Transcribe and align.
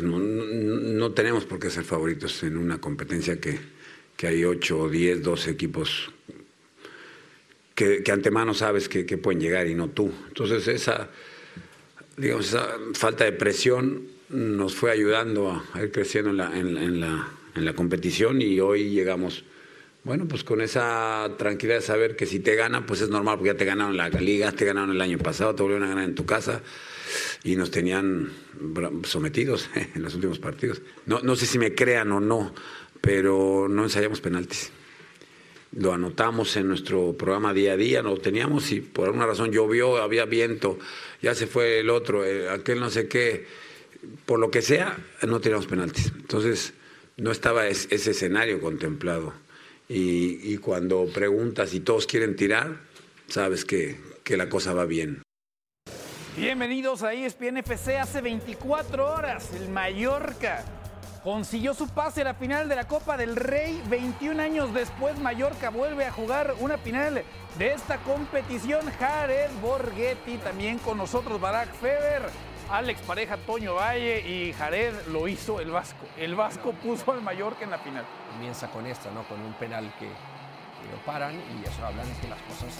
No, 0.00 1.12
tenemos 1.12 1.44
por 1.44 1.58
qué 1.58 1.70
ser 1.70 1.84
favoritos 1.84 2.42
en 2.42 2.56
una 2.56 2.80
competencia 2.80 3.40
que, 3.40 3.58
que 4.16 4.26
hay 4.26 4.44
8, 4.44 4.88
10, 4.88 5.22
12 5.22 5.50
equipos 5.50 6.10
que, 7.74 8.10
antemano 8.10 8.54
sabes 8.54 8.88
que, 8.88 9.04
pueden 9.18 9.40
llegar 9.40 9.68
y 9.68 9.74
no 9.74 9.90
tú. 9.90 10.10
Entonces 10.28 10.66
esa, 10.66 11.10
digamos, 12.16 12.48
esa 12.48 12.76
falta 12.94 13.24
de 13.24 13.32
presión 13.32 14.08
nos 14.30 14.74
fue 14.74 14.90
ayudando 14.90 15.50
a, 15.50 15.64
a 15.72 15.82
ir 15.82 15.92
creciendo 15.92 16.30
en 16.30 16.36
la, 16.38 16.58
en, 16.58 17.00
la, 17.00 17.28
en 17.54 17.64
la 17.64 17.72
competición 17.74 18.42
y 18.42 18.58
hoy 18.58 18.90
llegamos, 18.90 19.44
bueno, 20.02 20.26
pues 20.26 20.42
con 20.42 20.60
esa 20.60 21.30
tranquilidad 21.38 21.78
de 21.78 21.82
saber 21.82 22.16
que 22.16 22.26
si 22.26 22.40
te 22.40 22.56
ganan, 22.56 22.84
pues 22.84 23.00
es 23.00 23.10
normal, 23.10 23.36
porque 23.36 23.52
ya 23.52 23.56
te 23.56 23.64
ganaron 23.64 23.96
la 23.96 24.08
liga, 24.08 24.50
te 24.50 24.64
ganaron 24.64 24.90
el 24.90 25.00
año 25.00 25.18
pasado, 25.18 25.54
te 25.54 25.62
volvieron 25.62 25.86
a 25.86 25.90
ganar 25.90 26.04
en 26.04 26.16
tu 26.16 26.26
casa 26.26 26.62
y 27.44 27.56
nos 27.56 27.70
tenían 27.70 28.30
sometidos 29.04 29.70
en 29.94 30.02
los 30.02 30.14
últimos 30.14 30.38
partidos. 30.38 30.82
No, 31.06 31.20
no 31.20 31.36
sé 31.36 31.46
si 31.46 31.58
me 31.58 31.74
crean 31.74 32.12
o 32.12 32.20
no, 32.20 32.54
pero 33.00 33.66
no 33.68 33.84
ensayamos 33.84 34.20
penaltis. 34.20 34.70
Lo 35.72 35.92
anotamos 35.92 36.56
en 36.56 36.66
nuestro 36.68 37.12
programa 37.16 37.52
día 37.52 37.74
a 37.74 37.76
día, 37.76 38.02
lo 38.02 38.16
teníamos 38.16 38.72
y 38.72 38.80
por 38.80 39.06
alguna 39.06 39.26
razón 39.26 39.52
llovió, 39.52 39.98
había 39.98 40.24
viento, 40.24 40.78
ya 41.20 41.34
se 41.34 41.46
fue 41.46 41.80
el 41.80 41.90
otro, 41.90 42.24
eh, 42.24 42.48
aquel 42.48 42.80
no 42.80 42.88
sé 42.88 43.06
qué, 43.06 43.46
por 44.24 44.38
lo 44.40 44.50
que 44.50 44.62
sea, 44.62 44.96
no 45.26 45.40
teníamos 45.40 45.66
penaltis. 45.66 46.10
Entonces, 46.16 46.72
no 47.18 47.30
estaba 47.30 47.68
es- 47.68 47.86
ese 47.90 48.12
escenario 48.12 48.60
contemplado. 48.60 49.34
Y, 49.90 50.52
y 50.52 50.56
cuando 50.58 51.06
preguntas 51.12 51.74
y 51.74 51.80
todos 51.80 52.06
quieren 52.06 52.34
tirar, 52.36 52.80
sabes 53.28 53.64
que, 53.66 53.96
que 54.24 54.36
la 54.38 54.48
cosa 54.48 54.72
va 54.72 54.86
bien. 54.86 55.22
Bienvenidos 56.38 57.02
a 57.02 57.14
ESPN 57.14 57.56
FC 57.56 57.98
hace 57.98 58.20
24 58.20 59.12
horas. 59.12 59.52
El 59.54 59.68
Mallorca 59.70 60.62
consiguió 61.24 61.74
su 61.74 61.88
pase 61.88 62.20
a 62.20 62.26
la 62.26 62.34
final 62.34 62.68
de 62.68 62.76
la 62.76 62.86
Copa 62.86 63.16
del 63.16 63.34
Rey. 63.34 63.82
21 63.88 64.40
años 64.40 64.72
después, 64.72 65.18
Mallorca 65.18 65.70
vuelve 65.70 66.04
a 66.04 66.12
jugar 66.12 66.54
una 66.60 66.78
final 66.78 67.24
de 67.58 67.72
esta 67.72 67.96
competición. 67.98 68.88
Jared 69.00 69.50
Borghetti 69.60 70.38
también 70.38 70.78
con 70.78 70.96
nosotros, 70.98 71.40
Barack 71.40 71.74
Feber. 71.74 72.22
Alex 72.70 73.00
Pareja, 73.00 73.36
Toño 73.38 73.74
Valle 73.74 74.20
y 74.20 74.52
Jared 74.52 74.94
lo 75.08 75.26
hizo 75.26 75.58
el 75.58 75.72
Vasco. 75.72 76.06
El 76.16 76.36
Vasco 76.36 76.70
puso 76.72 77.10
al 77.10 77.20
Mallorca 77.20 77.64
en 77.64 77.70
la 77.70 77.78
final. 77.78 78.04
comienza 78.30 78.68
con 78.68 78.86
esta, 78.86 79.10
¿no? 79.10 79.24
Con 79.24 79.40
un 79.40 79.54
penal 79.54 79.92
que, 79.98 80.06
lo 80.06 81.04
paran 81.04 81.34
y 81.34 81.68
eso 81.68 81.84
habla 81.84 82.04
de 82.04 82.12
que 82.20 82.28
las 82.28 82.40
cosas 82.42 82.72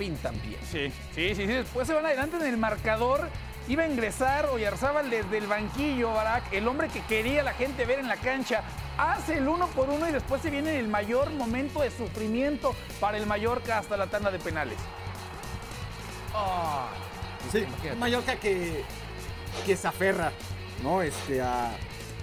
pintan 0.00 0.34
bien. 0.40 0.58
Sí, 0.64 0.90
sí, 1.14 1.34
sí, 1.34 1.42
sí. 1.42 1.46
Después 1.46 1.86
se 1.86 1.92
van 1.92 2.06
adelante 2.06 2.38
en 2.38 2.46
el 2.46 2.56
marcador. 2.56 3.28
Iba 3.68 3.82
a 3.82 3.86
ingresar 3.86 4.46
Oyarzábal 4.46 5.10
desde 5.10 5.36
el 5.36 5.46
banquillo, 5.46 6.14
Barak, 6.14 6.50
el 6.52 6.66
hombre 6.66 6.88
que 6.88 7.02
quería 7.02 7.42
la 7.42 7.52
gente 7.52 7.84
ver 7.84 7.98
en 7.98 8.08
la 8.08 8.16
cancha. 8.16 8.62
Hace 8.96 9.36
el 9.36 9.46
uno 9.46 9.66
por 9.68 9.90
uno 9.90 10.08
y 10.08 10.12
después 10.12 10.40
se 10.40 10.48
viene 10.48 10.78
el 10.78 10.88
mayor 10.88 11.30
momento 11.30 11.82
de 11.82 11.90
sufrimiento 11.90 12.74
para 12.98 13.18
el 13.18 13.26
Mallorca 13.26 13.76
hasta 13.78 13.98
la 13.98 14.06
tanda 14.06 14.30
de 14.30 14.38
penales. 14.38 14.78
Ah, 16.34 16.88
Sí, 17.52 17.66
un 17.92 17.98
Mallorca 17.98 18.36
que, 18.36 18.82
que 19.66 19.76
se 19.76 19.86
aferra 19.88 20.32
¿no? 20.82 21.02
este, 21.02 21.40
a, 21.42 21.72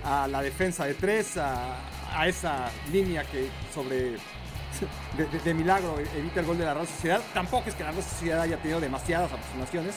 a 0.04 0.28
la 0.28 0.42
defensa 0.42 0.86
de 0.86 0.94
tres, 0.96 1.38
a, 1.38 1.76
a 2.14 2.28
esa 2.28 2.70
línea 2.92 3.24
que 3.24 3.50
sobre 3.74 4.18
de, 5.18 5.26
de- 5.26 5.40
de 5.40 5.54
milagro 5.54 5.96
evita 6.16 6.40
el 6.40 6.46
gol 6.46 6.58
de 6.58 6.66
la 6.66 6.74
Real 6.74 6.88
Sociedad. 6.88 7.22
Tampoco 7.34 7.70
es 7.70 7.76
que 7.76 7.84
la 7.84 7.92
Real 7.92 8.04
Sociedad 8.04 8.42
haya 8.42 8.58
tenido 8.58 8.80
demasiadas 8.80 9.32
aproximaciones, 9.32 9.96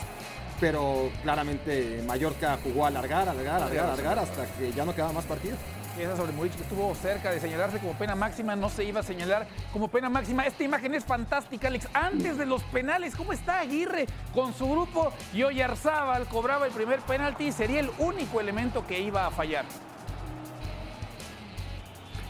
pero 0.60 1.10
claramente 1.22 2.02
Mallorca 2.06 2.58
jugó 2.62 2.84
a 2.84 2.88
alargar, 2.88 3.28
alargar, 3.28 3.56
alargar, 3.62 3.84
alargar 3.86 4.18
hasta 4.18 4.46
que 4.58 4.72
ya 4.72 4.84
no 4.84 4.94
quedaba 4.94 5.12
más 5.12 5.24
partido. 5.24 5.56
Esa 5.98 6.16
sobre 6.16 6.32
Muric 6.32 6.54
que 6.54 6.62
estuvo 6.62 6.94
cerca 6.94 7.30
de 7.30 7.41
señalarse 7.41 7.78
como 7.78 7.92
pena 7.94 8.14
máxima, 8.14 8.56
no 8.56 8.70
se 8.70 8.84
iba 8.84 9.00
a 9.00 9.02
señalar 9.02 9.46
como 9.72 9.88
pena 9.88 10.08
máxima. 10.08 10.46
Esta 10.46 10.62
imagen 10.62 10.94
es 10.94 11.04
fantástica, 11.04 11.68
Alex. 11.68 11.88
Antes 11.92 12.38
de 12.38 12.47
los 12.47 12.62
penales, 12.62 13.16
¿cómo 13.16 13.32
está 13.34 13.58
Aguirre 13.60 14.06
con 14.32 14.54
su 14.54 14.70
grupo? 14.70 15.12
Y 15.34 15.42
Oyarzábal 15.42 16.26
cobraba 16.26 16.66
el 16.66 16.72
primer 16.72 17.00
penalti 17.00 17.48
y 17.48 17.52
sería 17.52 17.80
el 17.80 17.91
único 17.98 18.41
elemento 18.41 18.86
que 18.86 19.00
iba 19.00 19.26
a 19.26 19.30
fallar. 19.30 19.64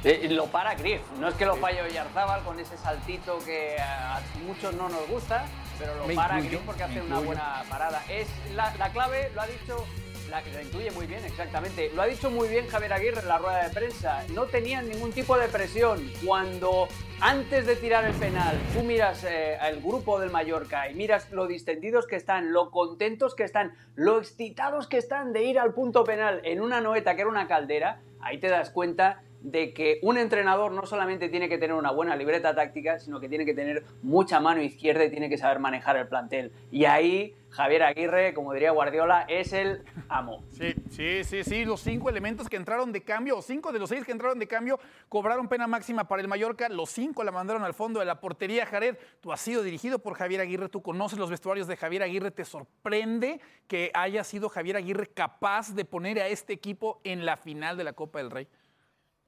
Eh, 0.02 0.28
lo 0.30 0.46
para 0.46 0.74
Griff, 0.74 1.02
no 1.18 1.28
es 1.28 1.34
que 1.34 1.44
lo 1.44 1.56
falle 1.56 1.82
Oyarzábal 1.82 2.42
con 2.42 2.58
ese 2.58 2.76
saltito 2.78 3.38
que 3.44 3.76
a 3.78 4.20
muchos 4.46 4.74
no 4.74 4.88
nos 4.88 5.06
gusta, 5.08 5.44
pero 5.78 5.94
lo 5.94 6.06
Me 6.06 6.14
para 6.14 6.36
incluyo, 6.38 6.58
Griff 6.58 6.66
porque 6.66 6.82
hace 6.84 6.94
una 7.00 7.04
incluyo. 7.16 7.26
buena 7.26 7.62
parada. 7.68 8.02
Es 8.08 8.26
la, 8.54 8.74
la 8.76 8.90
clave, 8.92 9.30
lo 9.34 9.42
ha 9.42 9.46
dicho, 9.46 9.84
la, 10.30 10.40
lo 10.40 10.60
intuye 10.62 10.90
muy 10.92 11.06
bien, 11.06 11.22
exactamente. 11.26 11.90
Lo 11.94 12.00
ha 12.00 12.06
dicho 12.06 12.30
muy 12.30 12.48
bien 12.48 12.66
Javier 12.68 12.94
Aguirre 12.94 13.20
en 13.20 13.28
la 13.28 13.36
rueda 13.36 13.62
de 13.68 13.74
prensa. 13.74 14.24
No 14.32 14.44
tenían 14.44 14.88
ningún 14.88 15.12
tipo 15.12 15.36
de 15.36 15.48
presión. 15.48 16.10
Cuando 16.24 16.88
antes 17.20 17.66
de 17.66 17.76
tirar 17.76 18.04
el 18.04 18.14
penal, 18.14 18.58
tú 18.72 18.82
miras 18.82 19.22
eh, 19.24 19.58
al 19.60 19.82
grupo 19.82 20.18
del 20.18 20.30
Mallorca 20.30 20.88
y 20.88 20.94
miras 20.94 21.30
lo 21.30 21.46
distendidos 21.46 22.06
que 22.06 22.16
están, 22.16 22.54
lo 22.54 22.70
contentos 22.70 23.34
que 23.34 23.44
están, 23.44 23.74
lo 23.96 24.18
excitados 24.18 24.86
que 24.86 24.96
están 24.96 25.34
de 25.34 25.42
ir 25.42 25.58
al 25.58 25.74
punto 25.74 26.04
penal 26.04 26.40
en 26.44 26.62
una 26.62 26.80
noeta 26.80 27.16
que 27.16 27.20
era 27.20 27.30
una 27.30 27.46
caldera, 27.46 28.00
ahí 28.22 28.38
te 28.38 28.48
das 28.48 28.70
cuenta 28.70 29.20
de 29.42 29.72
que 29.72 29.98
un 30.02 30.18
entrenador 30.18 30.72
no 30.72 30.86
solamente 30.86 31.28
tiene 31.28 31.48
que 31.48 31.58
tener 31.58 31.74
una 31.74 31.90
buena 31.90 32.16
libreta 32.16 32.54
táctica, 32.54 32.98
sino 32.98 33.20
que 33.20 33.28
tiene 33.28 33.44
que 33.44 33.54
tener 33.54 33.84
mucha 34.02 34.40
mano 34.40 34.62
izquierda 34.62 35.04
y 35.04 35.10
tiene 35.10 35.28
que 35.28 35.38
saber 35.38 35.58
manejar 35.58 35.96
el 35.96 36.08
plantel. 36.08 36.52
Y 36.70 36.84
ahí 36.84 37.34
Javier 37.50 37.82
Aguirre, 37.82 38.32
como 38.32 38.52
diría 38.52 38.70
Guardiola, 38.70 39.24
es 39.28 39.52
el 39.52 39.82
amo. 40.08 40.44
Sí, 40.50 40.74
sí, 40.90 41.24
sí, 41.24 41.42
sí. 41.42 41.64
Los 41.64 41.80
cinco 41.80 42.08
elementos 42.08 42.48
que 42.48 42.56
entraron 42.56 42.92
de 42.92 43.02
cambio, 43.02 43.38
o 43.38 43.42
cinco 43.42 43.72
de 43.72 43.78
los 43.78 43.88
seis 43.88 44.04
que 44.04 44.12
entraron 44.12 44.38
de 44.38 44.46
cambio, 44.46 44.78
cobraron 45.08 45.48
pena 45.48 45.66
máxima 45.66 46.06
para 46.06 46.22
el 46.22 46.28
Mallorca. 46.28 46.68
Los 46.68 46.90
cinco 46.90 47.24
la 47.24 47.32
mandaron 47.32 47.64
al 47.64 47.74
fondo 47.74 47.98
de 47.98 48.06
la 48.06 48.20
portería. 48.20 48.66
Jared, 48.66 48.96
tú 49.20 49.32
has 49.32 49.40
sido 49.40 49.62
dirigido 49.62 49.98
por 49.98 50.14
Javier 50.14 50.40
Aguirre, 50.40 50.68
tú 50.68 50.82
conoces 50.82 51.18
los 51.18 51.30
vestuarios 51.30 51.66
de 51.66 51.76
Javier 51.76 52.02
Aguirre. 52.02 52.30
¿Te 52.30 52.44
sorprende 52.44 53.40
que 53.66 53.90
haya 53.94 54.22
sido 54.22 54.48
Javier 54.48 54.76
Aguirre 54.76 55.08
capaz 55.08 55.74
de 55.74 55.84
poner 55.84 56.20
a 56.20 56.28
este 56.28 56.52
equipo 56.52 57.00
en 57.04 57.26
la 57.26 57.36
final 57.36 57.76
de 57.76 57.84
la 57.84 57.94
Copa 57.94 58.20
del 58.20 58.30
Rey? 58.30 58.48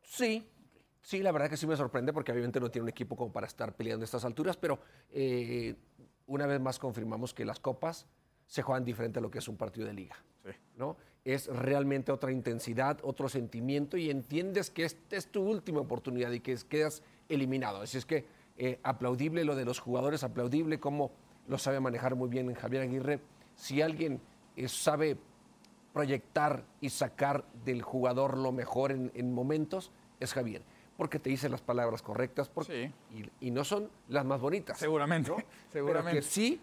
Sí, 0.02 0.46
sí, 1.00 1.22
la 1.22 1.32
verdad 1.32 1.48
que 1.48 1.56
sí 1.56 1.66
me 1.66 1.76
sorprende 1.76 2.12
porque 2.12 2.32
obviamente 2.32 2.60
no 2.60 2.70
tiene 2.70 2.84
un 2.84 2.88
equipo 2.90 3.16
como 3.16 3.32
para 3.32 3.46
estar 3.46 3.74
peleando 3.74 4.04
a 4.04 4.06
estas 4.06 4.24
alturas, 4.24 4.56
pero 4.56 4.78
eh, 5.10 5.74
una 6.26 6.46
vez 6.46 6.60
más 6.60 6.78
confirmamos 6.78 7.32
que 7.34 7.44
las 7.44 7.60
copas 7.60 8.06
se 8.46 8.62
juegan 8.62 8.84
diferente 8.84 9.18
a 9.18 9.22
lo 9.22 9.30
que 9.30 9.38
es 9.38 9.48
un 9.48 9.56
partido 9.56 9.86
de 9.86 9.94
liga. 9.94 10.16
¿no? 10.76 10.96
Es 11.24 11.46
realmente 11.46 12.10
otra 12.10 12.32
intensidad, 12.32 12.98
otro 13.04 13.28
sentimiento 13.28 13.96
y 13.96 14.10
entiendes 14.10 14.70
que 14.70 14.84
esta 14.84 15.16
es 15.16 15.28
tu 15.30 15.42
última 15.42 15.80
oportunidad 15.80 16.32
y 16.32 16.40
que 16.40 16.52
es- 16.52 16.64
quedas 16.64 17.02
eliminado. 17.28 17.80
Así 17.82 17.96
es 17.98 18.04
que 18.06 18.26
eh, 18.56 18.80
aplaudible 18.82 19.44
lo 19.44 19.54
de 19.54 19.64
los 19.64 19.78
jugadores, 19.78 20.24
aplaudible 20.24 20.80
cómo 20.80 21.12
lo 21.46 21.58
sabe 21.58 21.78
manejar 21.80 22.16
muy 22.16 22.28
bien 22.28 22.52
Javier 22.54 22.82
Aguirre. 22.82 23.20
Si 23.54 23.80
alguien 23.80 24.20
eh, 24.56 24.68
sabe 24.68 25.16
proyectar 25.92 26.64
y 26.80 26.90
sacar 26.90 27.44
del 27.64 27.82
jugador 27.82 28.38
lo 28.38 28.52
mejor 28.52 28.92
en, 28.92 29.10
en 29.14 29.32
momentos 29.32 29.92
es 30.20 30.32
Javier, 30.32 30.62
porque 30.96 31.18
te 31.18 31.30
dice 31.30 31.48
las 31.48 31.60
palabras 31.60 32.02
correctas 32.02 32.48
porque, 32.48 32.92
y, 33.10 33.46
y 33.46 33.50
no 33.50 33.64
son 33.64 33.90
las 34.08 34.24
más 34.24 34.40
bonitas. 34.40 34.78
Seguramente, 34.78 35.30
¿no? 35.30 35.36
seguramente. 35.72 36.10
Pero 36.10 36.20
que 36.20 36.22
sí 36.22 36.60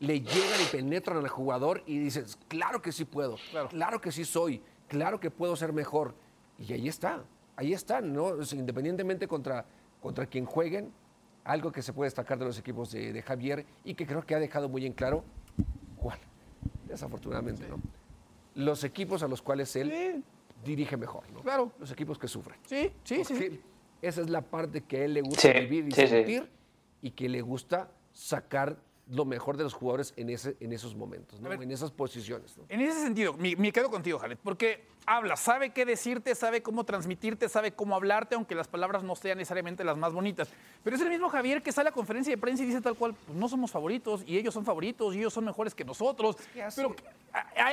le 0.00 0.20
llegan 0.20 0.60
y 0.60 0.66
penetran 0.72 1.18
al 1.18 1.28
jugador 1.28 1.82
y 1.86 1.98
dices, 1.98 2.38
claro 2.48 2.82
que 2.82 2.92
sí 2.92 3.04
puedo, 3.04 3.36
Claro. 3.50 3.68
claro, 3.68 4.00
que 4.00 4.10
sí 4.12 4.24
soy, 4.24 4.60
claro 4.88 5.20
que 5.20 5.30
puedo 5.30 5.54
ser 5.56 5.72
mejor. 5.72 6.14
Y 6.58 6.72
ahí 6.72 6.88
está, 6.88 7.22
ahí 7.56 7.72
están, 7.72 8.12
¿no? 8.12 8.24
O 8.24 8.44
sea, 8.44 8.58
independientemente 8.58 9.28
contra, 9.28 9.64
contra 10.00 10.26
quien 10.26 10.44
jueguen, 10.46 10.92
algo 11.44 11.70
que 11.72 11.82
se 11.82 11.92
puede 11.92 12.06
destacar 12.06 12.38
de 12.38 12.46
los 12.46 12.58
equipos 12.58 12.90
de, 12.90 13.12
de 13.12 13.22
Javier 13.22 13.66
y 13.84 13.94
que 13.94 14.06
creo 14.06 14.24
que 14.24 14.34
ha 14.34 14.38
dejado 14.38 14.68
muy 14.68 14.86
en 14.86 14.94
claro, 14.94 15.24
¿cuál? 15.96 16.18
Desafortunadamente, 16.88 17.68
¿no? 17.68 17.76
Los 18.54 18.84
equipos 18.84 19.22
a 19.22 19.28
los 19.28 19.42
cuales 19.42 19.74
él 19.76 20.22
dirige 20.64 20.96
mejor, 20.96 21.24
¿no? 21.32 21.40
Claro. 21.40 21.72
Los 21.78 21.90
equipos 21.90 22.18
que 22.18 22.28
sufren. 22.28 22.58
Sí, 22.66 22.90
sí, 23.04 23.24
sí. 23.24 23.34
Porque 23.34 23.50
sí. 23.50 23.60
Esa 24.02 24.20
es 24.20 24.30
la 24.30 24.42
parte 24.42 24.82
que 24.82 24.98
a 24.98 25.04
él 25.04 25.14
le 25.14 25.22
gusta 25.22 25.40
Sí, 25.40 25.60
vivir 25.60 25.86
y 25.88 25.92
sí, 25.92 26.02
sí. 26.02 26.08
sentir 26.08 26.50
y 27.02 27.10
que 27.10 27.28
le 27.28 27.40
gusta 27.40 27.90
sacar 28.12 28.76
lo 29.10 29.24
mejor 29.24 29.56
de 29.56 29.64
los 29.64 29.74
jugadores 29.74 30.14
en, 30.16 30.30
ese, 30.30 30.56
en 30.60 30.72
esos 30.72 30.94
momentos, 30.94 31.40
¿no? 31.40 31.48
Ver. 31.50 31.62
en 31.62 31.70
esas 31.70 31.90
posiciones. 31.90 32.56
¿no? 32.56 32.64
En 32.68 32.80
ese 32.80 33.02
sentido, 33.02 33.34
me, 33.34 33.54
me 33.56 33.70
quedo 33.72 33.90
contigo, 33.90 34.18
Jared, 34.18 34.38
porque 34.42 34.84
habla, 35.06 35.36
sabe 35.36 35.70
qué 35.70 35.84
decirte, 35.84 36.34
sabe 36.34 36.62
cómo 36.62 36.84
transmitirte, 36.84 37.48
sabe 37.48 37.72
cómo 37.72 37.94
hablarte, 37.94 38.34
aunque 38.34 38.54
las 38.54 38.68
palabras 38.68 39.02
no 39.02 39.16
sean 39.16 39.38
necesariamente 39.38 39.84
las 39.84 39.96
más 39.96 40.12
bonitas. 40.12 40.48
Pero 40.82 40.96
es 40.96 41.02
el 41.02 41.08
mismo 41.08 41.28
Javier 41.28 41.62
que 41.62 41.72
sale 41.72 41.88
a 41.88 41.92
conferencia 41.92 42.32
de 42.32 42.38
prensa 42.38 42.62
y 42.62 42.66
dice 42.66 42.80
tal 42.80 42.96
cual, 42.96 43.14
pues 43.14 43.36
no 43.38 43.48
somos 43.48 43.70
favoritos 43.70 44.22
y 44.26 44.38
ellos 44.38 44.54
son 44.54 44.64
favoritos 44.64 45.14
y 45.14 45.18
ellos 45.18 45.32
son 45.32 45.44
mejores 45.44 45.74
que 45.74 45.84
nosotros. 45.84 46.36
Pero 46.76 46.94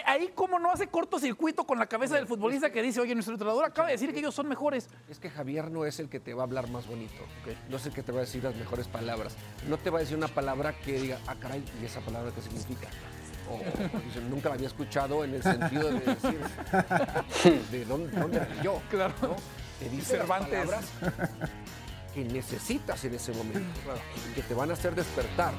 ahí 0.05 0.31
cómo 0.33 0.59
no 0.59 0.71
hace 0.71 0.87
cortocircuito 0.87 1.65
con 1.65 1.77
la 1.77 1.85
cabeza 1.85 2.15
del 2.15 2.27
futbolista 2.27 2.71
que 2.71 2.81
dice, 2.81 2.99
oye, 2.99 3.13
nuestro 3.13 3.33
entrenador 3.33 3.65
acaba 3.65 3.87
de 3.87 3.93
decir 3.93 4.13
que 4.13 4.19
ellos 4.19 4.35
son 4.35 4.47
mejores. 4.47 4.89
Es 5.09 5.19
que 5.19 5.29
Javier 5.29 5.71
no 5.71 5.85
es 5.85 5.99
el 5.99 6.09
que 6.09 6.19
te 6.19 6.33
va 6.33 6.43
a 6.43 6.45
hablar 6.45 6.69
más 6.69 6.87
bonito, 6.87 7.23
no 7.69 7.77
es 7.77 7.85
el 7.85 7.93
que 7.93 8.03
te 8.03 8.11
va 8.11 8.19
a 8.19 8.21
decir 8.21 8.43
las 8.43 8.55
mejores 8.55 8.87
palabras, 8.87 9.35
no 9.67 9.77
te 9.77 9.89
va 9.89 9.99
a 9.99 10.01
decir 10.01 10.17
una 10.17 10.27
palabra 10.27 10.73
que 10.73 10.93
diga, 10.93 11.19
ah, 11.27 11.35
caray, 11.39 11.63
¿y 11.81 11.85
esa 11.85 12.01
palabra 12.01 12.31
qué 12.33 12.41
significa? 12.41 12.87
O, 13.49 13.57
dice, 14.05 14.21
nunca 14.29 14.49
la 14.49 14.55
había 14.55 14.67
escuchado 14.67 15.23
en 15.23 15.35
el 15.35 15.43
sentido 15.43 15.89
de 15.91 15.99
decir, 15.99 16.39
¿de 17.71 17.85
dónde, 17.85 18.17
dónde 18.19 18.41
yo? 18.63 18.81
Claro. 18.89 19.13
¿no? 19.21 19.35
Te 19.79 19.89
dice 19.89 20.17
las 20.17 20.21
Cervantes. 20.27 20.49
palabras 20.59 20.85
que 22.13 22.23
necesitas 22.25 23.03
en 23.05 23.15
ese 23.15 23.31
momento, 23.33 23.79
que 24.35 24.41
te 24.41 24.53
van 24.53 24.69
a 24.69 24.73
hacer 24.73 24.93
despertar. 24.95 25.53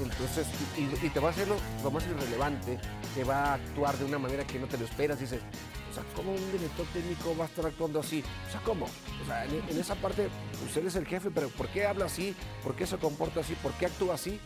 Entonces, 0.00 0.46
y, 0.76 0.82
y- 0.82 1.06
y 1.06 1.10
te 1.10 1.18
va 1.18 1.28
a 1.28 1.30
hacer 1.32 1.48
lo, 1.48 1.56
lo 1.82 1.90
más 1.90 2.04
irrelevante, 2.06 2.78
te 3.16 3.24
va 3.24 3.46
a 3.46 3.54
actuar 3.54 3.96
de 3.98 4.04
una 4.04 4.18
manera 4.18 4.44
que 4.46 4.58
no 4.58 4.66
te 4.68 4.78
lo 4.78 4.84
esperas. 4.84 5.18
Dices, 5.18 5.40
o 5.90 5.94
sea, 5.94 6.04
¿cómo 6.14 6.30
un 6.32 6.52
director 6.52 6.86
técnico 6.92 7.36
va 7.36 7.44
a 7.44 7.48
estar 7.48 7.66
actuando 7.66 7.98
así? 7.98 8.22
O 8.48 8.52
sea, 8.52 8.60
¿cómo? 8.60 8.84
O 8.86 9.26
sea, 9.26 9.44
en, 9.44 9.54
en 9.68 9.78
esa 9.80 9.96
parte, 9.96 10.28
usted 10.64 10.86
es 10.86 10.94
el 10.94 11.04
jefe, 11.06 11.30
pero 11.32 11.48
¿por 11.48 11.66
qué 11.68 11.84
habla 11.84 12.04
así? 12.04 12.36
¿Por 12.62 12.76
qué 12.76 12.86
se 12.86 12.96
comporta 12.96 13.40
así? 13.40 13.54
¿Por 13.54 13.72
qué 13.72 13.86
actúa 13.86 14.14
así? 14.14 14.38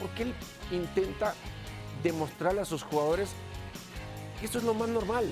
Porque 0.00 0.22
él 0.22 0.34
intenta 0.70 1.34
demostrarle 2.02 2.60
a 2.60 2.64
sus 2.64 2.82
jugadores 2.82 3.30
que 4.40 4.46
esto 4.46 4.58
es 4.58 4.64
lo 4.64 4.74
más 4.74 4.88
normal. 4.88 5.24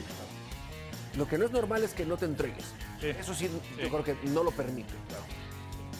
Lo 1.16 1.28
que 1.28 1.38
no 1.38 1.44
es 1.44 1.52
normal 1.52 1.84
es 1.84 1.94
que 1.94 2.04
no 2.04 2.16
te 2.16 2.24
entregues. 2.24 2.64
Sí. 3.00 3.08
Eso 3.08 3.34
sí, 3.34 3.46
Sí. 3.48 3.82
yo 3.82 3.88
creo 3.90 4.04
que 4.04 4.16
no 4.28 4.42
lo 4.42 4.50
permite. 4.50 4.92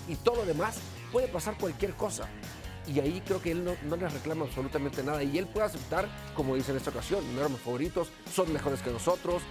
Y 0.09 0.17
todo 0.17 0.37
lo 0.37 0.45
demás 0.47 0.79
puede 1.13 1.29
pasar 1.29 1.57
cualquier 1.59 1.93
cosa. 1.95 2.29
Y 2.87 2.99
ahí 3.01 3.23
creo 3.25 3.41
que 3.41 3.53
él 3.53 3.65
no, 3.65 3.75
no 3.85 3.97
les 3.97 4.13
reclama 4.13 4.45
absolutamente 4.45 5.03
nada. 5.03 5.23
Y 5.23 5.39
él 5.39 5.47
puede 5.47 5.67
aceptar, 5.67 6.09
como 6.35 6.55
dice 6.57 6.73
en 6.73 6.77
esta 6.79 6.91
ocasión, 6.91 7.25
no 7.35 7.41
éramos 7.41 7.61
favoritos, 7.61 8.09
son 8.33 8.53
mejores 8.53 8.83
que 8.83 8.91
nosotros. 8.91 9.43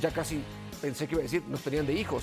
Ya 0.00 0.10
casi 0.12 0.42
pensé 0.80 1.06
que 1.06 1.14
iba 1.14 1.20
a 1.20 1.24
decir, 1.24 1.42
nos 1.48 1.60
tenían 1.60 1.86
de 1.86 1.92
hijos. 1.94 2.22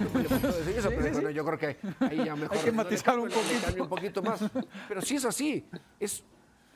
No 0.00 0.18
le 0.20 0.28
decir 0.28 0.78
eso, 0.78 0.88
pero 0.90 1.10
bueno, 1.12 1.30
yo 1.30 1.44
creo 1.44 1.58
que 1.58 1.76
ahí 2.06 2.24
ya 2.24 2.36
mejor. 2.36 2.56
Hay 2.56 2.64
que 2.64 2.70
no 2.70 2.76
matizar 2.84 3.18
un 3.18 3.28
poquito. 3.28 3.82
un 3.82 3.88
poquito 3.88 4.22
más. 4.22 4.40
Pero 4.88 5.02
sí 5.02 5.16
es 5.16 5.24
así, 5.24 5.66
es 6.00 6.22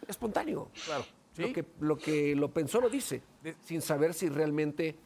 espontáneo. 0.09 0.71
Claro. 0.85 1.05
Lo, 1.37 1.53
que, 1.53 1.65
lo 1.81 1.97
que 1.97 2.37
lo 2.37 2.53
pensó 2.53 2.81
lo 2.81 2.91
dice, 2.91 3.23
sin 3.63 3.81
saber 3.81 4.13
si 4.13 4.29
realmente 4.29 4.97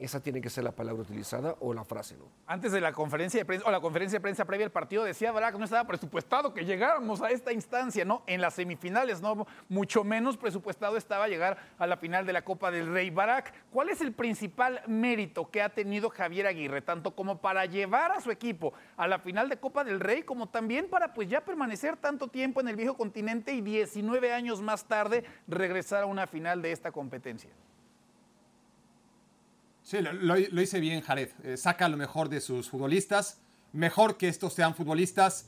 esa 0.00 0.20
tiene 0.20 0.40
que 0.40 0.50
ser 0.50 0.64
la 0.64 0.72
palabra 0.72 1.02
utilizada 1.02 1.56
o 1.60 1.74
la 1.74 1.84
frase, 1.84 2.16
¿no? 2.16 2.24
Antes 2.46 2.72
de 2.72 2.80
la 2.80 2.92
conferencia 2.92 3.40
de 3.40 3.44
prensa, 3.44 3.66
o 3.66 3.70
la 3.70 3.80
conferencia 3.80 4.18
de 4.18 4.22
prensa 4.22 4.44
previa 4.44 4.66
al 4.66 4.72
partido, 4.72 5.04
decía 5.04 5.32
Barak, 5.32 5.56
no 5.56 5.64
estaba 5.64 5.86
presupuestado 5.86 6.54
que 6.54 6.64
llegáramos 6.64 7.22
a 7.22 7.30
esta 7.30 7.52
instancia, 7.52 8.04
¿no? 8.04 8.22
En 8.26 8.40
las 8.40 8.54
semifinales, 8.54 9.20
¿no? 9.20 9.46
Mucho 9.68 10.04
menos 10.04 10.36
presupuestado 10.36 10.96
estaba 10.96 11.28
llegar 11.28 11.58
a 11.78 11.86
la 11.86 11.96
final 11.96 12.26
de 12.26 12.32
la 12.32 12.42
Copa 12.42 12.70
del 12.70 12.92
Rey. 12.92 13.10
Barak, 13.10 13.52
¿cuál 13.70 13.88
es 13.88 14.00
el 14.00 14.12
principal 14.12 14.82
mérito 14.86 15.50
que 15.50 15.62
ha 15.62 15.68
tenido 15.68 16.10
Javier 16.10 16.46
Aguirre, 16.46 16.82
tanto 16.82 17.14
como 17.14 17.40
para 17.40 17.66
llevar 17.66 18.12
a 18.12 18.20
su 18.20 18.30
equipo 18.30 18.72
a 18.96 19.06
la 19.06 19.18
final 19.18 19.48
de 19.48 19.58
Copa 19.58 19.84
del 19.84 20.00
Rey, 20.00 20.22
como 20.22 20.48
también 20.48 20.88
para 20.88 21.12
pues 21.14 21.28
ya 21.28 21.44
permanecer 21.44 21.96
tanto 21.96 22.28
tiempo 22.28 22.60
en 22.60 22.68
el 22.68 22.76
viejo 22.76 22.96
continente 22.96 23.52
y 23.52 23.60
19 23.60 24.32
años 24.32 24.62
más 24.62 24.84
tarde 24.86 25.24
regresar 25.46 26.02
a 26.02 26.06
una 26.06 26.26
final 26.26 26.62
de 26.62 26.72
esta 26.72 26.92
competencia? 26.92 27.50
Sí, 29.88 30.02
lo, 30.02 30.12
lo- 30.12 30.60
hice 30.60 30.80
bien 30.80 31.00
Jared. 31.00 31.30
Eh, 31.44 31.56
saca 31.56 31.88
lo 31.88 31.96
mejor 31.96 32.28
de 32.28 32.42
sus 32.42 32.68
futbolistas. 32.68 33.40
Mejor 33.72 34.18
que 34.18 34.28
estos 34.28 34.52
sean 34.52 34.74
futbolistas. 34.74 35.46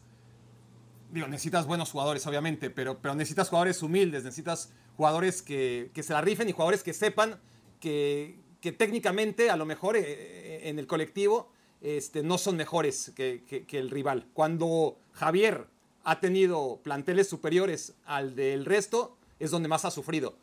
Digo, 1.12 1.26
necesitas 1.28 1.66
buenos 1.66 1.90
jugadores, 1.90 2.26
obviamente, 2.26 2.70
pero, 2.70 2.96
pero 3.02 3.14
necesitas 3.14 3.50
jugadores 3.50 3.82
humildes, 3.82 4.24
necesitas 4.24 4.72
jugadores 4.96 5.42
que, 5.42 5.90
que 5.92 6.02
se 6.02 6.14
la 6.14 6.22
rifen 6.22 6.48
y 6.48 6.52
jugadores 6.52 6.82
que 6.82 6.94
sepan 6.94 7.38
que, 7.80 8.38
que 8.62 8.72
técnicamente, 8.72 9.50
a 9.50 9.56
lo 9.58 9.66
mejor 9.66 9.98
eh, 9.98 10.04
eh, 10.06 10.60
en 10.70 10.78
el 10.78 10.86
colectivo, 10.86 11.52
este, 11.82 12.22
no 12.22 12.38
son 12.38 12.56
mejores 12.56 13.12
que, 13.14 13.44
que- 13.46 13.66
que 13.66 13.78
el 13.78 13.90
rival. 13.90 14.26
Cuando 14.32 14.98
Javier 15.12 15.66
ha 16.02 16.18
tenido 16.18 16.80
planteles 16.82 17.28
superiores 17.28 17.92
al 18.06 18.34
del 18.36 18.64
resto, 18.64 19.18
es 19.38 19.50
donde 19.50 19.68
más 19.68 19.84
ha 19.84 19.90
sufrido 19.90 20.34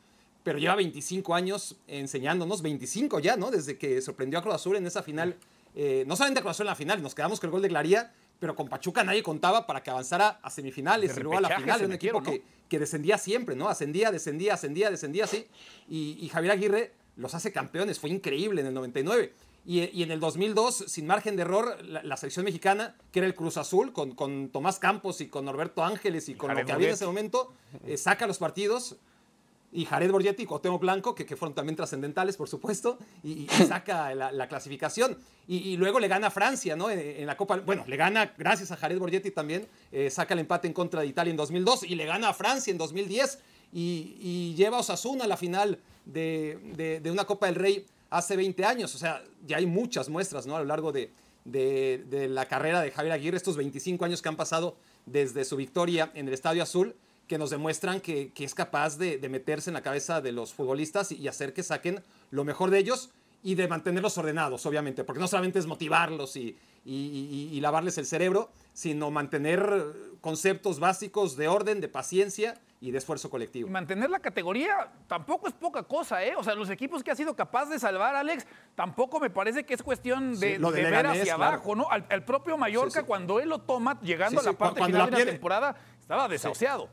pero 0.47 0.59
lleva 0.59 0.75
25 0.75 1.35
años 1.35 1.75
enseñándonos, 1.87 2.61
25 2.61 3.19
ya, 3.19 3.35
¿no? 3.35 3.51
Desde 3.51 3.77
que 3.77 4.01
sorprendió 4.01 4.39
a 4.39 4.41
Cruz 4.41 4.55
Azul 4.55 4.77
en 4.77 4.87
esa 4.87 5.03
final. 5.03 5.35
Eh, 5.75 6.05
no 6.07 6.15
solamente 6.15 6.39
a 6.39 6.41
Cruz 6.41 6.51
Azul 6.51 6.67
en 6.67 6.69
la 6.69 6.75
final, 6.75 7.03
nos 7.03 7.13
quedamos 7.13 7.41
con 7.41 7.49
el 7.49 7.51
gol 7.51 7.61
de 7.63 7.67
Glaría, 7.67 8.13
pero 8.39 8.55
con 8.55 8.69
Pachuca 8.69 9.03
nadie 9.03 9.21
contaba 9.21 9.67
para 9.67 9.83
que 9.83 9.89
avanzara 9.89 10.39
a 10.41 10.49
semifinales 10.49 11.17
y 11.17 11.19
luego 11.19 11.39
a 11.39 11.41
la 11.41 11.49
final. 11.49 11.83
un 11.83 11.91
equipo 11.91 12.23
que, 12.23 12.43
que 12.69 12.79
descendía 12.79 13.17
siempre, 13.17 13.57
¿no? 13.57 13.67
Ascendía, 13.67 14.09
descendía, 14.09 14.53
ascendía, 14.53 14.89
descendía, 14.89 15.25
así. 15.25 15.45
Y, 15.89 16.17
y 16.21 16.29
Javier 16.29 16.53
Aguirre 16.53 16.93
los 17.17 17.35
hace 17.35 17.51
campeones, 17.51 17.99
fue 17.99 18.09
increíble 18.09 18.61
en 18.61 18.67
el 18.67 18.73
99. 18.73 19.33
Y, 19.65 19.81
y 19.81 20.03
en 20.03 20.11
el 20.11 20.21
2002, 20.21 20.85
sin 20.87 21.07
margen 21.07 21.35
de 21.35 21.41
error, 21.41 21.77
la, 21.83 22.03
la 22.03 22.15
selección 22.15 22.45
mexicana, 22.45 22.95
que 23.11 23.19
era 23.19 23.27
el 23.27 23.35
Cruz 23.35 23.57
Azul, 23.57 23.91
con, 23.91 24.15
con 24.15 24.47
Tomás 24.47 24.79
Campos 24.79 25.19
y 25.19 25.27
con 25.27 25.43
Norberto 25.43 25.83
Ángeles 25.83 26.29
y 26.29 26.35
con 26.35 26.47
Jared 26.47 26.61
lo 26.61 26.67
que 26.67 26.71
había 26.71 26.87
en 26.87 26.93
ese 26.93 27.05
momento, 27.05 27.51
eh, 27.85 27.97
saca 27.97 28.27
los 28.27 28.37
partidos 28.37 28.95
y 29.71 29.85
Jared 29.85 30.11
Borgetti 30.11 30.43
y 30.43 30.45
Cuauhtémoc 30.45 30.81
Blanco, 30.81 31.13
que, 31.13 31.25
que 31.25 31.35
fueron 31.35 31.53
también 31.53 31.75
trascendentales, 31.75 32.37
por 32.37 32.47
supuesto, 32.47 32.97
y, 33.23 33.43
y 33.43 33.47
saca 33.67 34.15
la, 34.15 34.31
la 34.31 34.47
clasificación. 34.47 35.17
Y, 35.47 35.57
y 35.57 35.77
luego 35.77 35.99
le 35.99 36.07
gana 36.07 36.27
a 36.27 36.31
Francia, 36.31 36.75
¿no? 36.75 36.89
En, 36.89 36.99
en 36.99 37.25
la 37.25 37.35
Copa, 37.37 37.57
bueno, 37.57 37.83
le 37.87 37.97
gana, 37.97 38.33
gracias 38.37 38.71
a 38.71 38.77
Jared 38.77 38.97
Borgetti 38.99 39.31
también, 39.31 39.67
eh, 39.91 40.09
saca 40.09 40.33
el 40.33 40.39
empate 40.41 40.67
en 40.67 40.73
contra 40.73 41.01
de 41.01 41.07
Italia 41.07 41.31
en 41.31 41.37
2002 41.37 41.83
y 41.83 41.95
le 41.95 42.05
gana 42.05 42.29
a 42.29 42.33
Francia 42.33 42.71
en 42.71 42.77
2010 42.77 43.39
y, 43.73 44.15
y 44.21 44.55
lleva 44.55 44.77
a 44.77 44.79
Osasuna 44.79 45.25
a 45.25 45.27
la 45.27 45.37
final 45.37 45.79
de, 46.05 46.57
de- 46.75 46.99
de 47.01 47.11
una 47.11 47.25
Copa 47.25 47.47
del 47.47 47.55
Rey 47.55 47.85
hace 48.09 48.37
20 48.37 48.63
años. 48.63 48.95
O 48.95 48.97
sea, 48.97 49.21
ya 49.45 49.57
hay 49.57 49.65
muchas 49.65 50.07
muestras, 50.09 50.47
¿no? 50.47 50.55
A 50.55 50.59
lo 50.59 50.65
largo 50.65 50.93
de, 50.93 51.11
de- 51.43 52.05
de 52.09 52.29
la 52.29 52.45
carrera 52.45 52.81
de 52.81 52.91
Javier 52.91 53.13
Aguirre, 53.13 53.35
estos 53.37 53.57
25 53.57 54.05
años 54.05 54.21
que 54.21 54.29
han 54.29 54.37
pasado 54.37 54.77
desde 55.05 55.43
su 55.45 55.55
victoria 55.57 56.11
en 56.15 56.27
el 56.29 56.33
Estadio 56.33 56.63
Azul 56.63 56.95
que 57.27 57.37
nos 57.37 57.49
demuestran 57.49 57.99
que, 58.01 58.31
que 58.33 58.43
es 58.45 58.55
capaz 58.55 58.97
de, 58.97 59.17
de 59.17 59.29
meterse 59.29 59.69
en 59.69 59.73
la 59.75 59.81
cabeza 59.81 60.21
de 60.21 60.31
los 60.31 60.53
futbolistas 60.53 61.11
y, 61.11 61.15
y 61.17 61.27
hacer 61.27 61.53
que 61.53 61.63
saquen 61.63 62.03
lo 62.31 62.43
mejor 62.45 62.69
de 62.71 62.79
ellos 62.79 63.09
y 63.43 63.55
de 63.55 63.67
mantenerlos 63.67 64.17
ordenados, 64.17 64.65
obviamente, 64.65 65.03
porque 65.03 65.19
no 65.19 65.27
solamente 65.27 65.59
es 65.59 65.67
motivarlos 65.67 66.35
y, 66.35 66.57
y- 66.85 66.93
y- 66.93 67.49
y 67.55 67.61
lavarles 67.61 67.97
el 67.97 68.05
cerebro, 68.05 68.49
sino 68.73 69.11
mantener 69.11 69.83
conceptos 70.21 70.79
básicos 70.79 71.37
de 71.37 71.47
orden, 71.47 71.79
de 71.81 71.87
paciencia 71.87 72.55
y 72.81 72.91
de 72.91 72.97
esfuerzo 72.97 73.27
Y 73.27 73.31
colectivo. 73.31 73.69
mantener 73.69 74.09
la 74.09 74.19
categoría 74.19 74.91
tampoco 75.07 75.47
es 75.47 75.53
poca 75.53 75.83
cosa, 75.83 76.23
¿eh? 76.25 76.33
O 76.37 76.43
sea, 76.43 76.55
los 76.55 76.69
equipos 76.69 77.03
que 77.03 77.11
ha 77.11 77.15
sido 77.15 77.35
capaz 77.35 77.65
de 77.69 77.79
salvar, 77.79 78.15
Alex, 78.15 78.45
tampoco 78.75 79.19
me 79.19 79.29
parece 79.29 79.65
que 79.65 79.73
es 79.73 79.83
cuestión 79.83 80.39
de, 80.39 80.55
Sí, 80.55 80.57
lo 80.59 80.71
de 80.71 80.77
de 80.77 80.83
ver 80.83 80.91
Leganés, 80.91 81.21
hacia 81.21 81.35
claro. 81.35 81.53
abajo, 81.53 81.75
¿no? 81.75 81.89
Al, 81.89 82.05
al 82.09 82.23
propio 82.25 82.57
Mallorca, 82.57 82.91
Sí, 82.91 82.99
sí. 82.99 83.05
cuando 83.05 83.39
él 83.39 83.49
lo 83.49 83.59
toma, 83.59 83.99
llegando 84.01 84.39
a 84.41 84.43
la 84.43 84.53
parte 84.53 84.83
final 84.83 85.09
la 85.11 85.17
de 85.17 85.25
la 85.25 85.31
temporada, 85.31 85.75
estaba 85.99 86.27
desahuciado. 86.27 86.89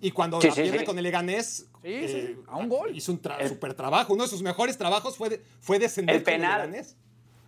Y 0.00 0.10
cuando 0.12 0.40
Sí, 0.40 0.48
la 0.48 0.54
sí, 0.54 0.62
pierde 0.62 0.78
sí. 0.80 0.84
con 0.84 0.96
el 0.98 1.04
Leganés, 1.04 1.68
eh, 1.82 2.36
a 2.48 2.56
un 2.56 2.68
gol. 2.68 2.96
hizo 2.96 3.12
un 3.12 3.20
tra- 3.20 3.46
super 3.48 3.74
trabajo. 3.74 4.14
Uno 4.14 4.22
de 4.24 4.28
sus 4.30 4.42
mejores 4.42 4.78
trabajos 4.78 5.16
fue, 5.16 5.28
de- 5.28 5.38
fue 5.60 5.78
descender 5.78 6.16
El 6.16 6.24
con 6.24 6.32
el 6.34 6.40
penal. 6.40 6.60
Leganés. 6.70 6.96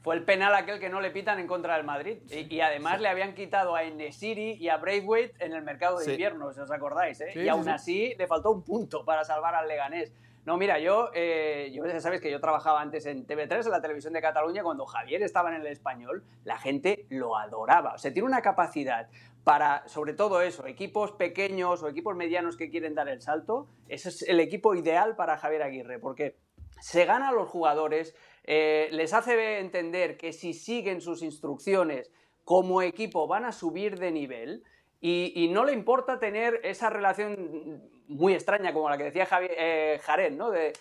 Fue 0.02 0.16
el 0.16 0.24
penal 0.24 0.52
aquel 0.54 0.80
que 0.80 0.88
no 0.88 1.00
le 1.00 1.10
pitan 1.12 1.38
en 1.38 1.46
contra 1.46 1.76
del 1.76 1.84
Madrid. 1.86 2.18
Y, 2.28 2.52
y 2.56 2.60
además 2.60 3.00
le 3.00 3.08
habían 3.08 3.34
quitado 3.34 3.76
a 3.76 3.84
Enesiri 3.84 4.52
y 4.54 4.68
a 4.68 4.76
Braithwaite 4.76 5.44
en 5.44 5.52
el 5.52 5.62
mercado 5.62 5.98
de 5.98 6.04
Sí. 6.06 6.10
invierno, 6.10 6.52
si 6.52 6.60
os 6.60 6.70
acordáis. 6.72 7.20
¿eh? 7.20 7.28
Sí, 7.32 7.38
y 7.38 7.42
sí, 7.44 7.48
aún 7.48 7.64
sí. 7.64 7.70
así 7.70 8.14
le 8.18 8.26
faltó 8.26 8.50
un 8.50 8.62
punto 8.64 9.04
para 9.04 9.24
salvar 9.24 9.54
al 9.54 9.68
Leganés. 9.68 10.12
No, 10.44 10.56
mira, 10.56 10.80
yo, 10.80 11.10
eh, 11.14 11.70
yo 11.72 11.86
ya 11.86 12.00
sabes 12.00 12.20
que 12.20 12.28
yo 12.28 12.40
trabajaba 12.40 12.80
antes 12.80 13.06
en 13.06 13.24
TV3, 13.28 13.64
en 13.64 13.70
la 13.70 13.80
televisión 13.80 14.12
de 14.12 14.20
Cataluña, 14.20 14.64
cuando 14.64 14.86
Javier 14.86 15.22
estaba 15.22 15.54
en 15.54 15.60
el 15.60 15.66
español, 15.68 16.24
la 16.42 16.58
gente 16.58 17.06
lo 17.10 17.36
adoraba. 17.38 17.94
O 17.94 17.98
sea, 17.98 18.12
tiene 18.12 18.26
una 18.26 18.42
capacidad 18.42 19.08
para, 19.44 19.86
sobre 19.88 20.12
todo 20.12 20.40
eso, 20.42 20.66
equipos 20.66 21.12
pequeños 21.12 21.82
o 21.82 21.88
equipos 21.88 22.16
medianos 22.16 22.56
que 22.56 22.70
quieren 22.70 22.94
dar 22.94 23.08
el 23.08 23.20
salto. 23.20 23.68
Ese 23.88 24.08
es 24.10 24.22
el 24.22 24.40
equipo 24.40 24.74
ideal 24.74 25.16
para 25.16 25.36
Javier 25.36 25.62
Aguirre, 25.62 25.98
porque 25.98 26.36
se 26.80 27.04
gana 27.04 27.28
a 27.28 27.32
los 27.32 27.48
jugadores, 27.48 28.14
eh, 28.44 28.88
les 28.92 29.12
hace 29.12 29.58
entender 29.58 30.16
que 30.16 30.32
si 30.32 30.52
siguen 30.52 31.00
sus 31.00 31.22
instrucciones 31.22 32.10
como 32.44 32.82
equipo 32.82 33.26
van 33.28 33.44
a 33.44 33.52
subir 33.52 33.98
de 33.98 34.10
nivel 34.10 34.64
y, 35.00 35.48
no 35.52 35.64
le 35.64 35.72
importa 35.72 36.20
tener 36.20 36.60
esa 36.62 36.88
relación 36.88 37.82
muy 38.06 38.34
extraña 38.34 38.72
como 38.72 38.88
la 38.88 38.96
que 38.96 39.04
decía 39.04 39.26
Javi- 39.26 39.50
eh, 39.50 40.30
¿no? 40.32 40.50
De 40.50 40.72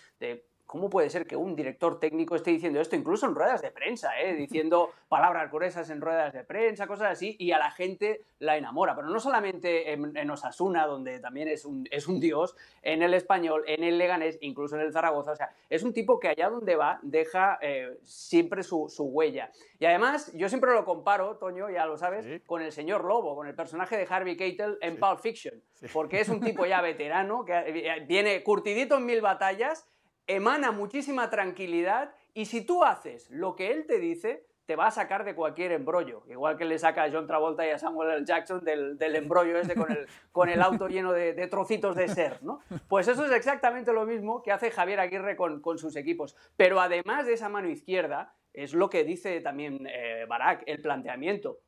cómo 0.72 0.88
puede 0.88 1.10
ser 1.10 1.26
que 1.26 1.36
un 1.36 1.54
director 1.54 2.00
técnico 2.00 2.34
esté 2.34 2.50
diciendo 2.50 2.80
esto, 2.80 2.96
incluso 2.96 3.26
en 3.26 3.34
ruedas 3.34 3.60
de 3.60 3.70
prensa, 3.70 4.18
¿eh? 4.18 4.32
diciendo 4.48 4.90
palabras 5.06 5.52
gruesas 5.52 5.90
en 5.90 6.00
ruedas 6.00 6.32
de 6.32 6.44
prensa, 6.44 6.86
cosas 6.86 7.10
así, 7.12 7.36
y 7.38 7.52
a 7.52 7.58
la 7.58 7.70
gente 7.70 8.22
la 8.38 8.56
enamora. 8.56 8.96
Pero 8.96 9.08
no 9.10 9.20
solamente 9.20 9.92
en, 9.92 10.16
en 10.16 10.30
Osasuna, 10.30 10.86
donde 10.86 11.20
también 11.20 11.48
es 11.48 11.66
un, 11.66 11.86
es 11.90 12.08
un 12.08 12.20
dios, 12.20 12.56
en 12.80 13.02
el 13.02 13.12
español, 13.12 13.64
en 13.66 13.84
el 13.84 13.98
Leganés, 13.98 14.38
incluso 14.40 14.76
en 14.76 14.80
el 14.80 14.94
Zaragoza. 14.94 15.32
O 15.32 15.36
sea, 15.36 15.50
es 15.68 15.82
un 15.82 15.92
tipo 15.92 16.18
que 16.18 16.28
allá 16.28 16.48
donde 16.48 16.74
va 16.74 17.00
deja 17.02 17.58
eh, 17.60 17.98
siempre 18.02 18.62
su, 18.62 18.88
su 18.88 19.04
huella. 19.04 19.50
Y 19.78 19.84
además, 19.84 20.32
yo 20.32 20.48
siempre 20.48 20.72
lo 20.72 20.86
comparo, 20.86 21.36
Toño, 21.36 21.68
ya 21.68 21.84
lo 21.84 21.98
sabes, 21.98 22.24
Sí. 22.24 22.40
con 22.46 22.62
el 22.62 22.72
señor 22.72 23.04
Lobo, 23.04 23.36
con 23.36 23.46
el 23.46 23.54
personaje 23.54 23.98
de 23.98 24.06
Harvey 24.08 24.38
Keitel 24.38 24.78
en 24.80 24.98
Pulp 24.98 25.18
Fiction. 25.20 25.62
Porque 25.92 26.20
es 26.20 26.30
un 26.30 26.40
tipo 26.40 26.64
ya 26.64 26.80
veterano, 26.90 27.44
que 27.44 28.04
viene 28.08 28.42
curtidito 28.42 28.96
en 28.96 29.04
mil 29.04 29.20
batallas, 29.20 29.86
emana 30.26 30.72
muchísima 30.72 31.30
tranquilidad 31.30 32.14
y 32.34 32.46
si 32.46 32.64
tú 32.64 32.84
haces 32.84 33.30
lo 33.30 33.56
que 33.56 33.70
él 33.72 33.86
te 33.86 33.98
dice, 33.98 34.46
te 34.66 34.76
va 34.76 34.86
a 34.86 34.90
sacar 34.90 35.24
de 35.24 35.34
cualquier 35.34 35.72
embrollo, 35.72 36.22
igual 36.28 36.56
que 36.56 36.64
le 36.64 36.78
saca 36.78 37.04
a 37.04 37.10
John 37.10 37.26
Travolta 37.26 37.66
y 37.66 37.70
a 37.70 37.78
Samuel 37.78 38.12
L. 38.12 38.24
Jackson 38.24 38.64
del, 38.64 38.96
del 38.96 39.16
embrollo 39.16 39.58
ese 39.58 39.74
con 39.74 39.90
el, 39.90 40.06
con 40.32 40.48
el 40.48 40.62
auto 40.62 40.88
lleno 40.88 41.12
de, 41.12 41.34
de 41.34 41.46
trocitos 41.48 41.96
de 41.96 42.08
ser, 42.08 42.42
¿no? 42.42 42.60
Pues 42.88 43.08
eso 43.08 43.24
es 43.24 43.32
exactamente 43.32 43.92
lo 43.92 44.06
mismo 44.06 44.42
que 44.42 44.52
hace 44.52 44.70
Javier 44.70 45.00
Aguirre 45.00 45.36
con, 45.36 45.60
con 45.60 45.78
sus 45.78 45.96
equipos. 45.96 46.36
Pero 46.56 46.80
además 46.80 47.26
de 47.26 47.34
esa 47.34 47.48
mano 47.48 47.68
izquierda, 47.68 48.34
es 48.52 48.72
lo 48.72 48.88
que 48.88 49.04
dice 49.04 49.40
también 49.40 49.86
eh, 49.86 50.26
Barak, 50.28 50.62
el 50.66 50.80
planteamiento. 50.80 51.58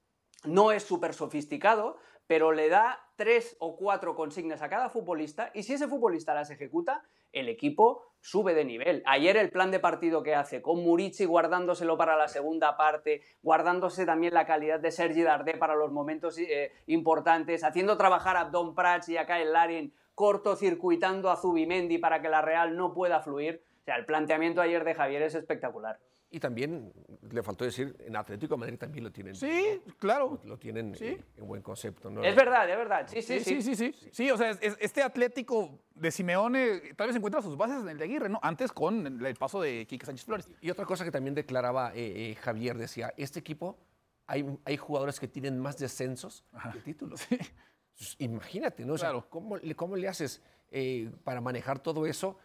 No 0.45 0.73
es 0.73 0.85
súper 0.85 1.15
sofisticado, 1.15 1.97
pero 2.27 2.53
le 2.53 2.69
da 2.69 3.01
tres 3.17 3.57
o 3.59 3.77
cuatro 3.77 4.15
consignas 4.15 4.63
a 4.63 4.69
cada 4.69 4.89
futbolista 4.89 5.51
y 5.55 5.63
si 5.63 5.75
ese 5.75 5.89
futbolista 5.89 6.35
las 6.35 6.51
ejecuta, 6.51 7.03
el 7.33 7.49
equipo 7.49 8.14
sube 8.25 8.55
de 8.55 8.65
nivel. 8.65 9.03
Ayer 9.05 9.37
el 9.37 9.51
plan 9.51 9.71
de 9.71 9.81
partido 9.81 10.23
que 10.23 10.35
hace 10.35 10.63
con 10.63 10.83
Murici 10.83 11.27
guardándoselo 11.27 11.99
para 11.99 12.17
la 12.17 12.27
segunda 12.27 12.75
parte, 12.75 13.21
guardándose 13.43 14.07
también 14.07 14.33
la 14.33 14.47
calidad 14.47 14.81
de 14.81 14.91
Sergi 14.91 15.23
Dardé 15.23 15.59
para 15.59 15.75
los 15.75 15.93
momentos 15.93 16.39
eh, 16.39 16.73
importantes, 16.87 17.65
haciendo 17.65 17.99
trabajar 17.99 18.39
a 18.39 18.47
Don 18.47 18.75
Prats 18.75 19.11
y 19.11 19.19
a 19.19 19.27
Kyle 19.27 19.53
Larin 19.53 19.93
cortocircuitando 20.15 21.31
a 21.31 21.37
Zubimendi 21.37 21.99
para 21.99 22.23
que 22.23 22.31
la 22.31 22.41
Real 22.41 22.79
no 22.79 22.95
pueda 22.95 23.21
fluir. 23.21 23.63
O 23.83 23.85
sea, 23.85 23.97
el 23.97 24.07
planteamiento 24.07 24.63
ayer 24.63 24.85
de 24.85 24.95
Javier 24.95 25.21
es 25.21 25.35
espectacular. 25.35 25.99
Y 26.35 26.41
también 26.41 26.93
le 27.31 27.43
faltó 27.45 27.65
decir, 27.65 27.95
en 28.01 28.17
Atlético 28.17 28.55
de 28.55 28.59
Madrid 28.59 28.77
también 28.77 29.05
lo 29.05 29.13
tienen. 29.13 29.37
Sí, 29.37 29.81
claro. 30.01 30.41
Lo 30.45 30.59
tienen 30.59 30.93
Sí. 30.97 31.07
en, 31.07 31.25
en 31.37 31.47
buen 31.47 31.63
concepto. 31.63 32.11
¿no? 32.11 32.25
Es 32.25 32.35
verdad, 32.35 32.69
es 32.69 32.77
verdad. 32.77 33.07
Sí, 33.07 33.23
sí, 33.23 33.39
Sí, 33.39 33.63
sí, 33.63 33.77
sí, 33.77 33.93
sí. 33.93 34.09
Sí, 34.11 34.31
o 34.33 34.37
sea, 34.37 34.51
es- 34.51 34.59
es- 34.61 34.77
este 34.81 35.01
Atlético 35.05 35.79
de 35.95 36.11
Simeone 36.11 36.81
tal 36.97 37.07
vez 37.07 37.17
encuentra 37.17 37.41
sus 37.41 37.57
bases 37.57 37.83
en 37.83 37.89
el 37.89 37.99
de 37.99 38.05
Aguirre, 38.05 38.29
¿no? 38.29 38.41
Antes 38.43 38.73
con 38.73 39.25
el 39.25 39.35
paso 39.37 39.61
de 39.63 39.87
Quique 39.87 40.05
Sánchez 40.07 40.25
Flores. 40.27 40.51
Y 40.61 40.71
otra 40.71 40.85
cosa 40.87 41.05
que 41.05 41.13
también 41.13 41.37
declaraba 41.37 41.93
eh, 41.95 42.33
eh, 42.33 42.35
Javier, 42.35 42.77
decía, 42.79 43.15
este 43.17 43.39
equipo, 43.39 43.79
hay, 44.27 44.45
hay 44.65 44.77
jugadores 44.77 45.21
que 45.21 45.29
tienen 45.29 45.61
más 45.61 45.79
descensos 45.79 46.45
que 46.73 46.81
títulos. 46.81 47.21
Entonces, 47.31 48.17
imagínate, 48.19 48.85
¿no? 48.85 48.95
O 48.95 48.99
sea, 48.99 49.11
Claro. 49.11 49.29
¿cómo, 49.31 49.57
le- 49.57 49.77
¿Cómo 49.77 49.95
le 49.95 50.09
haces 50.09 50.43
eh, 50.73 51.13
para 51.23 51.41
manejar 51.41 51.79
todo 51.79 52.07
eso? 52.07 52.39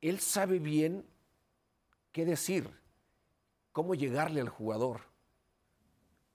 Él 0.00 0.20
sabe 0.20 0.60
bien 0.60 1.04
qué 2.12 2.24
decir, 2.24 2.70
cómo 3.72 3.94
llegarle 3.94 4.40
al 4.40 4.48
jugador, 4.48 5.00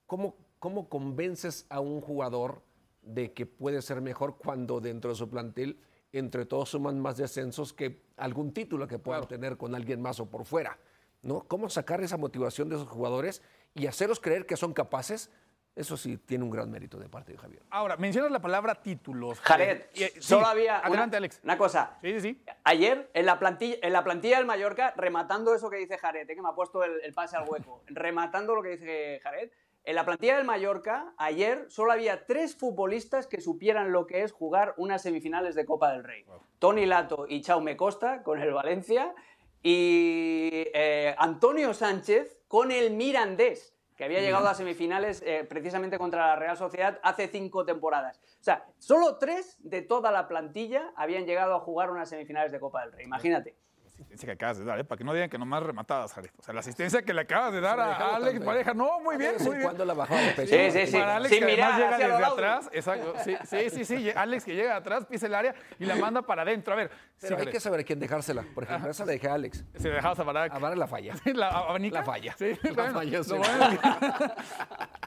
cómo, 0.06 0.36
cómo 0.58 0.88
convences 0.88 1.66
a 1.68 1.80
un 1.80 2.00
jugador 2.00 2.62
de 3.02 3.32
que 3.32 3.46
puede 3.46 3.82
ser 3.82 4.00
mejor 4.00 4.36
cuando 4.36 4.80
dentro 4.80 5.10
de 5.10 5.16
su 5.16 5.28
plantel 5.28 5.78
entre 6.12 6.46
todos 6.46 6.70
suman 6.70 7.00
más 7.00 7.16
descensos 7.16 7.72
que 7.72 8.02
algún 8.16 8.52
título 8.52 8.88
que 8.88 8.98
puedan 8.98 9.26
tener 9.28 9.56
con 9.56 9.74
alguien 9.74 10.00
más 10.00 10.18
o 10.20 10.26
por 10.26 10.44
fuera. 10.44 10.78
¿no? 11.22 11.42
¿Cómo 11.46 11.68
sacar 11.68 12.00
esa 12.02 12.16
motivación 12.16 12.68
de 12.68 12.76
esos 12.76 12.88
jugadores 12.88 13.42
y 13.74 13.86
hacerlos 13.86 14.20
creer 14.20 14.46
que 14.46 14.56
son 14.56 14.72
capaces? 14.72 15.30
Eso 15.76 15.96
sí 15.98 16.16
tiene 16.16 16.42
un 16.42 16.50
gran 16.50 16.70
mérito 16.70 16.98
de 16.98 17.06
parte 17.08 17.32
de 17.32 17.38
Javier. 17.38 17.62
Ahora, 17.68 17.96
mencionas 17.98 18.30
la 18.32 18.40
palabra 18.40 18.76
títulos. 18.76 19.38
Jared, 19.40 19.82
eh, 19.94 20.10
sí, 20.14 20.22
solo 20.22 20.46
había. 20.46 20.78
una- 20.78 20.86
Adelante, 20.86 21.16
Alex. 21.18 21.40
Una 21.44 21.58
cosa. 21.58 21.98
Sí, 22.00 22.12
sí, 22.14 22.20
sí. 22.20 22.44
Ayer, 22.64 23.10
en 23.12 23.26
la, 23.26 23.38
plantilla, 23.38 23.76
en 23.82 23.92
la 23.92 24.02
plantilla 24.02 24.38
del 24.38 24.46
Mallorca, 24.46 24.94
rematando 24.96 25.54
eso 25.54 25.68
que 25.68 25.76
dice 25.76 25.98
Jared, 25.98 26.28
eh, 26.30 26.34
que 26.34 26.40
me 26.40 26.48
ha 26.48 26.54
puesto 26.54 26.82
el, 26.82 27.00
el 27.02 27.12
pase 27.12 27.36
al 27.36 27.46
hueco, 27.46 27.82
rematando 27.88 28.54
lo 28.54 28.62
que 28.62 28.70
dice 28.70 29.20
Jared, 29.22 29.50
en 29.84 29.94
la 29.94 30.04
plantilla 30.06 30.36
del 30.38 30.46
Mallorca, 30.46 31.12
ayer 31.18 31.66
solo 31.68 31.92
había 31.92 32.24
tres 32.24 32.56
futbolistas 32.56 33.26
que 33.26 33.40
supieran 33.42 33.92
lo 33.92 34.06
que 34.06 34.22
es 34.22 34.32
jugar 34.32 34.72
unas 34.78 35.02
semifinales 35.02 35.54
de 35.54 35.64
Copa 35.66 35.92
del 35.92 36.02
Rey. 36.02 36.24
Tony 36.58 36.86
Lato 36.86 37.26
y 37.28 37.42
Chaume 37.42 37.76
Costa 37.76 38.22
con 38.24 38.40
el 38.40 38.52
Valencia 38.52 39.14
y 39.62 40.48
eh, 40.74 41.14
Antonio 41.18 41.74
Sánchez 41.74 42.40
con 42.48 42.72
el 42.72 42.92
Mirandés 42.94 43.75
que 43.96 44.04
había 44.04 44.20
llegado 44.20 44.46
a 44.48 44.54
semifinales 44.54 45.22
eh, 45.26 45.44
precisamente 45.48 45.98
contra 45.98 46.26
la 46.26 46.36
Real 46.36 46.56
Sociedad 46.56 47.00
hace 47.02 47.28
cinco 47.28 47.64
temporadas. 47.64 48.20
O 48.40 48.44
sea, 48.44 48.66
solo 48.78 49.16
tres 49.18 49.56
de 49.60 49.82
toda 49.82 50.12
la 50.12 50.28
plantilla 50.28 50.92
habían 50.96 51.24
llegado 51.24 51.54
a 51.54 51.60
jugar 51.60 51.90
unas 51.90 52.08
semifinales 52.08 52.52
de 52.52 52.60
Copa 52.60 52.82
del 52.82 52.92
Rey. 52.92 53.06
Imagínate. 53.06 53.56
Asistencia 54.02 54.26
que 54.26 54.32
acabas 54.32 54.58
de 54.58 54.64
dar, 54.64 54.78
¿eh? 54.78 54.84
para 54.84 54.98
que 54.98 55.04
no 55.04 55.12
digan 55.14 55.28
que 55.30 55.38
nomás 55.38 55.62
rematadas, 55.62 56.12
Jared. 56.12 56.30
O 56.38 56.42
sea, 56.42 56.54
la 56.54 56.60
asistencia 56.60 57.02
que 57.02 57.12
le 57.14 57.22
acabas 57.22 57.52
de 57.52 57.60
dar 57.60 57.78
la 57.78 57.84
a 57.96 58.16
Alex. 58.16 58.40
Pareja. 58.44 58.74
No, 58.74 59.00
muy 59.00 59.16
bien, 59.16 59.34
muy 59.38 59.46
en 59.46 59.52
bien. 59.52 59.62
cuando 59.62 59.84
la 59.84 59.94
bajaba 59.94 60.20
de 60.20 60.30
pecho. 60.32 60.54
Sí, 60.56 60.70
sí, 60.70 60.86
sí. 60.86 60.92
Para 60.98 61.16
Alex, 61.16 61.30
que 61.34 61.44
además 61.44 61.56
mirar 61.56 61.80
llega 62.00 62.08
desde 62.16 62.24
atrás. 62.24 62.70
Exacto. 62.72 63.14
Sí, 63.24 63.36
sí, 63.44 63.70
sí, 63.70 63.84
sí. 63.84 64.10
Alex 64.14 64.44
que 64.44 64.54
llega 64.54 64.76
atrás, 64.76 65.06
pisa 65.06 65.26
el 65.26 65.34
área 65.34 65.54
y 65.78 65.84
la 65.86 65.96
manda 65.96 66.22
para 66.22 66.42
adentro. 66.42 66.72
A 66.74 66.76
ver, 66.76 66.90
sí, 66.90 66.96
Pero 67.22 67.36
hay 67.36 67.40
Jared. 67.40 67.52
que 67.52 67.60
saber 67.60 67.80
a 67.80 67.84
quién 67.84 67.98
dejársela. 67.98 68.44
Por 68.54 68.64
ejemplo, 68.64 68.90
esa 68.90 69.04
la 69.04 69.12
dejé 69.12 69.28
a 69.28 69.34
Alex. 69.34 69.64
Se 69.76 69.88
dejabas 69.90 70.18
a 70.18 70.22
Barak. 70.24 70.52
A 70.54 70.58
Vara 70.58 70.76
la 70.76 70.86
falla. 70.86 71.14
La 71.34 71.48
abanica. 71.48 71.98
La 72.00 72.04
falla. 72.04 72.34
Sí, 72.38 72.58
La 72.62 72.90
bueno, 72.92 73.22
sí. 73.24 73.32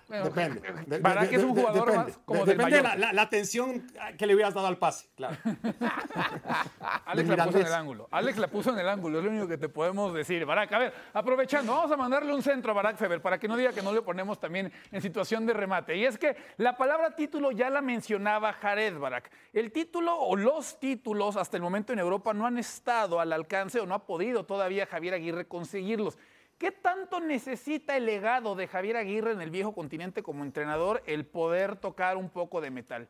bueno 0.07 0.23
Depende. 0.25 0.59
De- 0.61 0.83
de- 0.85 0.99
Barak 0.99 1.29
de- 1.29 1.35
es 1.35 1.43
un 1.43 1.49
jugador 1.55 1.85
depende. 1.85 1.97
más 2.11 2.19
como 2.25 2.39
De- 2.39 2.45
del 2.45 2.57
Depende 2.57 2.77
de 2.77 2.83
la, 2.83 2.95
la- 2.95 3.13
la 3.13 3.21
atención 3.21 3.85
que 4.17 4.25
le 4.25 4.33
hubieras 4.33 4.53
dado 4.55 4.67
al 4.67 4.77
pase, 4.77 5.07
claro. 5.15 5.37
Alex 7.05 7.27
la 7.29 7.45
puso 7.45 7.59
en 7.59 7.65
el 7.67 7.73
ángulo. 7.73 8.07
Alex 8.11 8.37
la 8.37 8.47
puso 8.47 8.69
en 8.71 8.78
el 8.79 8.89
ángulo, 8.89 9.19
es 9.19 9.25
lo 9.25 9.31
único 9.31 9.47
que 9.47 9.57
te 9.57 9.69
podemos 9.69 10.13
decir. 10.13 10.45
Barak, 10.45 10.71
a 10.73 10.79
ver, 10.79 10.93
aprovechando, 11.13 11.73
vamos 11.73 11.91
a 11.91 11.97
mandarle 11.97 12.33
un 12.33 12.41
centro 12.41 12.71
a 12.71 12.75
Barak 12.75 12.97
Feber 12.97 13.21
para 13.21 13.37
que 13.37 13.47
no 13.47 13.55
diga 13.55 13.73
que 13.73 13.81
no 13.81 13.91
le 13.91 14.01
ponemos 14.01 14.39
también 14.39 14.71
en 14.91 15.01
situación 15.01 15.45
de 15.45 15.53
remate. 15.53 15.95
Y 15.95 16.05
es 16.05 16.17
que 16.17 16.35
la 16.57 16.77
palabra 16.77 17.15
título 17.15 17.51
ya 17.51 17.69
la 17.69 17.81
mencionaba 17.81 18.53
Jared 18.53 18.97
Barak. 18.97 19.31
El 19.53 19.71
título 19.71 20.15
o 20.17 20.35
los 20.35 20.79
títulos 20.79 21.35
hasta 21.35 21.57
el 21.57 21.63
momento 21.63 21.93
en 21.93 21.99
Europa 21.99 22.33
no 22.33 22.45
han 22.45 22.57
estado 22.57 23.19
al 23.19 23.33
alcance 23.33 23.79
o 23.79 23.85
no 23.85 23.95
ha 23.95 24.05
podido 24.05 24.45
todavía 24.45 24.85
Javier 24.85 25.13
Aguirre 25.13 25.47
conseguirlos. 25.47 26.17
¿Qué 26.57 26.71
tanto 26.71 27.21
necesita 27.21 27.95
el 27.95 28.05
legado 28.05 28.53
de 28.53 28.67
Javier 28.67 28.97
Aguirre 28.97 29.31
en 29.31 29.41
el 29.41 29.49
viejo 29.49 29.73
continente 29.73 30.21
como 30.21 30.43
entrenador 30.43 31.01
el 31.05 31.25
poder 31.25 31.77
tocar 31.77 32.17
un 32.17 32.29
poco 32.29 32.59
de 32.59 32.69
metal? 32.69 33.07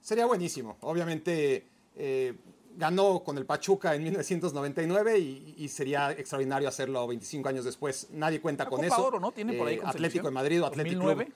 Sería 0.00 0.26
buenísimo. 0.26 0.76
Obviamente 0.82 1.66
eh, 1.96 2.34
ganó 2.76 3.22
con 3.24 3.38
el 3.38 3.46
Pachuca 3.46 3.94
en 3.94 4.02
1999 4.04 5.18
y, 5.18 5.54
y 5.58 5.68
sería 5.68 6.12
extraordinario 6.12 6.68
hacerlo 6.68 7.06
25 7.06 7.48
años 7.48 7.64
después. 7.64 8.08
Nadie 8.12 8.40
cuenta 8.40 8.64
La 8.64 8.70
con 8.70 8.76
Copa 8.82 8.86
eso. 8.94 9.06
Oro, 9.06 9.18
¿no? 9.20 9.32
Tiene 9.32 9.54
por 9.54 9.68
ahí 9.68 9.76
Eh, 9.76 9.82
Atlético 9.84 10.26
de 10.26 10.32
Madrid 10.32 10.62
o 10.62 10.66
Atlético 10.66 10.96
2009. 11.04 11.24
Club. 11.26 11.34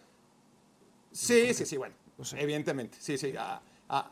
Sí, 1.13 1.55
sí, 1.55 1.67
sí, 1.67 1.77
bueno. 1.77 1.95
Evidentemente. 2.37 2.99
Sí, 3.01 3.17
sí. 3.19 3.35
ah, 3.39 3.61
ah, 3.89 4.11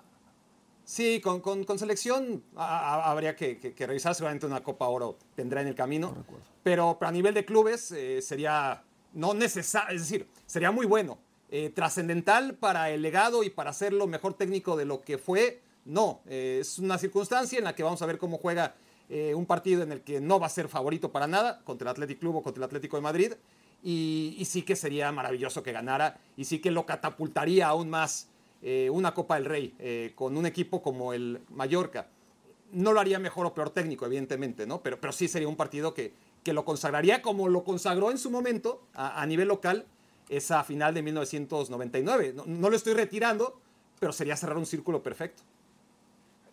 sí, 0.84 1.20
con, 1.20 1.40
con- 1.40 1.64
con 1.64 1.78
selección 1.78 2.42
ah, 2.56 3.10
habría 3.10 3.36
que, 3.36 3.58
que- 3.58 3.74
que 3.74 3.86
revisar. 3.86 4.14
Seguramente 4.14 4.46
una 4.46 4.62
Copa 4.62 4.88
Oro 4.88 5.18
tendrá 5.34 5.60
en 5.60 5.68
el 5.68 5.74
camino. 5.74 6.24
pero, 6.62 6.96
pero 6.98 7.08
a 7.08 7.12
nivel 7.12 7.34
de 7.34 7.44
clubes 7.44 7.92
eh, 7.92 8.20
sería 8.22 8.82
no 9.12 9.34
necesario, 9.34 9.94
es 9.96 10.02
decir, 10.08 10.26
sería 10.46 10.70
muy 10.70 10.86
bueno. 10.86 11.18
Eh, 11.50 11.70
trascendental 11.74 12.56
para 12.56 12.90
el 12.90 13.00
legado 13.00 13.42
y 13.42 13.48
para 13.48 13.70
hacerlo 13.70 14.06
mejor 14.06 14.34
técnico 14.34 14.76
de 14.76 14.84
lo 14.84 15.00
que 15.00 15.16
fue, 15.16 15.62
no. 15.88 16.20
Eh, 16.26 16.58
es 16.60 16.78
una 16.78 16.98
circunstancia 16.98 17.58
en 17.58 17.64
la 17.64 17.74
que 17.74 17.82
vamos 17.82 18.00
a 18.02 18.06
ver 18.06 18.18
cómo 18.18 18.36
juega 18.38 18.74
eh, 19.08 19.34
un 19.34 19.46
partido 19.46 19.82
en 19.82 19.90
el 19.90 20.02
que 20.02 20.20
no 20.20 20.38
va 20.38 20.46
a 20.46 20.50
ser 20.50 20.68
favorito 20.68 21.10
para 21.10 21.26
nada 21.26 21.62
contra 21.64 21.86
el 21.88 21.92
Athletic 21.92 22.18
Club 22.18 22.36
o 22.36 22.42
contra 22.42 22.60
el 22.60 22.64
Atlético 22.64 22.96
de 22.98 23.02
Madrid. 23.02 23.32
Y, 23.82 24.42
sí 24.44 24.62
que 24.62 24.76
sería 24.76 25.10
maravilloso 25.12 25.62
que 25.62 25.72
ganara 25.72 26.18
y 26.36 26.44
sí 26.44 26.58
que 26.58 26.70
lo 26.70 26.84
catapultaría 26.84 27.68
aún 27.68 27.88
más 27.88 28.28
eh, 28.60 28.90
una 28.92 29.14
Copa 29.14 29.36
del 29.36 29.44
Rey 29.44 30.12
con 30.14 30.36
un 30.36 30.46
equipo 30.46 30.82
como 30.82 31.12
el 31.12 31.40
Mallorca. 31.48 32.08
No 32.72 32.92
lo 32.92 33.00
haría 33.00 33.18
mejor 33.18 33.46
o 33.46 33.54
peor 33.54 33.70
técnico, 33.70 34.04
evidentemente, 34.04 34.66
¿no? 34.66 34.82
Pero, 34.82 35.00
pero 35.00 35.12
sí 35.12 35.26
sería 35.26 35.48
un 35.48 35.56
partido 35.56 35.94
que, 35.94 36.12
que 36.42 36.52
lo 36.52 36.64
consagraría 36.64 37.22
como 37.22 37.48
lo 37.48 37.64
consagró 37.64 38.10
en 38.10 38.18
su 38.18 38.30
momento 38.30 38.82
a, 38.92 39.24
nivel 39.26 39.48
local 39.48 39.86
esa 40.28 40.64
final 40.64 40.92
de 40.92 41.02
1999. 41.02 42.34
No, 42.34 42.44
no 42.46 42.68
lo 42.68 42.76
estoy 42.76 42.92
retirando, 42.92 43.58
pero 43.98 44.12
sería 44.12 44.36
cerrar 44.36 44.58
un 44.58 44.66
círculo 44.66 45.02
perfecto. 45.02 45.42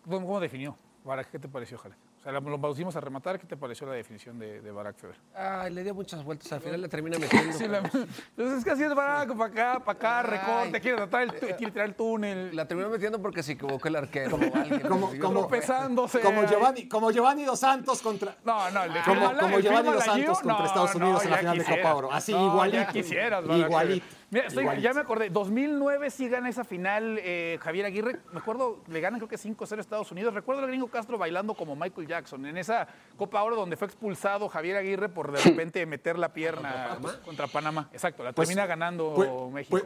¿Cómo, 0.08 0.26
cómo 0.26 0.40
definió? 0.40 0.76
Barak, 1.04 1.30
¿qué 1.30 1.38
te 1.38 1.48
pareció, 1.48 1.78
Jared? 1.78 1.96
O 2.18 2.22
sea, 2.22 2.32
lo 2.32 2.60
pusimos 2.60 2.96
a 2.96 3.00
rematar. 3.00 3.38
¿Qué 3.38 3.46
te 3.46 3.56
pareció 3.56 3.86
la 3.86 3.92
definición 3.92 4.36
de, 4.40 4.60
de 4.60 4.70
Barak 4.72 4.96
Feber? 4.96 5.16
Ay, 5.32 5.72
le 5.72 5.84
dio 5.84 5.94
muchas 5.94 6.24
vueltas. 6.24 6.50
Al 6.52 6.60
final 6.60 6.80
le 6.80 6.88
termina 6.88 7.16
metiendo. 7.20 7.56
Sí, 7.56 7.68
la- 7.68 7.78
entonces 7.78 8.08
es 8.58 8.64
que 8.64 8.70
así 8.72 8.82
es 8.82 8.92
Barak, 8.92 9.36
para 9.36 9.44
acá, 9.74 9.84
para 9.84 9.96
acá, 9.98 10.22
recorte, 10.22 10.80
quiere 10.80 10.96
tratar 10.96 11.22
el, 11.22 11.30
tu- 11.32 11.46
quiere 11.56 11.70
tirar 11.72 11.86
el 11.86 11.94
túnel, 11.94 12.56
La 12.56 12.66
terminó 12.66 12.88
metiendo 12.90 13.22
porque 13.22 13.44
se 13.44 13.52
equivocó 13.52 13.86
el 13.86 13.94
arquero. 13.96 14.36
o 14.36 14.40
alguien. 14.56 14.80
Como, 14.88 15.10
como, 15.20 15.40
tropezándose. 15.40 16.20
como. 16.20 16.44
Giovanni, 16.46 16.88
como 16.88 17.12
Giovanni 17.12 17.44
Dos 17.44 17.60
Santos 17.60 18.02
contra... 18.02 18.34
No, 18.44 18.68
no, 18.72 18.82
el 18.84 18.92
de 18.94 19.00
Como- 19.02 19.32
como 19.38 19.60
Giovanni 19.60 19.86
Dos 19.90 19.96
la 20.06 20.12
Santos 20.12 20.40
contra 20.40 20.66
Estados 20.66 20.94
Unidos 20.96 21.24
en 21.24 21.30
la 21.30 21.36
final 21.38 21.58
de 21.58 21.64
Copa. 21.64 21.94
Oro. 21.94 22.12
Así, 22.12 22.32
No, 22.32 22.46
igualito. 22.48 22.78
Ya 22.78 22.88
quisieras, 22.88 23.46
Barak 23.46 23.66
Igualito. 23.68 24.06
Mira, 24.30 24.48
estoy- 24.48 24.80
ya 24.82 24.92
me 24.92 25.00
acordé, 25.02 25.30
2009 25.30 26.10
sí 26.10 26.28
gana 26.28 26.48
esa 26.48 26.64
final 26.64 27.18
eh, 27.22 27.58
Javier 27.62 27.86
Aguirre. 27.86 28.20
Me 28.32 28.40
acuerdo, 28.40 28.82
le 28.88 29.00
ganan 29.00 29.20
creo 29.20 29.28
que 29.28 29.36
5-0 29.38 29.78
a 29.78 29.80
Estados 29.80 30.10
Unidos. 30.10 30.34
Recuerdo 30.34 30.62
al 30.62 30.68
gringo 30.68 30.88
Castro 30.88 31.16
bailando 31.16 31.54
como 31.54 31.76
Michael 31.76 32.08
Jackson 32.08 32.44
en 32.46 32.56
esa 32.58 32.88
Copa 33.16 33.42
Oro 33.44 33.54
donde 33.54 33.76
fue 33.76 33.86
expulsado 33.86 34.48
Javier 34.48 34.76
Aguirre 34.78 35.08
por 35.08 35.30
de 35.30 35.40
repente 35.40 35.86
meter 35.86 36.18
la 36.18 36.32
pierna 36.32 36.98
contra 37.24 37.46
Panamá. 37.46 37.88
Exacto, 37.92 38.24
la 38.24 38.32
Pues, 38.32 38.48
termina 38.48 38.66
ganando 38.66 39.12
pues, 39.14 39.30
México. 39.52 39.70
pues- 39.78 39.84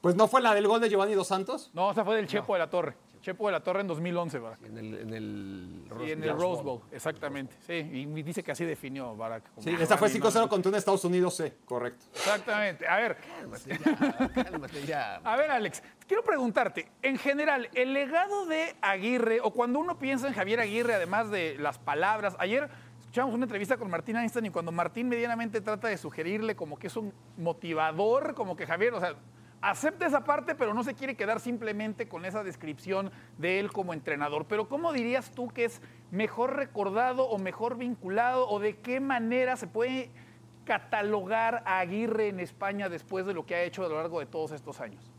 Pues 0.00 0.14
no 0.14 0.28
fue 0.28 0.40
la 0.40 0.54
del 0.54 0.66
gol 0.68 0.80
de 0.80 0.88
Giovanni 0.88 1.14
Dos 1.14 1.28
Santos. 1.28 1.70
no, 1.74 1.90
esa 1.90 2.04
fue 2.04 2.16
del 2.16 2.26
Chepo 2.26 2.52
de 2.52 2.58
la 2.60 2.70
Torre. 2.70 2.96
Chepo 3.26 3.46
de 3.46 3.52
la 3.54 3.60
Torre 3.60 3.80
en 3.80 3.88
2011, 3.88 4.38
Barack. 4.38 4.62
En 4.66 4.78
el, 4.78 4.94
en 4.94 5.12
el, 5.12 6.06
Y 6.06 6.12
en 6.12 6.22
el 6.22 6.30
Rose 6.30 6.62
Bowl, 6.62 6.82
exactamente. 6.92 7.56
Sí, 7.66 7.72
y 7.72 8.22
dice 8.22 8.44
que 8.44 8.52
así 8.52 8.64
definió 8.64 9.16
Barack. 9.16 9.50
como 9.52 9.64
Sí, 9.64 9.70
esa 9.70 9.98
fue 9.98 10.10
Giovanni 10.10 10.38
5-0 10.44 10.48
contra 10.48 10.70
un 10.70 10.76
Estados 10.76 11.04
Unidos 11.04 11.34
C, 11.34 11.56
correcto. 11.64 12.06
Exactamente. 12.14 12.86
A 12.86 12.98
ver, 12.98 13.16
Cálmate 14.32 14.86
ya. 14.86 15.16
a 15.24 15.36
ver, 15.36 15.50
Alex, 15.50 15.82
quiero 16.06 16.22
preguntarte, 16.22 16.88
en 17.02 17.18
general, 17.18 17.68
el 17.74 17.94
legado 17.94 18.46
de 18.46 18.76
Aguirre, 18.80 19.40
o 19.42 19.52
cuando 19.52 19.80
uno 19.80 19.98
piensa 19.98 20.28
en 20.28 20.32
Javier 20.32 20.60
Aguirre, 20.60 20.94
además 20.94 21.28
de 21.28 21.56
las 21.58 21.80
palabras, 21.80 22.36
ayer 22.38 22.68
escuchamos 23.00 23.34
una 23.34 23.46
entrevista 23.46 23.76
con 23.76 23.90
Martín 23.90 24.14
Einstein 24.14 24.46
y 24.46 24.50
cuando 24.50 24.70
Martín 24.70 25.08
medianamente 25.08 25.60
trata 25.60 25.88
de 25.88 25.98
sugerirle 25.98 26.54
como 26.54 26.78
que 26.78 26.86
es 26.86 26.96
un 26.96 27.12
motivador, 27.38 28.36
como 28.36 28.54
que 28.54 28.68
Javier, 28.68 28.94
o 28.94 29.00
sea, 29.00 29.16
acepta 29.60 30.06
esa 30.06 30.24
parte, 30.24 30.54
pero 30.54 30.74
no 30.74 30.84
se 30.84 30.94
quiere 30.94 31.16
quedar 31.16 31.40
simplemente 31.40 32.08
con 32.08 32.24
esa 32.24 32.44
descripción 32.44 33.10
de 33.38 33.60
él 33.60 33.72
como 33.72 33.92
entrenador. 33.92 34.46
Pero 34.48 34.68
¿cómo 34.68 34.92
dirías 34.92 35.30
tú 35.32 35.48
que 35.48 35.64
es 35.64 35.80
mejor 36.10 36.56
recordado 36.56 37.28
o 37.28 37.38
mejor 37.38 37.76
vinculado 37.76 38.48
o 38.48 38.58
de 38.58 38.76
qué 38.78 39.00
manera 39.00 39.56
se 39.56 39.66
puede 39.66 40.10
catalogar 40.64 41.62
a 41.64 41.78
Aguirre 41.78 42.28
en 42.28 42.40
España 42.40 42.88
después 42.88 43.24
de 43.24 43.34
lo 43.34 43.46
que 43.46 43.54
ha 43.54 43.62
hecho 43.62 43.84
a 43.84 43.88
lo 43.88 43.96
largo 43.96 44.20
de 44.20 44.26
todos 44.26 44.52
estos 44.52 44.80
años? 44.80 45.10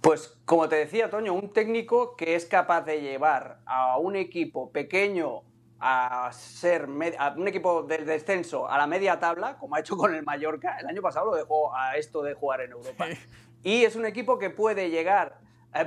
Pues 0.00 0.38
como 0.44 0.68
te 0.68 0.76
decía, 0.76 1.10
Toño, 1.10 1.32
un 1.32 1.52
técnico 1.52 2.14
que 2.16 2.34
es 2.34 2.44
capaz 2.44 2.82
de 2.82 3.00
llevar 3.00 3.60
a 3.64 3.96
un 3.98 4.16
equipo 4.16 4.70
pequeño 4.70 5.42
a 5.80 6.30
ser 6.32 6.88
a 7.18 7.34
un 7.36 7.48
equipo 7.48 7.82
del 7.84 8.04
descenso 8.04 8.68
a 8.68 8.78
la 8.78 8.86
media 8.86 9.18
tabla, 9.18 9.56
como 9.58 9.76
ha 9.76 9.80
hecho 9.80 9.96
con 9.96 10.14
el 10.14 10.24
Mallorca, 10.24 10.76
el 10.78 10.86
año 10.86 11.02
pasado 11.02 11.26
lo 11.26 11.36
dejó 11.36 11.74
a 11.74 11.96
esto 11.96 12.22
de 12.22 12.34
jugar 12.34 12.62
en 12.62 12.72
Europa. 12.72 13.06
Y 13.62 13.84
es 13.84 13.96
un 13.96 14.06
equipo 14.06 14.38
que 14.38 14.50
puede 14.50 14.90
llegar, 14.90 15.40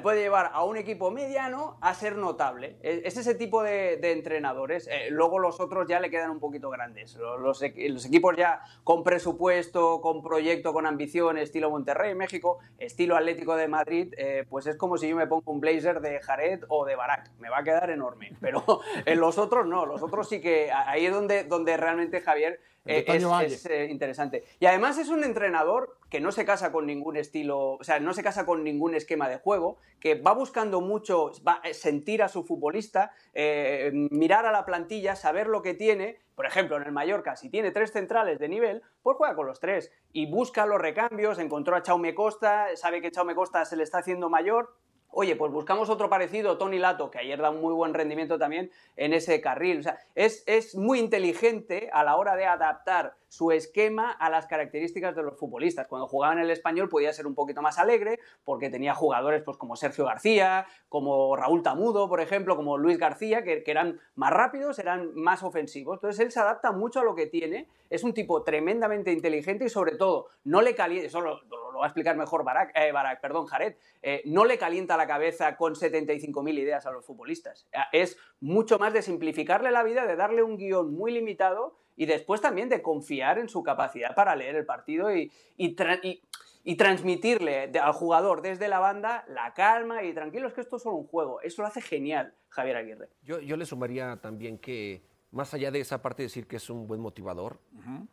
puede 0.03 0.21
llevar 0.21 0.51
a 0.53 0.63
un 0.63 0.77
equipo 0.77 1.11
mediano 1.11 1.77
a 1.81 1.93
ser 1.93 2.15
notable. 2.15 2.77
Es, 2.81 3.01
es 3.03 3.17
ese 3.17 3.35
tipo 3.35 3.63
de, 3.63 3.99
entrenadores. 4.11 4.87
Eh, 4.87 5.09
luego 5.09 5.39
los 5.39 5.59
otros 5.59 5.87
ya 5.87 5.99
le 5.99 6.09
quedan 6.09 6.29
un 6.31 6.39
poquito 6.39 6.69
grandes. 6.69 7.15
Los, 7.15 7.39
los 7.41 7.61
equ- 7.63 7.89
los 7.89 8.05
equipos 8.05 8.35
ya 8.37 8.61
con 8.83 9.03
presupuesto, 9.03 9.99
con 10.01 10.21
proyecto, 10.21 10.71
con 10.73 10.85
ambición, 10.85 11.37
estilo 11.37 11.69
Monterrey, 11.69 12.13
México, 12.15 12.59
estilo 12.77 13.15
Atlético 13.15 13.55
de 13.55 13.67
Madrid, 13.67 14.13
eh, 14.17 14.45
pues 14.49 14.67
es 14.67 14.75
como 14.77 14.97
si 14.97 15.09
yo 15.09 15.15
me 15.15 15.27
pongo 15.27 15.51
un 15.51 15.59
blazer 15.59 15.99
de 16.01 16.19
Jared 16.21 16.63
o 16.67 16.85
de 16.85 16.95
Barak. 16.95 17.31
Me 17.39 17.49
va 17.49 17.59
a 17.59 17.63
quedar 17.63 17.89
enorme. 17.89 18.33
Pero 18.39 18.63
en 19.05 19.19
los 19.19 19.37
otros 19.37 19.65
no. 19.65 19.85
Los 19.85 20.03
otros 20.03 20.29
sí 20.29 20.41
que 20.41 20.71
ahí 20.71 21.05
es 21.07 21.13
donde, 21.13 21.43
donde 21.43 21.75
realmente 21.77 22.21
Javier 22.21 22.59
eh, 22.85 23.05
es, 23.07 23.65
eh, 23.67 23.87
interesante. 23.91 24.43
Y 24.59 24.65
además 24.65 24.97
es 24.97 25.09
un 25.09 25.23
entrenador 25.23 25.97
que 26.09 26.19
no 26.19 26.31
se 26.31 26.45
casa 26.45 26.71
con 26.71 26.87
ningún 26.87 27.15
estilo, 27.15 27.73
o 27.73 27.83
sea, 27.83 27.99
no 27.99 28.13
se 28.13 28.23
casa 28.23 28.45
con 28.45 28.63
ningún 28.63 28.95
esquema 28.95 29.29
de 29.29 29.37
juego, 29.37 29.77
que 29.99 30.15
va 30.15 30.33
buscando 30.33 30.81
mucho, 30.81 31.31
va 31.47 31.61
a 31.63 31.73
sentir 31.73 32.23
a 32.23 32.27
su 32.27 32.43
futbolista, 32.43 33.11
eh, 33.33 33.91
mirar 33.93 34.45
a 34.47 34.51
la 34.51 34.65
plantilla, 34.65 35.15
saber 35.15 35.47
lo 35.47 35.61
que 35.61 35.75
tiene. 35.75 36.19
Por 36.35 36.47
ejemplo, 36.47 36.77
en 36.77 36.83
el 36.83 36.91
Mallorca, 36.91 37.35
si 37.35 37.49
tiene 37.49 37.69
tres 37.69 37.91
centrales 37.91 38.39
de 38.39 38.49
nivel, 38.49 38.81
pues 39.03 39.15
juega 39.15 39.35
con 39.35 39.45
los 39.45 39.59
tres 39.59 39.91
y 40.11 40.25
busca 40.25 40.65
los 40.65 40.81
recambios. 40.81 41.37
Encontró 41.37 41.75
a 41.75 41.83
Chaume 41.83 42.15
Costa, 42.15 42.67
sabe 42.75 43.01
que 43.01 43.11
Chaume 43.11 43.35
Costa 43.35 43.63
se 43.65 43.75
le 43.75 43.83
está 43.83 43.99
haciendo 43.99 44.29
mayor. 44.29 44.75
Oye, 45.11 45.35
pues 45.35 45.51
buscamos 45.51 45.89
otro 45.89 46.09
parecido, 46.09 46.57
Tony 46.57 46.79
Lato, 46.79 47.11
que 47.11 47.19
ayer 47.19 47.39
da 47.39 47.49
un 47.49 47.59
muy 47.59 47.73
buen 47.73 47.93
rendimiento 47.93 48.39
también 48.39 48.71
en 48.95 49.13
ese 49.13 49.41
carril. 49.41 49.79
O 49.79 49.83
sea, 49.83 49.99
es, 50.15 50.43
es 50.47 50.73
muy 50.75 50.99
inteligente 50.99 51.89
a 51.91 52.03
la 52.05 52.15
hora 52.15 52.37
de 52.37 52.45
adaptar 52.45 53.15
su 53.31 53.53
esquema 53.53 54.11
a 54.11 54.29
las 54.29 54.45
características 54.45 55.15
de 55.15 55.23
los 55.23 55.39
futbolistas. 55.39 55.87
Cuando 55.87 56.05
jugaba 56.05 56.33
en 56.33 56.39
el 56.39 56.51
español 56.51 56.89
podía 56.89 57.13
ser 57.13 57.25
un 57.25 57.33
poquito 57.33 57.61
más 57.61 57.79
alegre, 57.79 58.19
porque 58.43 58.69
tenía 58.69 58.93
jugadores 58.93 59.41
pues, 59.41 59.55
como 59.55 59.77
Sergio 59.77 60.03
García, 60.03 60.67
como 60.89 61.37
Raúl 61.37 61.63
Tamudo, 61.63 62.09
por 62.09 62.19
ejemplo, 62.19 62.57
como 62.57 62.77
Luis 62.77 62.97
García, 62.97 63.41
que, 63.45 63.63
eran 63.65 64.01
más 64.15 64.31
rápidos, 64.31 64.79
eran 64.79 65.15
más 65.15 65.43
ofensivos. 65.43 65.95
Entonces 65.95 66.19
él 66.19 66.29
se 66.33 66.41
adapta 66.41 66.73
mucho 66.73 66.99
a 66.99 67.05
lo 67.05 67.15
que 67.15 67.25
tiene, 67.25 67.69
es 67.89 68.03
un 68.03 68.13
tipo 68.13 68.43
tremendamente 68.43 69.13
inteligente 69.13 69.63
y 69.63 69.69
sobre 69.69 69.95
todo 69.95 70.27
no 70.43 70.61
le 70.61 70.75
calienta, 70.75 71.07
eso 71.07 71.21
lo, 71.21 71.39
va 71.79 71.85
a 71.85 71.87
explicar 71.87 72.17
mejor 72.17 72.43
Barak, 72.43 72.73
eh, 72.75 72.91
perdón, 73.21 73.45
Jared, 73.45 73.75
eh, 74.01 74.23
no 74.25 74.43
le 74.43 74.57
calienta 74.57 74.97
la 74.97 75.07
cabeza 75.07 75.55
con 75.55 75.75
75.000 75.75 76.59
ideas 76.59 76.85
a 76.85 76.91
los 76.91 77.05
futbolistas. 77.05 77.65
Eh, 77.71 77.79
Es 77.93 78.17
mucho 78.41 78.77
más 78.77 78.91
de 78.91 79.01
simplificarle 79.01 79.71
la 79.71 79.83
vida, 79.83 80.05
de 80.05 80.17
darle 80.17 80.43
un 80.43 80.57
guion 80.57 80.93
muy 80.93 81.13
limitado 81.13 81.79
y 81.95 82.05
después 82.05 82.41
también 82.41 82.69
de 82.69 82.81
confiar 82.81 83.37
en 83.39 83.49
su 83.49 83.63
capacidad 83.63 84.15
para 84.15 84.35
leer 84.35 84.55
el 84.55 84.65
partido 84.65 85.15
y, 85.15 85.31
y 85.57 85.75
tra- 85.75 85.99
y- 86.03 86.21
y 86.63 86.75
transmitirle 86.75 87.67
de- 87.69 87.79
al 87.79 87.93
jugador 87.93 88.41
desde 88.41 88.67
la 88.67 88.79
banda 88.79 89.25
la 89.27 89.53
calma 89.53 90.03
y 90.03 90.13
tranquilos 90.13 90.53
que 90.53 90.61
esto 90.61 90.75
es 90.77 90.83
solo 90.83 90.95
un 90.97 91.07
juego. 91.07 91.41
Eso 91.41 91.61
lo 91.63 91.67
hace 91.67 91.81
genial 91.81 92.35
Javier 92.49 92.75
Aguirre. 92.77 93.09
Yo, 93.23 93.39
yo 93.39 93.57
le 93.57 93.65
sumaría 93.65 94.17
también 94.21 94.57
que, 94.59 95.01
más 95.31 95.53
allá 95.53 95.71
de 95.71 95.79
esa 95.79 96.01
parte 96.01 96.21
de 96.23 96.27
decir 96.27 96.45
que 96.47 96.57
es 96.57 96.69
un 96.69 96.85
buen 96.87 96.99
motivador, 97.01 97.59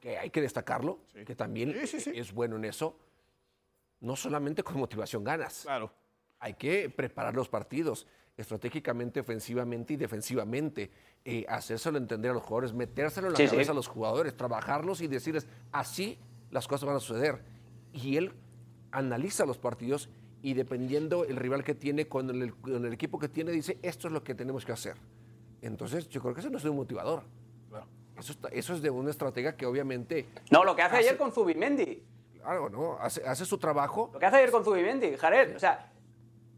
que 0.01 0.17
hay 0.17 0.31
que 0.31 0.41
destacarlo, 0.41 1.01
que 1.27 1.35
también 1.35 1.73
Sí, 1.81 1.87
sí, 1.87 2.01
sí. 2.01 2.13
es 2.15 2.33
bueno 2.33 2.57
en 2.57 2.65
eso, 2.65 2.97
no 4.01 4.17
solamente 4.17 4.63
con 4.63 4.79
motivación 4.79 5.25
ganas. 5.25 5.63
Claro. 5.65 5.93
Hay 6.39 6.55
que 6.55 6.89
preparar 6.89 7.35
los 7.35 7.49
partidos 7.49 8.07
estratégicamente, 8.39 9.21
ofensivamente 9.21 9.95
y 9.95 9.97
defensivamente, 9.97 10.91
eh, 11.25 11.45
hacérselo 11.49 11.99
entender 11.99 12.31
a 12.31 12.35
los 12.35 12.43
jugadores, 12.45 12.73
metérselo 12.73 13.27
en 13.27 13.33
la 13.35 13.37
Sí, 13.37 13.45
sí. 13.47 13.51
cabeza 13.51 13.73
a 13.73 13.75
los 13.75 13.89
jugadores, 13.89 14.37
trabajarlos 14.37 15.01
y 15.03 15.09
decirles, 15.09 15.47
así 15.73 16.19
las 16.51 16.67
cosas 16.69 16.87
van 16.87 16.97
a 16.97 17.01
suceder. 17.01 17.43
Y 17.93 18.17
él 18.17 18.33
analiza 18.93 19.45
los 19.45 19.59
partidos 19.59 20.09
y 20.41 20.55
dependiendo 20.55 21.25
el 21.25 21.37
rival 21.37 21.65
que 21.65 21.75
tiene, 21.75 22.07
con 22.07 22.31
el, 22.31 22.55
con 22.55 22.87
el 22.87 22.93
equipo 22.93 23.19
que 23.19 23.29
tiene, 23.29 23.51
dice, 23.51 23.77
esto 23.83 24.07
es 24.07 24.15
lo 24.15 24.23
que 24.23 24.35
tenemos 24.37 24.65
que 24.65 24.73
hacer. 24.73 24.95
Entonces, 25.61 26.09
yo 26.09 26.23
creo 26.23 26.33
que 26.33 26.41
eso 26.41 26.49
no 26.51 26.59
es 26.59 26.63
de 26.63 26.71
un 26.71 26.77
motivador. 26.77 27.25
Eso, 28.17 28.33
está- 28.33 28.49
eso 28.49 28.75
es 28.75 28.83
de 28.83 28.91
una 28.91 29.11
estratega 29.11 29.57
que 29.57 29.65
obviamente, 29.67 30.27
No, 30.51 30.65
lo 30.65 30.75
que 30.75 30.83
hace 30.83 30.97
ayer 30.97 31.11
Hace- 31.11 31.19
con 31.19 31.31
Zubimendi. 31.33 32.03
claro, 32.41 32.69
¿no? 32.69 32.99
Hace, 33.01 33.25
hace 33.27 33.45
su 33.45 33.59
trabajo 33.59 34.11
Lo 34.13 34.19
que 34.19 34.27
hace 34.27 34.37
ayer 34.39 34.51
con 34.51 34.65
Zubimendi, 34.65 35.17
Jared, 35.17 35.55
o 35.55 35.59
sea, 35.61 35.93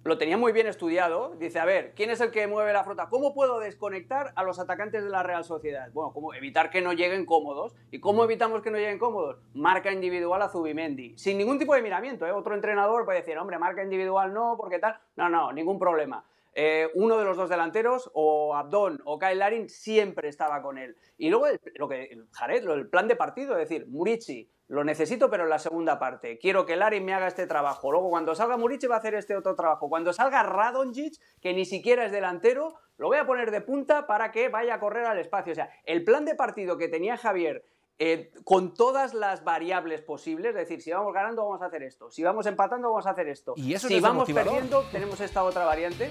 lo 0.03 0.19
tenía 0.19 0.37
muy 0.37 0.53
bien 0.53 0.67
estudiado. 0.67 1.35
Dice, 1.39 1.59
a 1.59 1.65
ver, 1.65 1.93
¿quién 1.95 2.11
es 2.11 2.21
el 2.21 2.31
que 2.31 2.47
mueve 2.47 2.73
la 2.73 2.85
flota? 2.85 3.09
¿Cómo 3.09 3.35
puedo 3.35 3.61
desconectar 3.61 4.33
a 4.35 4.43
los 4.43 4.59
atacantes 4.59 5.05
de 5.05 5.11
la 5.11 5.23
Real 5.23 5.45
Sociedad? 5.45 5.91
Bueno, 5.93 6.13
¿cómo 6.13 6.33
evitar 6.35 6.71
que 6.71 6.81
no 6.81 6.93
lleguen 6.93 7.27
cómodos? 7.27 7.75
¿Y 7.91 8.01
cómo 8.01 8.25
evitamos 8.25 8.63
que 8.63 8.71
no 8.71 8.79
lleguen 8.79 8.99
cómodos? 8.99 9.39
Marca 9.55 9.93
individual 9.93 10.41
a 10.43 10.49
Zubimendi. 10.49 11.17
Sin 11.19 11.39
ningún 11.39 11.59
tipo 11.59 11.75
de 11.75 11.83
miramiento, 11.83 12.27
¿eh? 12.27 12.33
Otro 12.33 12.55
entrenador 12.55 13.05
puede 13.05 13.19
decir, 13.19 13.37
hombre, 13.37 13.59
marca 13.59 13.83
individual 13.83 14.33
no, 14.33 14.57
porque 14.57 14.79
tal. 14.79 14.99
No, 15.17 15.29
no, 15.29 15.53
ningún 15.53 15.79
problema. 15.79 16.25
Eh, 16.55 16.89
uno 16.95 17.17
de 17.17 17.25
los 17.25 17.37
dos 17.37 17.49
delanteros, 17.49 18.11
o 18.15 18.57
Abdón 18.57 19.01
o 19.05 19.19
Kyle 19.19 19.39
Larin, 19.39 19.69
siempre 19.69 20.29
estaba 20.29 20.63
con 20.63 20.79
él. 20.79 20.97
Y 21.17 21.31
luego 21.31 21.47
lo 21.77 21.89
que 21.89 22.19
Jared, 22.33 22.69
el 22.69 22.89
plan 22.89 23.07
de 23.07 23.17
partido, 23.17 23.57
es 23.59 23.69
decir, 23.69 23.87
Murici, 23.87 24.51
lo 24.71 24.85
necesito, 24.85 25.29
pero 25.29 25.43
en 25.43 25.51
la 25.51 25.59
segunda 25.59 25.99
parte. 25.99 26.39
Quiero 26.39 26.65
que 26.65 26.77
Larin 26.77 27.05
me 27.05 27.13
haga 27.13 27.27
este 27.27 27.49
trabajo. 27.49 27.91
Luego, 27.91 28.09
cuando 28.09 28.37
salga 28.37 28.57
Murici, 28.57 28.87
va 28.87 28.95
a 28.95 28.99
hacer 28.99 29.15
este 29.15 29.37
otro 29.37 29.57
trabajo. 29.57 29.89
Cuando 29.89 30.13
salga 30.13 30.45
Radonjic, 30.45 31.15
que 31.41 31.53
ni 31.53 31.65
siquiera 31.65 32.05
es 32.05 32.13
delantero, 32.13 32.75
lo 32.97 33.09
voy 33.09 33.19
a 33.19 33.27
poner 33.27 33.51
de 33.51 33.63
punta 33.63 34.07
para 34.07 34.31
que 34.31 34.49
vaya 34.49 34.75
a 34.75 34.81
correr 34.81 35.07
al 35.07 35.19
espacio. 35.19 35.53
O 35.53 35.57
sea, 35.57 35.71
el 35.85 36.05
plan 36.05 36.25
de 36.25 36.37
partido 36.37 36.79
que 36.79 36.87
tenía 36.87 37.17
Javier 37.17 37.65
eh, 37.99 38.31
con 38.45 38.73
todas 38.73 39.13
las 39.13 39.43
variables 39.43 40.03
posibles, 40.03 40.51
es 40.51 40.55
decir, 40.55 40.81
si 40.81 40.93
vamos 40.93 41.13
ganando 41.13 41.43
vamos 41.43 41.63
a 41.63 41.67
hacer 41.67 41.83
esto, 41.83 42.09
si 42.13 42.23
vamos 42.23 42.47
empatando 42.47 42.91
vamos 42.91 43.07
a 43.07 43.11
hacer 43.11 43.27
esto, 43.27 43.55
Y 43.57 43.75
eso 43.75 43.89
si 43.89 43.99
vamos 43.99 44.31
perdiendo 44.33 44.85
tenemos 44.93 45.21
esta 45.21 45.43
otra 45.43 45.65
variante. 45.65 46.11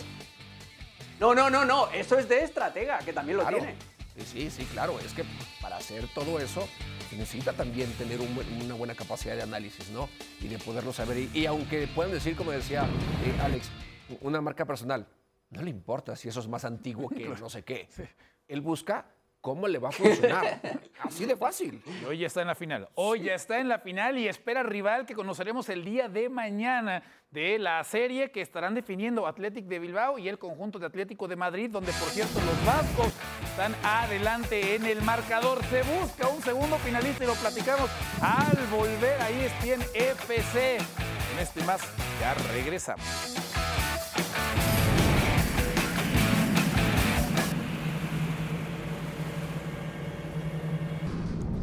No, 1.17 1.33
no, 1.33 1.49
no, 1.49 1.63
no, 1.63 1.89
eso 1.91 2.19
es 2.19 2.27
de 2.27 2.43
estratega, 2.43 2.99
que 2.99 3.13
también 3.13 3.37
lo 3.37 3.45
tiene. 3.45 3.77
Sí, 4.25 4.49
sí, 4.49 4.49
sí, 4.49 4.65
claro. 4.65 4.99
Es 4.99 5.13
que 5.13 5.23
para 5.62 5.77
hacer 5.77 6.08
todo 6.13 6.39
eso 6.39 6.67
se 7.10 7.15
necesita 7.15 7.53
también 7.53 7.91
tener 7.93 8.19
un 8.19 8.29
una 8.63 8.75
buena 8.75 8.95
capacidad 8.95 9.36
de 9.36 9.43
análisis, 9.43 9.89
¿no? 9.89 10.10
Y 10.41 10.47
de 10.47 10.58
poderlo 10.58 10.93
saber. 10.93 11.17
Y, 11.17 11.29
y 11.34 11.45
aunque 11.45 11.88
puedan 11.88 12.12
decir, 12.12 12.36
como 12.36 12.51
decía 12.51 12.84
eh, 13.25 13.41
Alex, 13.41 13.69
una 14.21 14.41
marca 14.41 14.65
personal, 14.65 15.08
no 15.49 15.62
le 15.62 15.69
importa 15.69 16.15
si 16.15 16.29
eso 16.29 16.39
es 16.39 16.47
más 16.47 16.65
antiguo 16.65 17.10
que 17.10 17.27
no 17.39 17.49
sé 17.49 17.63
qué. 17.63 17.88
Él 18.47 18.62
busca 18.62 19.05
cómo 19.41 19.67
le 19.67 19.80
va 19.80 19.89
a 19.89 19.91
funcionar. 19.91 20.62
Así 20.99 21.25
de 21.25 21.36
fácil. 21.36 21.82
Y 22.02 22.06
hoy 22.06 22.19
ya 22.19 22.28
está 22.28 22.41
en 22.41 22.47
la 22.47 22.56
final. 22.56 22.89
Hoy 22.95 23.23
ya 23.23 23.36
está 23.36 23.60
en 23.60 23.69
la 23.69 23.80
final 23.80 24.17
y 24.17 24.28
espera 24.28 24.63
rival 24.63 25.06
que 25.06 25.15
conoceremos 25.15 25.69
el 25.69 25.84
día 25.86 26.10
de 26.10 26.30
mañana 26.30 27.04
de 27.32 27.60
la 27.60 27.84
serie 27.84 28.32
que 28.32 28.41
estarán 28.41 28.73
definiendo 28.73 29.28
Athletic 29.28 29.65
de 29.65 29.80
Bilbao 29.80 30.17
y 30.17 30.28
el 30.28 30.39
conjunto 30.39 30.80
de 30.80 30.88
Atlético 30.88 31.28
de 31.28 31.36
Madrid, 31.36 31.69
donde 31.69 31.91
por 31.93 32.10
cierto 32.10 32.39
los 32.41 32.65
vascos 32.65 33.13
están 33.43 33.75
adelante 33.84 34.75
en 34.75 34.86
el 34.86 35.02
marcador. 35.04 35.63
Se 35.65 35.84
busca 35.84 36.28
un 36.28 36.41
segundo 36.41 36.78
finalista 36.78 37.23
y 37.23 37.28
lo 37.28 37.36
platicamos 37.36 37.89
al 38.21 38.58
volver 38.67 39.21
ahí 39.21 39.41
es 39.41 39.63
bien 39.63 39.82
FC. 39.93 40.78
En 40.78 41.39
este 41.39 41.63
más, 41.63 41.82
ya 42.19 42.34
regresamos. 42.52 43.48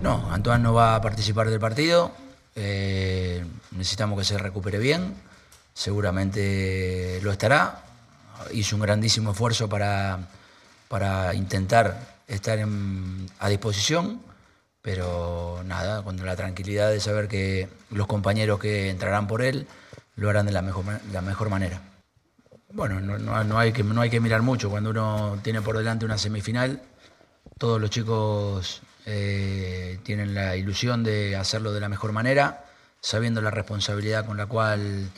No, 0.01 0.31
Antoine 0.31 0.63
no 0.63 0.75
va 0.75 0.95
a 0.95 1.01
participar 1.01 1.51
del 1.51 1.61
partido. 1.61 2.13
Eh, 2.55 3.45
necesitamos 3.73 4.19
que 4.19 4.25
se 4.25 4.39
recupere 4.39 4.79
bien. 4.79 5.15
seguramente 5.75 7.21
lo 7.23 7.33
estará. 7.33 7.83
Hizo 8.53 8.77
un 8.77 8.83
grandísimo 8.83 9.33
esfuerzo 9.33 9.69
para, 9.69 10.29
para 10.89 11.35
intentar 11.35 12.17
estar 12.29 12.59
a 13.39 13.49
disposición, 13.49 14.21
pero 14.83 15.63
nada, 15.65 16.03
con 16.03 16.25
la 16.25 16.37
tranquilidad 16.37 16.91
de 16.91 17.01
saber 17.01 17.29
que 17.29 17.69
los 17.91 18.07
compañeros 18.07 18.59
que 18.59 18.91
entrarán 18.91 19.27
por 19.27 19.43
él 19.43 19.67
lo 20.17 20.31
harán 20.31 20.47
de 20.47 20.53
la 20.53 20.63
mejor, 20.63 20.85
la 21.13 21.21
mejor 21.23 21.51
manera. 21.51 21.81
Bueno, 22.73 23.01
no, 23.01 23.59
hay 23.59 23.73
que, 23.73 23.83
no 23.83 24.01
hay 24.01 24.11
que 24.11 24.21
mirar 24.21 24.43
mucho. 24.43 24.71
Cuando 24.71 24.91
uno 24.91 25.39
tiene 25.43 25.63
por 25.63 25.79
delante 25.79 26.05
una 26.05 26.19
semifinal, 26.19 26.83
todos 27.59 27.81
los 27.81 27.91
chicos 27.91 28.83
eh, 29.09 30.01
tienen 30.03 30.35
la 30.35 30.57
ilusión 30.57 31.05
de 31.05 31.37
hacerlo 31.37 31.73
de 31.73 31.79
la 31.81 31.89
mejor 31.89 32.11
manera, 32.11 32.65
sabiendo 33.01 33.41
la 33.41 33.53
responsabilidad 33.53 34.27
con 34.27 34.37
la 34.37 34.47
cual 34.47 35.11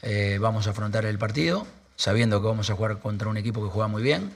eh, 0.00 0.38
vamos 0.40 0.66
a 0.66 0.70
afrontar 0.70 1.04
el 1.04 1.18
partido, 1.18 1.66
sabiendo 1.94 2.40
que 2.40 2.46
vamos 2.46 2.70
a 2.70 2.74
jugar 2.74 2.98
contra 3.00 3.28
un 3.28 3.36
equipo 3.36 3.62
que 3.62 3.68
juega 3.68 3.86
muy 3.86 4.02
bien, 4.02 4.32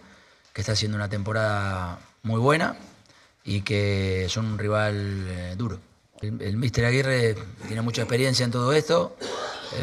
que 0.53 0.61
está 0.61 0.73
haciendo 0.73 0.97
una 0.97 1.09
temporada 1.09 1.99
muy 2.23 2.39
buena 2.39 2.77
y 3.45 3.63
que 3.63 4.27
son 4.29 4.45
un 4.45 4.59
rival 4.59 5.27
eh, 5.27 5.55
duro. 5.57 5.81
El, 6.21 6.43
el 6.43 6.59
Mister 6.59 6.85
Aguirre 6.85 7.35
tiene 7.67 7.81
mucha 7.81 8.03
experiencia 8.03 8.45
en 8.45 8.51
todo 8.51 8.75
esto, 8.75 9.17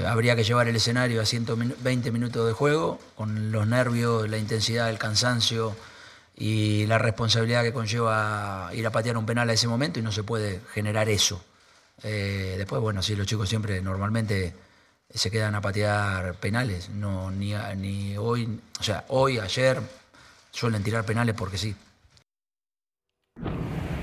habría 0.05 0.35
que 0.35 0.43
llevar 0.43 0.67
el 0.67 0.75
escenario 0.75 1.21
a 1.21 1.25
120 1.25 2.11
minutos 2.11 2.45
de 2.45 2.53
juego, 2.53 2.99
con 3.15 3.51
los 3.51 3.65
nervios, 3.65 4.29
la 4.29 4.37
intensidad, 4.37 4.89
el 4.89 4.97
cansancio 4.97 5.75
y 6.37 6.85
la 6.87 6.97
responsabilidad 6.97 7.63
que 7.63 7.73
conlleva 7.73 8.69
ir 8.73 8.85
a 8.85 8.91
patear 8.91 9.17
un 9.17 9.25
penal 9.25 9.49
a 9.49 9.53
ese 9.53 9.67
momento 9.67 9.99
y 9.99 10.01
no 10.01 10.11
se 10.11 10.23
puede 10.23 10.61
generar 10.73 11.07
eso. 11.09 11.43
Eh, 12.03 12.55
después, 12.57 12.81
bueno, 12.81 13.01
sí, 13.01 13.15
los 13.15 13.25
chicos 13.25 13.47
siempre 13.47 13.81
normalmente 13.81 14.53
se 15.09 15.31
quedan 15.31 15.55
a 15.55 15.61
patear 15.61 16.35
penales, 16.35 16.89
no 16.89 17.31
ni, 17.31 17.53
ni 17.77 18.17
hoy, 18.17 18.59
o 18.79 18.83
sea, 18.83 19.05
hoy, 19.09 19.39
ayer 19.39 19.79
suelen 20.51 20.83
tirar 20.83 21.05
penales 21.05 21.35
porque 21.35 21.57
sí. 21.57 21.75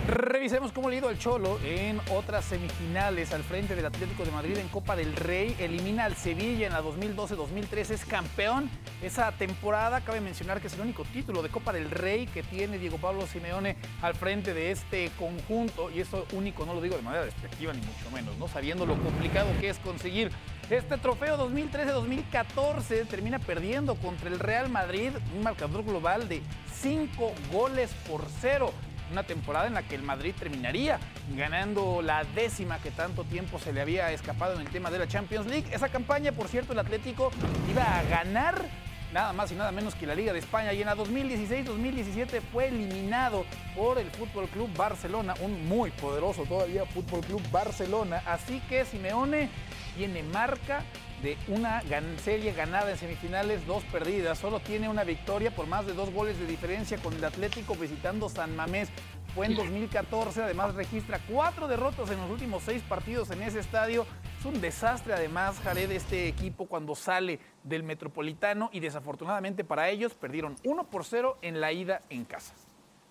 Revisemos 0.09 0.73
cómo 0.73 0.91
le 0.91 0.97
ha 0.97 0.99
ido 0.99 1.09
al 1.09 1.19
Cholo 1.19 1.61
en 1.65 2.01
otras 2.11 2.45
semifinales 2.47 3.33
al 3.33 3.45
frente 3.45 3.77
del 3.77 3.87
Atlético 3.87 4.25
de 4.25 4.33
Madrid 4.33 4.59
en 4.59 4.67
Copa 4.67 4.97
del 4.97 5.15
Rey. 5.15 5.55
Elimina 5.61 6.07
al 6.07 6.17
Sevilla 6.17 6.67
en 6.67 6.73
la 6.73 6.83
2012-2013, 6.83 7.91
es 7.91 8.05
campeón. 8.05 8.69
Esa 9.01 9.31
temporada 9.31 10.01
cabe 10.01 10.21
mencionar 10.21 10.61
que 10.61 10.67
es 10.67 10.75
el 10.75 10.81
único 10.81 11.05
título 11.05 11.41
de 11.41 11.51
Copa 11.51 11.73
del 11.73 11.89
Rey 11.89 12.27
que 12.27 12.43
tiene 12.43 12.79
Diego 12.79 12.99
Pablo 12.99 13.29
Simeone 13.29 13.77
al 14.03 14.17
frente 14.17 14.55
de 14.55 14.73
este 14.73 15.09
conjunto. 15.21 15.89
Y 15.93 16.01
eso 16.01 16.27
único 16.33 16.67
no 16.67 16.75
lo 16.75 16.81
digo 16.81 16.97
de 16.97 17.03
manera 17.03 17.25
despectiva 17.25 17.73
ni 17.73 17.81
mucho 17.81 18.11
menos, 18.13 18.37
¿no? 18.39 18.49
Sabiendo 18.49 18.85
lo 18.85 19.01
complicado 19.01 19.51
que 19.61 19.69
es 19.69 19.79
conseguir 19.79 20.33
este 20.69 20.97
trofeo 20.99 21.37
2013-2014 21.39 23.07
termina 23.07 23.39
perdiendo 23.39 23.95
contra 23.97 24.29
el 24.29 24.41
Real 24.41 24.69
Madrid, 24.69 25.11
un 25.37 25.43
marcador 25.43 25.85
global 25.85 26.29
de 26.29 26.43
5 26.73 27.33
goles 27.53 27.91
por 28.09 28.25
0 28.41 28.73
una 29.13 29.23
temporada 29.23 29.67
en 29.67 29.75
la 29.75 29.83
que 29.83 29.95
el 29.95 30.03
Madrid 30.03 30.35
terminaría 30.39 30.99
ganando 31.37 32.03
la 32.03 32.25
décima 32.35 32.79
que 32.79 32.91
tanto 32.91 33.25
tiempo 33.25 33.59
se 33.59 33.73
le 33.73 33.81
había 33.81 34.11
escapado 34.11 34.55
en 34.55 34.63
el 34.63 34.69
tema 34.69 34.91
de 34.91 34.99
la 34.99 35.07
Champions 35.07 35.47
League. 35.47 35.67
Esa 35.73 35.89
campaña, 35.89 36.33
por 36.33 36.49
cierto, 36.49 36.73
el 36.73 36.79
Atlético 36.79 37.31
iba 37.71 37.83
a 37.83 38.03
ganar 38.05 38.65
nada 39.13 39.33
más 39.35 39.53
y 39.53 39.55
nada 39.55 39.71
menos 39.73 39.95
que 39.95 40.07
la 40.07 40.15
Liga 40.15 40.33
de 40.33 40.39
España 40.39 40.73
y 40.73 40.81
en 40.81 40.87
la 40.87 40.97
2016-2017 40.97 42.41
fue 42.51 42.69
eliminado 42.69 43.45
por 43.77 43.99
el 43.99 44.11
Fútbol 44.11 44.49
Club 44.49 44.71
Barcelona, 44.75 45.35
un 45.41 45.69
muy 45.69 45.91
poderoso 45.91 46.45
todavía 46.45 46.87
Fútbol 46.87 47.21
Club 47.21 47.43
Barcelona, 47.51 48.23
así 48.27 48.61
que 48.69 48.87
Simeone 48.87 49.51
tiene 49.97 50.23
marca 50.23 50.83
de 51.23 51.39
una 51.49 51.83
serie 52.19 52.53
ganada 52.53 52.91
en 52.91 52.99
semifinales, 52.99 53.65
dos 53.67 53.85
perdidas. 53.85 54.39
Solo 54.39 54.61
tiene 54.61 54.89
una 54.89 55.05
victoria 55.05 55.55
por 55.55 55.67
más 55.67 55.87
de 55.87 55.95
dos 55.95 56.11
goles 56.13 56.39
de 56.39 56.47
diferencia 56.47 56.99
con 56.99 57.15
el 57.15 57.25
Atlético 57.25 57.75
visitando 57.75 58.29
San 58.29 58.57
Mamés. 58.57 58.89
Fue 59.35 59.47
en 59.47 59.55
2014, 59.55 60.43
además 60.43 60.75
registra 60.75 61.19
cuatro 61.31 61.67
derrotas 61.67 62.11
en 62.11 62.21
los 62.21 62.31
últimos 62.31 62.65
seis 62.65 62.83
partidos 62.83 63.31
en 63.31 63.43
ese 63.43 63.61
estadio. 63.61 64.05
Es 64.39 64.45
un 64.45 64.61
desastre 64.61 65.15
además, 65.15 65.59
Jared, 65.61 65.91
este 65.93 66.29
equipo 66.29 66.67
cuando 66.67 66.95
sale 66.95 67.39
del 67.63 67.83
Metropolitano 67.83 68.69
y 68.73 68.81
desafortunadamente 68.81 69.65
para 69.65 69.89
ellos 69.89 70.15
perdieron 70.15 70.57
1 70.65 70.91
por 70.91 71.05
0 71.05 71.39
en 71.41 71.61
la 71.61 71.73
ida 71.73 72.03
en 72.11 72.25
casa. 72.25 72.53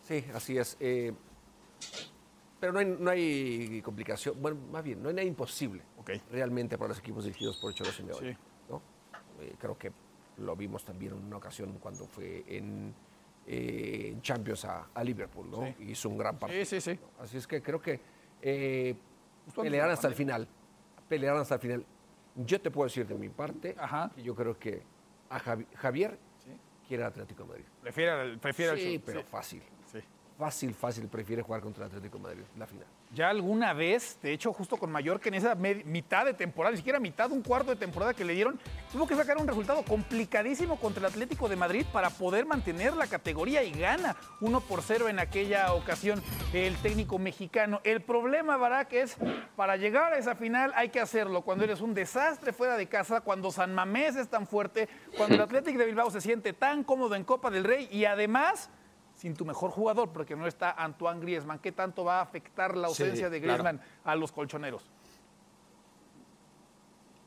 Sí, 0.02 0.26
así 0.36 0.58
es. 0.58 0.78
Eh, 0.80 1.14
pero 2.60 2.74
no 2.74 2.80
hay, 2.80 2.86
no 2.86 3.10
hay, 3.10 3.82
complicación, 3.82 4.40
bueno, 4.40 4.60
más 4.72 4.84
bien, 4.84 5.02
no 5.02 5.10
hay 5.10 5.16
nada 5.16 5.28
imposible 5.28 5.82
realmente 6.32 6.78
para 6.78 6.90
los 6.90 7.00
equipos 7.00 7.24
dirigidos 7.24 7.58
por 7.58 7.74
Cholo 7.74 7.92
Simeone. 7.92 8.38
¿no? 8.70 8.82
Eh, 9.40 9.56
creo 9.60 9.78
que 9.78 9.92
lo 10.38 10.56
vimos 10.56 10.84
también 10.84 11.14
en 11.14 11.24
una 11.26 11.38
ocasión 11.38 11.78
cuando 11.80 12.06
fue 12.06 12.44
en, 12.48 12.94
eh, 13.48 14.18
Champions 14.22 14.66
a, 14.66 15.04
Liverpool, 15.04 15.50
¿no? 15.50 15.76
Hizo 15.80 16.10
un 16.10 16.18
gran 16.18 16.38
partido. 16.38 16.64
Sí, 16.66 16.80
sí, 16.80 16.92
sí. 16.92 17.00
Así 17.20 17.38
es 17.38 17.48
que 17.48 17.62
creo 17.62 17.82
que 17.82 18.00
eh, 18.42 18.96
pelearán 19.56 19.92
hasta 19.92 20.08
el 20.08 20.16
final. 20.16 20.48
Pelearán 21.10 21.42
hasta 21.42 21.56
el 21.56 21.62
final. 21.62 21.86
Yo 22.36 22.62
te 22.62 22.72
puedo 22.72 22.88
decir 22.88 23.06
de 23.08 23.16
mi 23.16 23.30
parte 23.30 23.76
que 24.16 24.24
yo 24.24 24.36
creo 24.36 24.58
que 24.58 24.84
a 25.30 25.40
Javier 25.40 26.18
quiere 26.88 27.04
el 27.04 27.08
Atlético 27.10 27.44
de 27.44 27.50
Madrid. 27.50 27.66
Prefiere, 27.82 28.38
prefiere 28.38 28.78
sí, 28.78 29.02
pero 29.04 29.24
fácil 29.24 29.62
fácil, 30.42 30.74
fácil 30.74 31.08
prefiere 31.08 31.44
jugar 31.44 31.62
contra 31.62 31.86
el 31.86 31.92
Atlético 31.92 32.18
de 32.18 32.24
Madrid, 32.24 32.44
la 32.58 32.66
final. 32.66 32.88
Ya 33.14 33.30
alguna 33.30 33.74
vez, 33.74 34.18
de 34.24 34.34
hecho, 34.34 34.52
justo 34.52 34.76
con 34.76 34.92
Mallorca 34.92 35.30
en 35.30 35.36
esa 35.36 35.54
mitad 35.54 36.26
de 36.26 36.34
temporada, 36.34 36.72
ni 36.72 36.78
siquiera 36.78 37.00
mitad, 37.00 37.32
un 37.32 37.44
cuarto 37.44 37.70
de 37.70 37.76
temporada 37.76 38.16
que 38.16 38.26
le 38.26 38.34
dieron, 38.34 38.60
tuvo 38.92 39.06
que 39.06 39.16
sacar 39.16 39.38
un 39.38 39.48
resultado 39.48 39.84
complicadísimo 39.84 40.80
contra 40.80 41.02
el 41.02 41.14
Atlético 41.14 41.48
de 41.48 41.58
Madrid 41.58 41.86
para 41.94 42.10
poder 42.10 42.48
mantener 42.48 42.96
la 42.96 43.06
categoría 43.06 43.62
y 43.62 43.72
gana 43.72 44.16
1 44.40 44.62
por 44.62 44.82
0 44.82 45.10
en 45.10 45.20
aquella 45.20 45.74
ocasión 45.74 46.24
el 46.54 46.76
técnico 46.78 47.20
mexicano. 47.20 47.80
El 47.84 48.02
problema, 48.02 48.58
Barak, 48.58 48.94
es 48.94 49.18
para 49.56 49.78
llegar 49.78 50.14
a 50.14 50.18
esa 50.18 50.34
final 50.34 50.74
hay 50.76 50.90
que 50.90 51.00
hacerlo 51.00 51.44
cuando 51.44 51.66
eres 51.66 51.82
un 51.82 51.94
desastre 51.94 52.52
fuera 52.52 52.78
de 52.78 52.88
casa, 52.88 53.22
cuando 53.22 53.52
San 53.52 53.76
Mamés 53.76 54.16
es 54.16 54.28
tan 54.28 54.48
fuerte, 54.48 54.90
cuando 55.16 55.36
el 55.36 55.42
Atlético 55.42 55.78
de 55.78 55.86
Bilbao 55.86 56.10
se 56.10 56.20
siente 56.20 56.52
tan 56.52 56.84
cómodo 56.84 57.14
en 57.14 57.26
Copa 57.26 57.52
del 57.52 57.64
Rey 57.64 57.88
y 57.92 58.06
además 58.06 58.72
sin 59.22 59.36
tu 59.36 59.46
mejor 59.46 59.70
jugador, 59.70 60.10
porque 60.12 60.36
no 60.36 60.48
está 60.48 60.72
Antoine 60.72 61.20
Griezmann. 61.20 61.60
¿Qué 61.60 61.72
tanto 61.72 62.04
va 62.04 62.18
a 62.18 62.22
afectar 62.24 62.76
la 62.76 62.88
ausencia 62.88 63.30
de 63.30 63.40
Griezmann 63.40 63.80
a 64.04 64.16
los 64.16 64.32
colchoneros? 64.32 64.90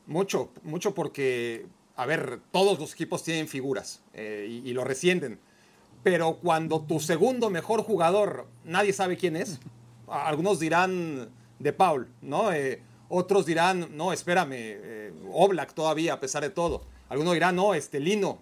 Mucho, 0.05 0.51
mucho 0.63 0.93
porque, 0.93 1.65
a 1.95 2.05
ver, 2.05 2.41
todos 2.51 2.77
los 2.79 2.93
equipos 2.93 3.23
tienen 3.23 3.47
figuras 3.47 4.03
eh, 4.13 4.61
y, 4.65 4.73
lo 4.73 4.83
resienten. 4.83 5.39
Pero 6.03 6.35
cuando 6.35 6.81
tu 6.81 6.99
segundo 6.99 7.49
mejor 7.49 7.81
jugador, 7.81 8.45
nadie 8.65 8.91
sabe 8.91 9.15
quién 9.15 9.37
es, 9.37 9.61
algunos 10.09 10.59
dirán 10.59 11.29
de 11.59 11.71
Paul, 11.71 12.09
¿no? 12.21 12.51
Eh, 12.51 12.81
otros 13.07 13.45
dirán, 13.45 13.95
no, 13.95 14.11
espérame, 14.11 14.51
eh, 14.53 15.13
Oblak 15.31 15.73
todavía, 15.73 16.13
a 16.13 16.19
pesar 16.19 16.43
de 16.43 16.49
todo. 16.49 16.81
Algunos 17.07 17.35
dirán, 17.35 17.55
no, 17.55 17.73
este 17.73 18.01
Lino 18.01 18.39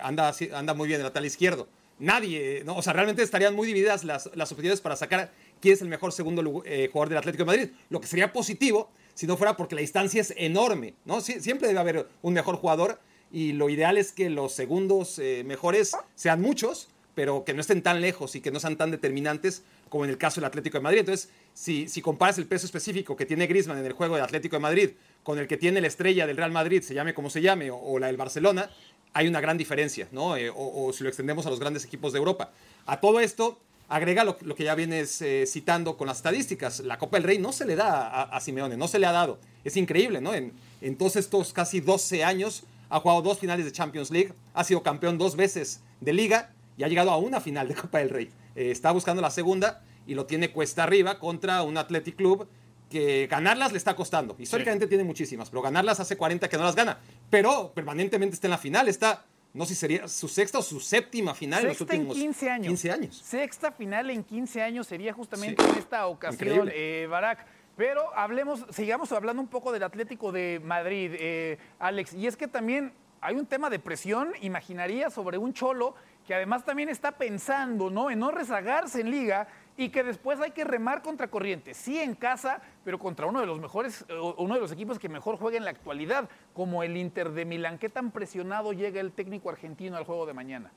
anda, 0.00 0.32
anda 0.54 0.74
muy 0.74 0.86
bien 0.86 1.00
el 1.00 1.06
lateral 1.06 1.26
izquierdo 1.26 1.66
nadie, 1.98 2.62
¿no? 2.64 2.76
O 2.76 2.82
sea, 2.82 2.92
realmente 2.92 3.22
estarían 3.22 3.54
muy 3.54 3.66
divididas 3.66 4.04
las, 4.04 4.30
las 4.34 4.50
opiniones 4.52 4.80
para 4.80 4.96
sacar 4.96 5.32
quién 5.60 5.74
es 5.74 5.82
el 5.82 5.88
mejor 5.88 6.12
segundo 6.12 6.62
eh, 6.64 6.88
jugador 6.92 7.08
del 7.08 7.18
Atlético 7.18 7.44
de 7.44 7.56
Madrid. 7.56 7.70
Lo 7.90 8.00
que 8.00 8.06
sería 8.06 8.32
positivo 8.32 8.90
si 9.14 9.26
no 9.26 9.36
fuera 9.36 9.56
porque 9.56 9.74
la 9.74 9.80
distancia 9.80 10.20
es 10.20 10.34
enorme, 10.36 10.94
¿no? 11.04 11.20
siempre 11.20 11.68
debe 11.68 11.80
haber 11.80 12.08
un 12.22 12.34
mejor 12.34 12.56
jugador 12.56 12.98
y 13.32 13.52
lo 13.52 13.68
ideal 13.68 13.96
es 13.96 14.12
que 14.12 14.28
los 14.28 14.52
segundos 14.52 15.18
eh, 15.18 15.42
mejores 15.46 15.96
sean 16.14 16.40
muchos, 16.40 16.88
pero 17.14 17.44
que 17.44 17.54
no 17.54 17.60
estén 17.60 17.82
tan 17.82 18.00
lejos 18.00 18.34
y 18.34 18.40
que 18.40 18.50
no 18.50 18.60
sean 18.60 18.76
tan 18.76 18.90
determinantes 18.90 19.62
como 19.88 20.04
en 20.04 20.10
el 20.10 20.18
caso 20.18 20.40
del 20.40 20.46
Atlético 20.46 20.78
de 20.78 20.82
Madrid. 20.82 21.00
Entonces, 21.00 21.30
si, 21.52 21.88
si 21.88 22.02
comparas 22.02 22.38
el 22.38 22.46
peso 22.46 22.66
específico 22.66 23.16
que 23.16 23.26
tiene 23.26 23.46
Griezmann 23.46 23.78
en 23.78 23.86
el 23.86 23.92
juego 23.92 24.16
del 24.16 24.24
Atlético 24.24 24.56
de 24.56 24.60
Madrid 24.60 24.90
con 25.22 25.38
el 25.38 25.46
que 25.46 25.56
tiene 25.56 25.80
la 25.80 25.86
estrella 25.86 26.26
del 26.26 26.36
Real 26.36 26.50
Madrid, 26.50 26.82
se 26.82 26.94
llame 26.94 27.14
como 27.14 27.30
se 27.30 27.40
llame, 27.40 27.70
o 27.70 27.98
la 27.98 28.08
del 28.08 28.16
Barcelona, 28.16 28.70
hay 29.14 29.28
una 29.28 29.40
gran 29.40 29.56
diferencia, 29.56 30.08
¿no? 30.10 30.36
Eh, 30.36 30.52
o, 30.54 30.92
si 30.92 31.04
lo 31.04 31.08
extendemos 31.08 31.46
a 31.46 31.50
los 31.50 31.60
grandes 31.60 31.84
equipos 31.84 32.12
de 32.12 32.18
Europa. 32.18 32.50
A 32.84 33.00
todo 33.00 33.20
esto, 33.20 33.60
agrega 33.88 34.24
lo, 34.24 34.36
que 34.36 34.64
ya 34.64 34.74
vienes 34.74 35.22
eh, 35.22 35.44
citando 35.46 35.96
con 35.96 36.08
las 36.08 36.18
estadísticas. 36.18 36.80
La 36.80 36.98
Copa 36.98 37.16
del 37.16 37.24
Rey 37.24 37.38
no 37.38 37.52
se 37.52 37.64
le 37.64 37.76
da 37.76 38.24
a, 38.24 38.40
Simeone, 38.40 38.76
no 38.76 38.88
se 38.88 38.98
le 38.98 39.06
ha 39.06 39.12
dado. 39.12 39.38
Es 39.62 39.76
increíble, 39.76 40.20
¿no? 40.20 40.34
En, 40.34 40.52
todos 40.98 41.16
estos 41.16 41.52
casi 41.52 41.80
12 41.80 42.24
años 42.24 42.64
ha 42.90 43.00
jugado 43.00 43.22
dos 43.22 43.38
finales 43.38 43.64
de 43.64 43.72
Champions 43.72 44.10
League, 44.10 44.34
ha 44.52 44.64
sido 44.64 44.82
campeón 44.82 45.16
dos 45.16 45.34
veces 45.34 45.80
de 46.00 46.12
liga 46.12 46.52
y 46.76 46.82
ha 46.82 46.88
llegado 46.88 47.10
a 47.10 47.16
una 47.16 47.40
final 47.40 47.68
de 47.68 47.74
Copa 47.74 48.00
del 48.00 48.10
Rey. 48.10 48.30
Eh, 48.54 48.70
está 48.70 48.90
buscando 48.90 49.22
la 49.22 49.30
segunda 49.30 49.82
y 50.06 50.14
lo 50.14 50.26
tiene 50.26 50.50
cuesta 50.50 50.82
arriba 50.82 51.18
contra 51.18 51.62
un 51.62 51.78
Athletic 51.78 52.16
Club 52.16 52.46
que 52.94 53.26
ganarlas 53.26 53.72
le 53.72 53.78
está 53.78 53.96
costando. 53.96 54.36
Históricamente 54.38 54.86
tiene 54.86 55.02
muchísimas, 55.02 55.50
pero 55.50 55.62
ganarlas 55.62 55.98
hace 55.98 56.16
40 56.16 56.48
que 56.48 56.56
no 56.56 56.62
las 56.62 56.76
gana. 56.76 57.00
Pero 57.28 57.72
permanentemente 57.74 58.34
está 58.34 58.46
en 58.46 58.52
la 58.52 58.58
final, 58.58 58.86
está, 58.86 59.24
no 59.52 59.64
sé 59.66 59.74
si 59.74 59.80
sería 59.80 60.06
su 60.06 60.28
sexta 60.28 60.58
o 60.58 60.62
su 60.62 60.78
séptima 60.78 61.34
final 61.34 61.62
en 61.62 61.68
los 61.70 61.80
últimos 61.80 62.16
15 62.16 62.50
años. 62.50 62.66
15 62.68 62.90
años. 62.92 63.16
Sexta 63.16 63.72
final 63.72 64.10
en 64.10 64.22
15 64.22 64.62
años 64.62 64.86
sería 64.86 65.12
justamente 65.12 65.60
en 65.60 65.76
esta 65.76 66.06
ocasión, 66.06 66.70
eh, 66.72 67.08
Barak. 67.10 67.44
Pero 67.76 68.16
hablemos, 68.16 68.64
sigamos 68.70 69.10
hablando 69.10 69.42
un 69.42 69.48
poco 69.48 69.72
del 69.72 69.82
Atlético 69.82 70.30
de 70.30 70.60
Madrid, 70.62 71.10
eh, 71.18 71.58
Alex. 71.80 72.14
Y 72.14 72.28
es 72.28 72.36
que 72.36 72.46
también 72.46 72.92
hay 73.24 73.36
un 73.36 73.46
tema 73.46 73.70
de 73.70 73.78
presión, 73.78 74.32
imaginaría, 74.42 75.08
sobre 75.08 75.38
un 75.38 75.54
cholo 75.54 75.94
que 76.26 76.34
además 76.34 76.62
también 76.62 76.90
está 76.90 77.12
pensando 77.12 77.88
¿no? 77.88 78.10
en 78.10 78.18
no 78.18 78.30
rezagarse 78.30 79.00
en 79.00 79.10
liga 79.10 79.48
y 79.78 79.88
que 79.88 80.04
después 80.04 80.38
hay 80.40 80.50
que 80.50 80.62
remar 80.62 81.00
contra 81.00 81.28
corriente. 81.28 81.72
Sí 81.72 81.98
en 81.98 82.16
casa, 82.16 82.60
pero 82.84 82.98
contra 82.98 83.24
uno 83.24 83.40
de 83.40 83.46
los 83.46 83.58
mejores, 83.58 84.04
uno 84.36 84.54
de 84.54 84.60
los 84.60 84.70
equipos 84.72 84.98
que 84.98 85.08
mejor 85.08 85.38
juega 85.38 85.56
en 85.56 85.64
la 85.64 85.70
actualidad, 85.70 86.28
como 86.52 86.82
el 86.82 86.98
Inter 86.98 87.30
de 87.30 87.46
Milán. 87.46 87.78
¿Qué 87.78 87.88
tan 87.88 88.10
presionado 88.10 88.74
llega 88.74 89.00
el 89.00 89.12
técnico 89.12 89.48
argentino 89.48 89.96
al 89.96 90.04
juego 90.04 90.26
de 90.26 90.34
mañana? 90.34 90.70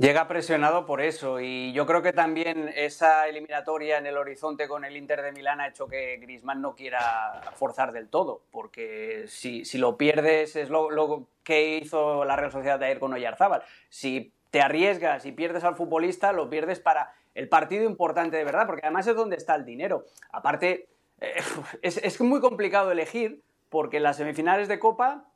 Llega 0.00 0.28
presionado 0.28 0.86
por 0.86 1.02
eso 1.02 1.40
y 1.40 1.74
yo 1.74 1.84
creo 1.84 2.00
que 2.00 2.14
también 2.14 2.72
esa 2.74 3.28
eliminatoria 3.28 3.98
en 3.98 4.06
el 4.06 4.16
horizonte 4.16 4.66
con 4.66 4.86
el 4.86 4.96
Inter 4.96 5.20
de 5.20 5.30
Milán 5.30 5.60
ha 5.60 5.68
hecho 5.68 5.88
que 5.88 6.16
Griezmann 6.16 6.62
no 6.62 6.74
quiera 6.74 7.42
forzar 7.56 7.92
del 7.92 8.08
todo, 8.08 8.40
porque 8.50 9.24
si, 9.28 9.66
si 9.66 9.76
lo 9.76 9.98
pierdes 9.98 10.56
es 10.56 10.70
lo, 10.70 11.26
que 11.44 11.76
hizo 11.76 12.24
la 12.24 12.34
Real 12.34 12.50
Sociedad 12.50 12.78
de 12.78 12.86
ayer 12.86 12.98
con 12.98 13.12
Oyarzábal. 13.12 13.62
Si 13.90 14.32
te 14.50 14.62
arriesgas 14.62 15.26
y 15.26 15.32
pierdes 15.32 15.64
al 15.64 15.76
futbolista, 15.76 16.32
lo 16.32 16.48
pierdes 16.48 16.80
para 16.80 17.12
el 17.34 17.50
partido 17.50 17.84
importante 17.84 18.38
de 18.38 18.44
verdad, 18.44 18.66
porque 18.66 18.86
además 18.86 19.06
es 19.06 19.16
donde 19.16 19.36
está 19.36 19.54
el 19.54 19.66
dinero. 19.66 20.06
Aparte, 20.32 20.88
eh, 21.20 21.42
es, 21.82 21.98
es 21.98 22.18
muy 22.22 22.40
complicado 22.40 22.90
elegir, 22.90 23.42
porque 23.68 23.98
en 23.98 24.04
las 24.04 24.16
semifinales 24.16 24.66
de 24.66 24.78
Copa 24.78 25.29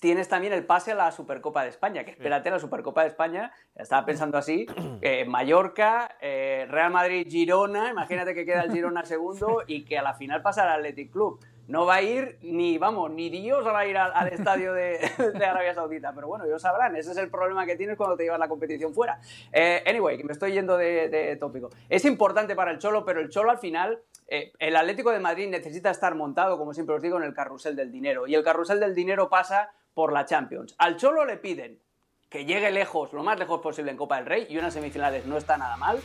tienes 0.00 0.28
también 0.28 0.52
el 0.52 0.64
pase 0.64 0.92
a 0.92 0.94
la 0.94 1.10
Supercopa 1.10 1.62
de 1.62 1.70
España, 1.70 2.04
que 2.04 2.12
espérate, 2.12 2.50
la 2.50 2.58
Supercopa 2.58 3.02
de 3.02 3.08
España, 3.08 3.52
estaba 3.74 4.04
pensando 4.04 4.38
así, 4.38 4.66
eh, 5.02 5.24
Mallorca, 5.24 6.16
eh, 6.20 6.66
Real 6.68 6.92
Madrid, 6.92 7.26
Girona, 7.28 7.90
imagínate 7.90 8.34
que 8.34 8.44
queda 8.44 8.62
el 8.62 8.72
Girona 8.72 9.04
segundo 9.04 9.62
y 9.66 9.84
que 9.84 9.98
a 9.98 10.02
la 10.02 10.14
final 10.14 10.42
pasa 10.42 10.64
el 10.64 10.80
Athletic 10.80 11.12
Club. 11.12 11.40
No 11.68 11.84
va 11.84 11.96
a 11.96 12.02
ir 12.02 12.38
ni, 12.40 12.78
vamos, 12.78 13.10
ni 13.10 13.28
Dios 13.28 13.66
va 13.66 13.80
a 13.80 13.86
ir 13.86 13.98
al, 13.98 14.10
al 14.14 14.28
estadio 14.28 14.72
de, 14.72 15.00
de, 15.34 15.44
Arabia 15.44 15.74
Saudita, 15.74 16.14
pero 16.14 16.26
bueno, 16.26 16.46
ellos 16.46 16.62
sabrán, 16.62 16.96
ese 16.96 17.10
es 17.10 17.18
el 17.18 17.28
problema 17.28 17.66
que 17.66 17.76
tienes 17.76 17.98
cuando 17.98 18.16
te 18.16 18.22
llevas 18.22 18.38
la 18.38 18.48
competición 18.48 18.94
fuera. 18.94 19.20
Eh, 19.52 19.82
anyway, 19.86 20.16
que 20.16 20.24
me 20.24 20.32
estoy 20.32 20.52
yendo 20.52 20.78
de, 20.78 21.10
de, 21.10 21.36
tópico. 21.36 21.68
Es 21.90 22.06
importante 22.06 22.56
para 22.56 22.70
el 22.70 22.78
Cholo, 22.78 23.04
pero 23.04 23.20
el 23.20 23.28
Cholo 23.28 23.50
al 23.50 23.58
final, 23.58 24.00
eh, 24.28 24.52
el 24.58 24.76
Atlético 24.76 25.10
de 25.10 25.20
Madrid 25.20 25.46
necesita 25.50 25.90
estar 25.90 26.14
montado, 26.14 26.56
como 26.56 26.72
siempre 26.72 26.94
os 26.94 27.02
digo, 27.02 27.18
en 27.18 27.24
el 27.24 27.34
carrusel 27.34 27.76
del 27.76 27.92
dinero. 27.92 28.26
Y 28.26 28.34
el 28.34 28.42
carrusel 28.42 28.80
del 28.80 28.94
dinero 28.94 29.28
pasa 29.28 29.70
por 29.94 30.12
la 30.12 30.24
Champions. 30.24 30.74
Al 30.78 30.96
Cholo 30.96 31.24
le 31.24 31.36
piden 31.36 31.80
que 32.28 32.44
llegue 32.44 32.70
lejos, 32.70 33.12
lo 33.12 33.22
más 33.22 33.38
lejos 33.38 33.60
posible 33.60 33.90
en 33.90 33.96
Copa 33.96 34.16
del 34.16 34.26
Rey, 34.26 34.46
y 34.50 34.58
unas 34.58 34.74
semifinales 34.74 35.24
no 35.26 35.38
está 35.38 35.56
nada 35.56 35.76
mal, 35.76 36.00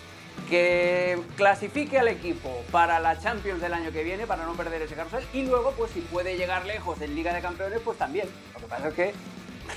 que 0.50 1.20
clasifique 1.36 2.00
al 2.00 2.08
equipo 2.08 2.50
para 2.72 3.00
la 3.00 3.20
Champions 3.20 3.62
del 3.62 3.74
año 3.74 3.92
que 3.92 4.04
viene, 4.04 4.26
para 4.26 4.46
no 4.46 4.54
perder 4.54 4.82
ese 4.84 4.96
carrusel, 4.96 5.26
y 5.34 5.44
luego, 5.46 5.74
pues 5.78 5.92
si 5.92 6.00
puede 6.02 6.38
llegar 6.38 6.66
lejos 6.66 7.02
en 7.02 7.14
Liga 7.16 7.34
de 7.34 7.42
Campeones, 7.42 7.82
pues 7.84 7.98
también. 7.98 8.28
Lo 8.54 8.60
que 8.62 8.68
pasa 8.68 8.88
es 8.88 8.94
que 8.94 9.14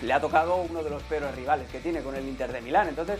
le 0.03 0.13
ha 0.13 0.21
tocado 0.21 0.57
uno 0.57 0.83
de 0.83 0.91
los 0.91 1.03
peores 1.05 1.35
rivales 1.35 1.69
que 1.71 1.81
tiene 1.81 2.03
con 2.03 2.15
el 2.15 2.27
Inter 2.29 2.53
de 2.53 2.61
Milán, 2.61 2.89
entonces 2.89 3.19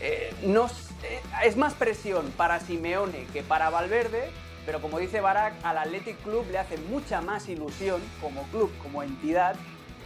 eh, 0.00 0.32
no, 0.42 0.66
eh, 1.02 1.20
es 1.44 1.56
más 1.56 1.74
presión 1.74 2.30
para 2.36 2.60
Simeone 2.60 3.26
que 3.32 3.42
para 3.42 3.70
Valverde, 3.70 4.30
pero 4.64 4.80
como 4.80 4.98
dice 4.98 5.20
Barak, 5.20 5.54
al 5.64 5.78
Athletic 5.78 6.22
Club 6.22 6.46
le 6.50 6.58
hace 6.58 6.76
mucha 6.76 7.20
más 7.20 7.48
ilusión 7.48 8.00
como 8.20 8.42
club, 8.44 8.70
como 8.82 9.02
entidad, 9.02 9.56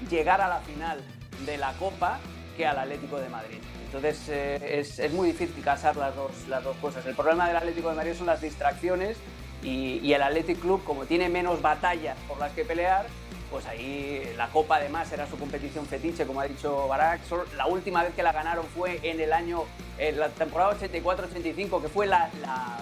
llegar 0.08 0.40
a 0.40 0.48
la 0.48 0.60
final 0.60 1.00
de 1.46 1.58
la 1.58 1.72
Copa 1.74 2.18
que 2.56 2.66
al 2.66 2.78
Atlético 2.78 3.18
de 3.18 3.28
Madrid. 3.28 3.58
Entonces 3.86 4.28
eh, 4.28 4.80
es, 4.80 4.98
es, 4.98 5.12
muy 5.12 5.28
difícil 5.28 5.62
casar 5.62 5.96
las 5.96 6.14
dos, 6.14 6.30
las 6.48 6.64
dos 6.64 6.76
cosas. 6.76 7.04
El 7.06 7.14
problema 7.14 7.46
del 7.46 7.56
Atlético 7.56 7.90
de 7.90 7.96
Madrid 7.96 8.14
son 8.14 8.26
las 8.26 8.40
distracciones 8.40 9.16
y, 9.62 10.00
y 10.02 10.12
el 10.14 10.22
Athletic 10.22 10.60
Club, 10.60 10.82
como 10.84 11.04
tiene 11.04 11.28
menos 11.28 11.62
batallas 11.62 12.16
por 12.28 12.38
las 12.38 12.52
que 12.52 12.64
pelear, 12.64 13.06
pues 13.50 13.66
ahí 13.66 14.32
la 14.36 14.48
Copa 14.48 14.76
además 14.76 15.12
era 15.12 15.26
su 15.28 15.38
competición 15.38 15.84
fetiche, 15.86 16.26
como 16.26 16.40
ha 16.40 16.44
dicho 16.44 16.88
Barak. 16.88 17.20
La 17.56 17.66
última 17.66 18.02
vez 18.02 18.14
que 18.14 18.22
la 18.22 18.32
ganaron 18.32 18.66
fue 18.66 18.98
en 19.02 19.20
el 19.20 19.32
año, 19.32 19.64
en 19.98 20.18
la 20.18 20.30
temporada 20.30 20.74
84-85, 20.78 21.82
que 21.82 21.88
fue 21.88 22.06
la, 22.06 22.30
la, 22.40 22.78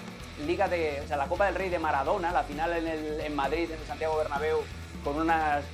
Liga 0.46 0.68
de, 0.68 1.02
o 1.04 1.06
sea, 1.06 1.18
la 1.18 1.26
Copa 1.26 1.46
del 1.46 1.54
Rey 1.54 1.68
de 1.68 1.78
Maradona, 1.78 2.32
la 2.32 2.44
final 2.44 2.72
en, 2.72 2.86
el, 2.86 3.20
en 3.20 3.36
Madrid, 3.36 3.70
en 3.70 3.78
el 3.78 3.86
Santiago 3.86 4.16
Bernabéu, 4.16 4.60
con 5.04 5.16
unas 5.16 5.64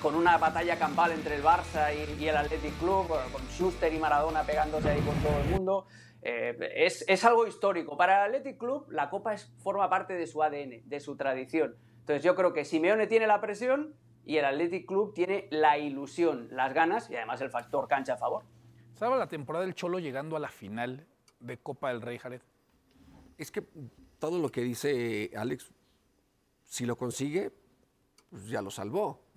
con 0.00 0.14
una 0.14 0.38
batalla 0.38 0.78
campal 0.78 1.12
entre 1.12 1.36
el 1.36 1.42
Barça 1.42 1.94
y, 1.94 2.22
y 2.22 2.28
el 2.28 2.36
Athletic 2.36 2.78
Club, 2.78 3.08
con 3.08 3.42
Schuster 3.50 3.92
y 3.92 3.98
Maradona 3.98 4.42
pegándose 4.42 4.90
ahí 4.90 5.00
con 5.00 5.14
todo 5.16 5.38
el 5.38 5.50
mundo. 5.50 5.86
Eh, 6.22 6.56
es, 6.74 7.04
es, 7.06 7.24
algo 7.24 7.46
histórico. 7.46 7.96
Para 7.96 8.26
el 8.26 8.34
Athletic 8.34 8.58
Club, 8.58 8.86
la 8.90 9.10
Copa 9.10 9.34
es, 9.34 9.52
forma 9.58 9.88
parte 9.88 10.14
de 10.14 10.26
su 10.26 10.42
ADN, 10.42 10.88
de 10.88 11.00
su 11.00 11.16
tradición. 11.16 11.76
Entonces, 12.00 12.22
yo 12.22 12.34
creo 12.34 12.52
que 12.52 12.64
Simeone 12.64 13.06
tiene 13.06 13.26
la 13.26 13.40
presión 13.40 13.94
y 14.24 14.36
el 14.36 14.44
Athletic 14.44 14.86
Club 14.86 15.14
tiene 15.14 15.48
la 15.50 15.78
ilusión, 15.78 16.48
las 16.50 16.74
ganas 16.74 17.10
y 17.10 17.16
además 17.16 17.40
el 17.40 17.50
factor 17.50 17.88
cancha 17.88 18.14
a 18.14 18.16
favor. 18.16 18.44
¿Sabe 18.94 19.16
la 19.16 19.28
temporada 19.28 19.64
del 19.64 19.74
Cholo 19.74 19.98
llegando 19.98 20.36
a 20.36 20.40
la 20.40 20.48
final 20.48 21.06
de 21.38 21.58
Copa 21.58 21.88
del 21.88 22.02
Rey, 22.02 22.18
Jared? 22.18 22.42
Es 23.38 23.50
que 23.50 23.64
todo 24.18 24.38
lo 24.38 24.50
que 24.50 24.60
dice 24.60 25.30
Alex, 25.34 25.72
si 26.64 26.84
lo 26.84 26.96
consigue, 26.96 27.50
pues 28.28 28.48
ya 28.48 28.60
lo 28.60 28.70
salvó 28.70 29.29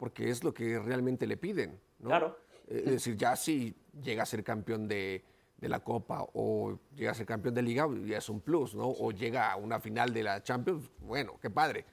porque 0.00 0.30
es 0.30 0.42
lo 0.42 0.54
que 0.54 0.78
realmente 0.78 1.26
le 1.26 1.36
piden. 1.36 1.78
¿no? 1.98 2.08
Claro. 2.08 2.38
Es 2.66 2.86
decir, 2.86 3.18
ya 3.18 3.36
si 3.36 3.76
llega 4.02 4.22
a 4.22 4.26
ser 4.26 4.42
campeón 4.42 4.88
de, 4.88 5.22
de, 5.58 5.68
la 5.68 5.80
Copa 5.80 6.26
o 6.32 6.78
llega 6.96 7.10
a 7.10 7.14
ser 7.14 7.26
campeón 7.26 7.54
de 7.54 7.60
Liga, 7.60 7.86
ya 8.06 8.16
es 8.16 8.28
un 8.30 8.40
plus, 8.40 8.74
¿no? 8.74 8.88
O 8.88 9.10
llega 9.12 9.52
a 9.52 9.56
una 9.56 9.78
final 9.78 10.14
de 10.14 10.22
la 10.22 10.42
Champions, 10.42 10.90
bueno, 11.00 11.38
qué 11.38 11.50
padre. 11.50 11.84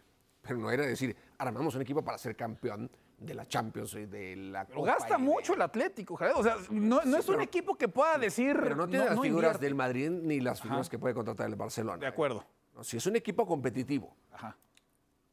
Pero 0.41 0.58
no 0.58 0.72
era 0.72 0.86
decir, 0.86 1.13
armamos 1.38 1.76
un 1.76 1.82
equipo 1.82 2.02
para 2.02 2.17
ser 2.17 2.38
campeón 2.38 2.89
de 3.17 3.34
la 3.34 3.46
Champions 3.46 3.93
y 3.96 4.06
de 4.06 4.38
la 4.38 4.63
Copa. 4.63 4.78
Lo 4.78 4.84
gasta 4.84 5.17
mucho 5.17 5.56
el 5.56 5.62
Atlético, 5.62 6.15
Jared. 6.15 6.36
O 6.38 6.43
sea, 6.43 6.56
no, 6.70 7.02
no 7.02 7.02
sí, 7.02 7.20
es 7.20 7.26
pero, 7.26 7.38
un 7.39 7.43
equipo 7.43 7.76
que 7.76 7.89
pueda 7.89 8.17
decir. 8.17 8.58
Pero 8.62 8.76
no 8.78 8.88
tiene 8.88 9.04
no, 9.04 9.12
las 9.12 9.22
figuras 9.22 9.60
del 9.60 9.76
Madrid 9.76 10.10
ni 10.10 10.39
las 10.39 10.62
figuras 10.62 10.88
Ajá. 10.88 10.91
que 10.91 11.00
puede 11.00 11.13
contratar 11.13 11.50
el 11.50 11.56
Barcelona. 11.56 11.98
De 11.98 12.08
acuerdo. 12.08 12.46
¿eh? 12.80 12.84
Si 12.84 12.96
es 12.96 13.06
un 13.06 13.17
equipo 13.17 13.46
competitivo 13.46 14.15
Ajá. 14.32 14.56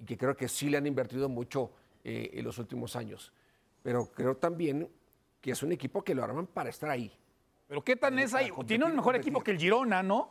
y 0.01 0.05
que 0.05 0.19
creo 0.19 0.37
que 0.37 0.49
sí 0.49 0.69
le 0.71 0.79
han 0.79 0.87
invertido 0.89 1.29
mucho 1.29 1.71
eh, 2.05 2.31
en 2.35 2.45
los 2.45 2.59
últimos 2.59 2.95
años. 2.97 3.33
Pero 3.83 4.07
creo 4.13 4.37
también 4.37 4.89
que 5.41 5.51
es 5.51 5.63
un 5.63 5.73
equipo 5.73 6.03
que 6.03 6.15
lo 6.15 6.23
arman 6.23 6.47
para 6.47 6.71
estar 6.71 6.91
ahí. 6.91 7.13
¿Pero 7.67 7.83
qué 7.83 7.97
tan 7.97 8.19
es 8.19 8.35
ahí? 8.35 8.51
Tiene 8.67 8.85
un 8.85 8.95
mejor 8.95 9.17
equipo 9.17 9.43
que 9.43 9.51
el 9.51 9.59
Girona, 9.59 10.03
¿no? 10.03 10.31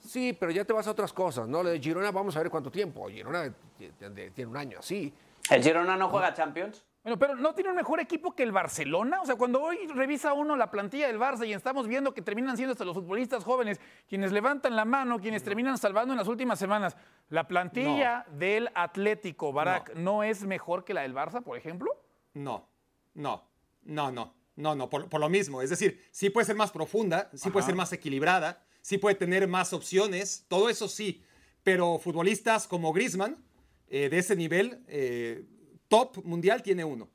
Sí, 0.00 0.36
pero 0.38 0.50
ya 0.52 0.64
te 0.64 0.72
vas 0.72 0.86
a 0.86 0.92
otras 0.92 1.12
cosas, 1.12 1.48
¿no? 1.48 1.62
Lo 1.62 1.70
de 1.70 1.80
Girona 1.80 2.10
vamos 2.10 2.36
a 2.36 2.40
ver 2.40 2.50
cuánto 2.50 2.70
tiempo. 2.70 3.08
Girona 3.08 3.52
tiene 3.76 4.46
un 4.46 4.56
año 4.56 4.78
así. 4.78 5.12
¿El 5.50 5.62
Girona 5.62 5.96
no 5.96 6.08
juega 6.08 6.32
Champions? 6.32 6.84
Bueno, 7.04 7.18
pero 7.18 7.36
¿no 7.36 7.54
tiene 7.54 7.68
un 7.68 7.76
mejor 7.76 8.00
equipo 8.00 8.34
que 8.34 8.42
el 8.42 8.50
Barcelona? 8.50 9.20
O 9.20 9.26
sea, 9.26 9.36
cuando 9.36 9.60
hoy 9.60 9.76
revisa 9.88 10.32
uno 10.32 10.56
la 10.56 10.70
plantilla 10.70 11.06
del 11.06 11.18
Barça 11.18 11.46
y 11.46 11.52
estamos 11.52 11.86
viendo 11.86 12.14
que 12.14 12.22
terminan 12.22 12.56
siendo 12.56 12.72
hasta 12.72 12.86
los 12.86 12.94
futbolistas 12.94 13.44
jóvenes 13.44 13.78
quienes 14.08 14.32
levantan 14.32 14.74
la 14.74 14.86
mano, 14.86 15.20
quienes 15.20 15.42
no. 15.42 15.44
terminan 15.44 15.76
salvando 15.76 16.14
en 16.14 16.18
las 16.18 16.28
últimas 16.28 16.58
semanas, 16.58 16.96
¿la 17.28 17.46
plantilla 17.46 18.24
no. 18.26 18.38
del 18.38 18.70
Atlético, 18.74 19.52
Barak, 19.52 19.94
no. 19.96 20.02
no. 20.02 20.22
es 20.22 20.44
mejor 20.44 20.86
que 20.86 20.94
la 20.94 21.02
del 21.02 21.14
Barça, 21.14 21.42
por 21.42 21.58
ejemplo? 21.58 21.90
No, 22.32 22.70
no, 23.12 23.50
no, 23.82 24.10
no, 24.10 24.34
no, 24.56 24.74
no, 24.74 24.88
por, 24.88 25.10
por 25.10 25.20
lo 25.20 25.28
mismo. 25.28 25.60
Es 25.60 25.68
decir, 25.68 26.02
sí 26.10 26.30
puede 26.30 26.46
ser 26.46 26.56
más 26.56 26.72
profunda, 26.72 27.28
sí 27.34 27.48
Ajá. 27.48 27.52
puede 27.52 27.66
ser 27.66 27.74
más 27.74 27.92
equilibrada, 27.92 28.64
sí 28.80 28.96
puede 28.96 29.14
tener 29.14 29.46
más 29.46 29.74
opciones, 29.74 30.46
todo 30.48 30.70
eso 30.70 30.88
sí, 30.88 31.22
pero 31.62 31.98
futbolistas 31.98 32.66
como 32.66 32.94
Griezmann, 32.94 33.44
eh, 33.88 34.08
de 34.08 34.18
ese 34.18 34.36
nivel, 34.36 34.82
eh, 34.88 35.44
top 35.88 36.24
mundial 36.24 36.62
tiene 36.62 36.84
uno. 36.84 37.08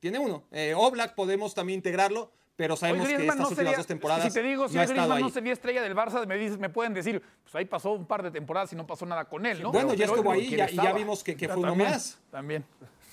Tiene 0.00 0.18
uno. 0.18 0.44
Eh, 0.52 0.74
Oblak 0.76 1.14
podemos 1.14 1.54
también 1.54 1.78
integrarlo, 1.78 2.30
pero 2.56 2.76
sabemos 2.76 3.06
Oye, 3.06 3.16
que 3.16 3.22
estas 3.22 3.36
no 3.36 3.42
últimas 3.42 3.64
sería, 3.64 3.76
dos 3.76 3.86
temporadas. 3.86 4.24
Si 4.24 4.32
te 4.32 4.42
digo, 4.42 4.68
si 4.68 4.76
no 4.76 4.86
Griezmann 4.86 5.20
no 5.20 5.30
sería 5.30 5.52
estrella 5.52 5.82
del 5.82 5.94
Barça, 5.94 6.26
me, 6.26 6.36
dices, 6.36 6.58
me 6.58 6.68
pueden 6.68 6.94
decir, 6.94 7.22
pues 7.42 7.54
ahí 7.54 7.64
pasó 7.64 7.92
un 7.92 8.06
par 8.06 8.22
de 8.22 8.30
temporadas 8.30 8.72
y 8.72 8.76
no 8.76 8.86
pasó 8.86 9.06
nada 9.06 9.24
con 9.26 9.46
él, 9.46 9.62
¿no? 9.62 9.72
Bueno, 9.72 9.90
pero, 9.90 9.98
ya 9.98 10.06
estuvo 10.06 10.30
ahí 10.30 10.56
ya, 10.56 10.70
y 10.70 10.76
ya 10.76 10.92
vimos 10.92 11.22
que, 11.24 11.36
que 11.36 11.46
fue 11.46 11.62
también, 11.62 11.80
uno 11.80 11.90
más. 11.90 12.18
También. 12.30 12.64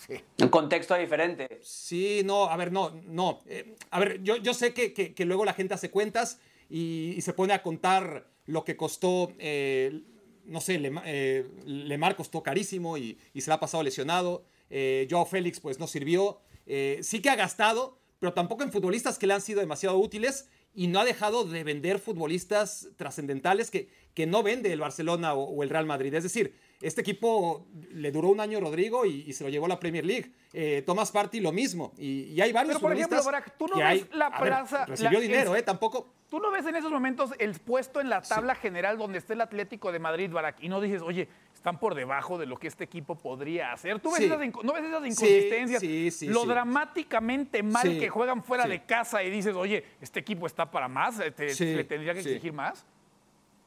Sí. 0.07 0.15
Un 0.41 0.49
contexto 0.49 0.95
diferente. 0.95 1.59
Sí, 1.63 2.21
no, 2.23 2.45
a 2.45 2.57
ver, 2.57 2.71
no, 2.71 2.91
no. 3.05 3.41
Eh, 3.47 3.75
a 3.89 3.99
ver, 3.99 4.21
yo, 4.21 4.35
yo 4.37 4.53
sé 4.53 4.73
que, 4.73 4.93
que, 4.93 5.13
que, 5.15 5.25
luego 5.25 5.45
la 5.45 5.53
gente 5.53 5.73
hace 5.73 5.89
cuentas 5.89 6.39
y, 6.69 7.13
y, 7.17 7.21
se 7.21 7.33
pone 7.33 7.53
a 7.53 7.63
contar 7.63 8.27
lo 8.45 8.63
que 8.63 8.77
costó. 8.77 9.31
Eh, 9.39 10.03
no 10.45 10.61
sé, 10.61 10.77
Lemar, 10.77 11.03
eh, 11.07 11.49
Lemar 11.65 12.15
costó 12.15 12.43
carísimo 12.43 12.97
y, 12.97 13.17
y 13.33 13.41
se 13.41 13.49
la 13.49 13.55
ha 13.55 13.59
pasado 13.59 13.83
lesionado. 13.83 14.45
Eh, 14.69 15.07
Joao 15.09 15.25
Félix 15.25 15.59
pues 15.59 15.79
no 15.79 15.87
sirvió. 15.87 16.39
Eh, 16.65 16.99
sí 17.01 17.21
que 17.21 17.29
ha 17.29 17.35
gastado, 17.35 17.97
pero 18.19 18.33
tampoco 18.33 18.63
en 18.63 18.71
futbolistas 18.71 19.17
que 19.19 19.27
le 19.27 19.33
han 19.33 19.41
sido 19.41 19.59
demasiado 19.59 19.97
útiles 19.97 20.49
y 20.73 20.87
no 20.87 20.99
ha 20.99 21.05
dejado 21.05 21.45
de 21.45 21.63
vender 21.63 21.99
futbolistas 21.99 22.89
trascendentales 22.97 23.71
que, 23.71 23.89
que 24.13 24.25
no 24.25 24.43
vende 24.43 24.73
el 24.73 24.79
Barcelona 24.79 25.33
o, 25.33 25.43
o, 25.43 25.63
el 25.63 25.69
Real 25.69 25.85
Madrid. 25.85 26.13
Es 26.13 26.23
decir, 26.23 26.53
este 26.81 26.99
equipo 27.01 27.65
le 27.91 28.11
duró 28.11 28.27
un 28.29 28.41
año 28.41 28.59
Rodrigo 28.59 29.05
y, 29.05 29.23
y 29.27 29.33
se 29.33 29.43
lo 29.45 29.49
llevó 29.49 29.67
a 29.67 29.69
la 29.69 29.79
Premier 29.79 30.05
League. 30.05 30.33
Eh, 30.51 30.83
Thomas 30.85 31.11
Party 31.11 31.39
lo 31.39 31.51
mismo. 31.53 31.93
Y, 31.97 32.23
y 32.23 32.41
hay 32.41 32.51
varios 32.51 32.75
Pero, 32.75 32.79
por 32.81 32.91
ejemplo, 32.93 33.17
futbolistas 33.19 33.45
Brack, 33.45 33.57
tú 33.57 33.67
no 33.67 33.75
que 33.75 33.83
ves 33.83 33.89
hay- 33.89 34.07
la 34.17 34.29
ver, 34.31 34.39
plaza- 34.41 34.85
recibió 34.85 35.11
la- 35.13 35.19
dinero, 35.19 35.55
¿eh? 35.55 35.63
Tampoco. 35.63 36.09
¿Tú 36.29 36.39
no 36.39 36.51
ves 36.51 36.65
en 36.65 36.75
esos 36.75 36.91
momentos 36.91 37.29
el 37.39 37.53
puesto 37.59 38.01
en 38.01 38.09
la 38.09 38.21
tabla 38.21 38.55
general 38.55 38.97
donde 38.97 39.19
está 39.19 39.33
el 39.33 39.41
Atlético 39.41 39.91
de 39.93 39.99
Madrid, 39.99 40.29
Barak, 40.31 40.57
y 40.61 40.67
no 40.67 40.81
dices, 40.81 41.01
oye, 41.01 41.29
están 41.65 41.79
por 41.79 41.95
debajo 41.95 42.37
de 42.37 42.45
lo 42.45 42.57
que 42.57 42.67
este 42.67 42.83
equipo 42.83 43.15
podría 43.15 43.73
hacer? 43.73 43.99
¿Tú 43.99 44.09
ves 44.11 44.19
Sí. 44.19 44.25
esas, 44.25 44.37
no 44.63 44.73
ves 44.73 44.83
esas 44.83 45.01
inconsistencias? 45.07 45.81
sí, 45.81 46.11
sí, 46.11 46.27
lo 46.27 46.45
dramáticamente 46.45 47.63
mal 47.63 47.97
que 47.99 48.07
juegan 48.07 48.43
fuera 48.43 48.67
de 48.67 48.85
casa 48.85 49.23
y 49.23 49.31
dices, 49.31 49.55
oye, 49.55 49.83
este 49.99 50.19
equipo 50.19 50.45
está 50.45 50.69
para 50.69 50.87
más, 50.87 51.17
te- 51.35 51.55
le 51.75 51.83
tendría 51.85 52.13
que 52.13 52.19
exigir 52.19 52.53
más. 52.53 52.85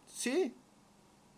Sí. 0.07 0.55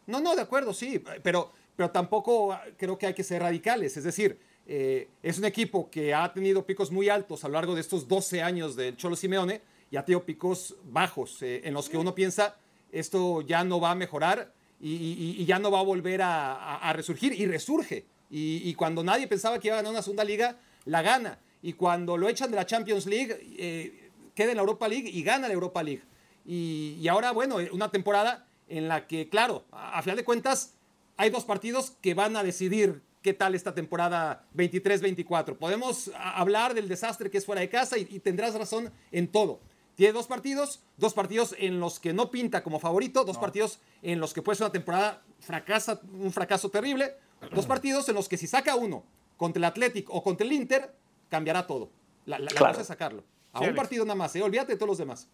No, 0.06 0.20
no, 0.20 0.36
de 0.36 0.42
acuerdo, 0.42 0.74
sí. 0.74 1.02
Pero, 1.22 1.50
pero 1.76 1.90
tampoco 1.90 2.54
creo 2.76 2.98
que 2.98 3.06
hay 3.06 3.14
que 3.14 3.24
ser 3.24 3.40
radicales. 3.40 3.96
Es 3.96 4.04
decir, 4.04 4.38
eh, 4.66 5.08
es 5.22 5.38
un 5.38 5.46
equipo 5.46 5.88
que 5.90 6.12
ha 6.12 6.30
tenido 6.30 6.66
picos 6.66 6.90
muy 6.90 7.08
altos 7.08 7.42
a 7.42 7.48
lo 7.48 7.54
largo 7.54 7.74
de 7.74 7.80
estos 7.80 8.06
12 8.06 8.42
años 8.42 8.76
del 8.76 8.98
Cholo 8.98 9.16
Simeone 9.16 9.62
y 9.90 9.96
ha 9.96 10.04
tenido 10.04 10.24
picos 10.26 10.76
bajos 10.84 11.40
eh, 11.42 11.62
en 11.64 11.72
los 11.72 11.88
que 11.88 11.96
uno 11.96 12.14
piensa 12.14 12.56
esto 12.92 13.40
ya 13.40 13.64
no 13.64 13.80
va 13.80 13.92
a 13.92 13.94
mejorar 13.94 14.52
y, 14.80 15.44
ya 15.44 15.58
no 15.58 15.70
va 15.70 15.80
a 15.80 15.82
volver 15.82 16.20
a, 16.22 16.92
resurgir. 16.94 17.38
Y 17.38 17.46
resurge. 17.46 18.06
Y, 18.30 18.74
cuando 18.74 19.02
nadie 19.04 19.26
pensaba 19.26 19.58
que 19.58 19.68
iba 19.68 19.76
a 19.76 19.78
ganar 19.78 19.92
una 19.92 20.02
segunda 20.02 20.24
liga, 20.24 20.56
la 20.84 21.02
gana. 21.02 21.38
Y 21.62 21.74
cuando 21.74 22.16
lo 22.16 22.28
echan 22.28 22.50
de 22.50 22.56
la 22.56 22.66
Champions 22.66 23.06
League, 23.06 23.38
eh, 23.58 24.10
queda 24.34 24.52
en 24.52 24.56
la 24.56 24.62
Europa 24.62 24.88
League 24.88 25.10
y 25.10 25.22
gana 25.22 25.48
la 25.48 25.54
Europa 25.54 25.82
League. 25.82 26.02
Y, 26.46 27.06
ahora, 27.08 27.32
bueno, 27.32 27.56
una 27.72 27.90
temporada 27.90 28.46
en 28.68 28.88
la 28.88 29.06
que, 29.06 29.28
claro, 29.28 29.64
a, 29.72 29.98
a 29.98 30.02
final 30.02 30.16
de 30.16 30.24
cuentas, 30.24 30.74
hay 31.16 31.30
dos 31.30 31.44
partidos 31.44 31.92
que 32.00 32.14
van 32.14 32.36
a 32.36 32.42
decidir 32.42 33.02
qué 33.22 33.34
tal 33.34 33.54
esta 33.54 33.74
temporada 33.74 34.46
23-24. 34.56 35.56
Podemos 35.56 36.10
hablar 36.16 36.72
del 36.72 36.88
desastre 36.88 37.30
que 37.30 37.38
es 37.38 37.44
fuera 37.44 37.60
de 37.60 37.68
casa 37.68 37.98
y 37.98 38.04
tendrás 38.20 38.54
razón 38.54 38.90
en 39.12 39.28
todo. 39.28 39.60
Tiene 40.00 40.14
dos 40.14 40.26
partidos, 40.28 40.82
dos 40.96 41.12
partidos 41.12 41.54
en 41.58 41.78
los 41.78 42.00
que 42.00 42.14
no 42.14 42.30
pinta 42.30 42.62
como 42.62 42.80
favorito, 42.80 43.22
dos 43.22 43.36
partidos 43.36 43.82
en 44.00 44.18
los 44.18 44.32
que 44.32 44.40
puede 44.40 44.56
ser 44.56 44.64
una 44.64 44.72
temporada 44.72 45.20
fracasa, 45.40 46.00
un 46.14 46.32
fracaso 46.32 46.70
terrible, 46.70 47.16
dos 47.52 47.66
partidos 47.66 48.08
en 48.08 48.14
los 48.14 48.26
que 48.26 48.38
si 48.38 48.46
saca 48.46 48.76
uno 48.76 49.04
contra 49.36 49.58
el 49.58 49.64
Athletic 49.64 50.08
o 50.08 50.22
contra 50.22 50.46
el 50.46 50.54
Inter, 50.54 50.90
cambiará 51.28 51.66
todo. 51.66 51.90
La, 52.24 52.38
la- 52.38 52.50
cosa 52.50 52.80
es 52.80 52.86
sacarlo. 52.86 53.24
A 53.52 53.58
Sí, 53.58 53.64
un 53.64 53.68
Alex. 53.72 53.76
partido 53.76 54.04
nada 54.06 54.14
más, 54.14 54.34
¿eh? 54.36 54.42
olvídate 54.42 54.72
de 54.72 54.76
todos 54.78 54.88
los 54.88 54.96
demás. 54.96 55.28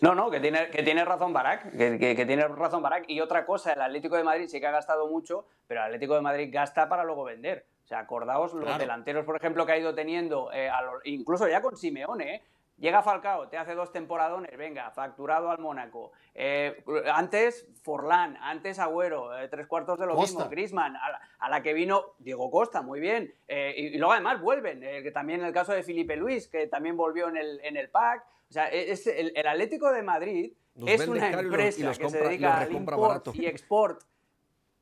No, 0.00 0.14
no, 0.14 0.30
que 0.30 0.40
tiene, 0.40 0.70
que 0.70 0.82
tiene 0.82 1.04
razón 1.04 1.34
Barak, 1.34 1.72
que, 1.76 1.98
que- 1.98 2.16
que 2.16 2.24
tiene 2.24 2.48
razón 2.48 2.80
Barak. 2.82 3.04
Y 3.08 3.20
otra 3.20 3.44
cosa, 3.44 3.74
el 3.74 3.82
Atlético 3.82 4.16
de 4.16 4.24
Madrid 4.24 4.46
sí 4.48 4.58
que 4.58 4.66
ha 4.68 4.70
gastado 4.70 5.06
mucho, 5.06 5.44
pero 5.66 5.80
el 5.80 5.86
Atlético 5.88 6.14
de 6.14 6.22
Madrid 6.22 6.48
gasta 6.50 6.88
para 6.88 7.04
luego 7.04 7.24
vender. 7.24 7.66
O 7.84 7.88
sea, 7.88 7.98
acordaos 7.98 8.54
los 8.54 8.64
Claro. 8.64 8.78
delanteros, 8.78 9.26
por 9.26 9.36
ejemplo, 9.36 9.66
que 9.66 9.72
ha 9.72 9.78
ido 9.78 9.94
teniendo, 9.94 10.50
eh, 10.50 10.70
a 10.70 10.80
lo- 10.80 11.00
incluso 11.04 11.46
ya 11.46 11.60
con 11.60 11.76
Simeone, 11.76 12.36
¿eh? 12.36 12.42
Llega 12.78 13.02
Falcao, 13.02 13.48
te 13.48 13.56
hace 13.56 13.74
dos 13.74 13.90
temporadones, 13.90 14.54
venga, 14.58 14.90
facturado 14.90 15.50
al 15.50 15.58
Mónaco. 15.60 16.12
Eh, 16.34 16.84
antes 17.10 17.66
Forlán, 17.82 18.36
antes 18.40 18.78
Agüero, 18.78 19.34
eh, 19.38 19.48
tres 19.48 19.66
cuartos 19.66 19.98
de 19.98 20.04
lo 20.06 20.14
Costa. 20.14 20.40
mismo. 20.40 20.50
Griezmann, 20.50 20.94
a 20.94 21.10
la, 21.10 21.20
a 21.38 21.48
la 21.48 21.62
que 21.62 21.72
vino 21.72 22.14
Diego 22.18 22.50
Costa, 22.50 22.82
muy 22.82 23.00
bien. 23.00 23.32
Eh, 23.48 23.72
y, 23.76 23.86
y 23.94 23.98
luego 23.98 24.12
además 24.12 24.42
vuelven, 24.42 24.82
eh, 24.84 25.02
que 25.02 25.10
también 25.10 25.42
el 25.42 25.54
caso 25.54 25.72
de 25.72 25.82
Felipe 25.82 26.16
Luis, 26.16 26.48
que 26.48 26.66
también 26.66 26.98
volvió 26.98 27.28
en 27.28 27.38
el, 27.38 27.60
en 27.64 27.78
el 27.78 27.88
pack. 27.88 28.24
O 28.50 28.52
sea, 28.52 28.68
es, 28.68 29.06
el, 29.06 29.32
el 29.34 29.46
Atlético 29.46 29.90
de 29.90 30.02
Madrid 30.02 30.52
Los 30.74 30.90
es 30.90 31.08
una 31.08 31.30
y 31.30 31.32
los- 31.32 31.42
empresa 31.44 31.80
y 31.80 31.82
los 31.84 31.98
que 31.98 32.04
compra- 32.04 32.18
se 32.20 32.28
dedica 32.28 32.48
los 32.60 32.68
al 32.68 32.72
import 32.72 33.00
barato. 33.00 33.32
y 33.34 33.46
export. 33.46 34.02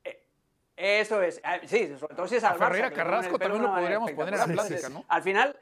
Eh, 0.03 0.21
Eso 0.77 1.23
es, 1.23 1.41
Ah, 1.45 1.59
sí, 1.65 1.95
sobre 1.97 2.17
todo 2.17 2.27
si 2.27 2.37
es 2.37 2.45
al 2.45 2.59
Barça, 2.59 2.93
Carrasco 2.93 3.39
también 3.39 3.63
lo 3.63 3.73
podríamos 3.73 4.11
poner 4.11 4.35
en 4.35 4.41
la 4.41 4.47
plática, 4.47 4.89
¿no? 4.89 5.05
Al 5.07 5.23
final, 5.23 5.57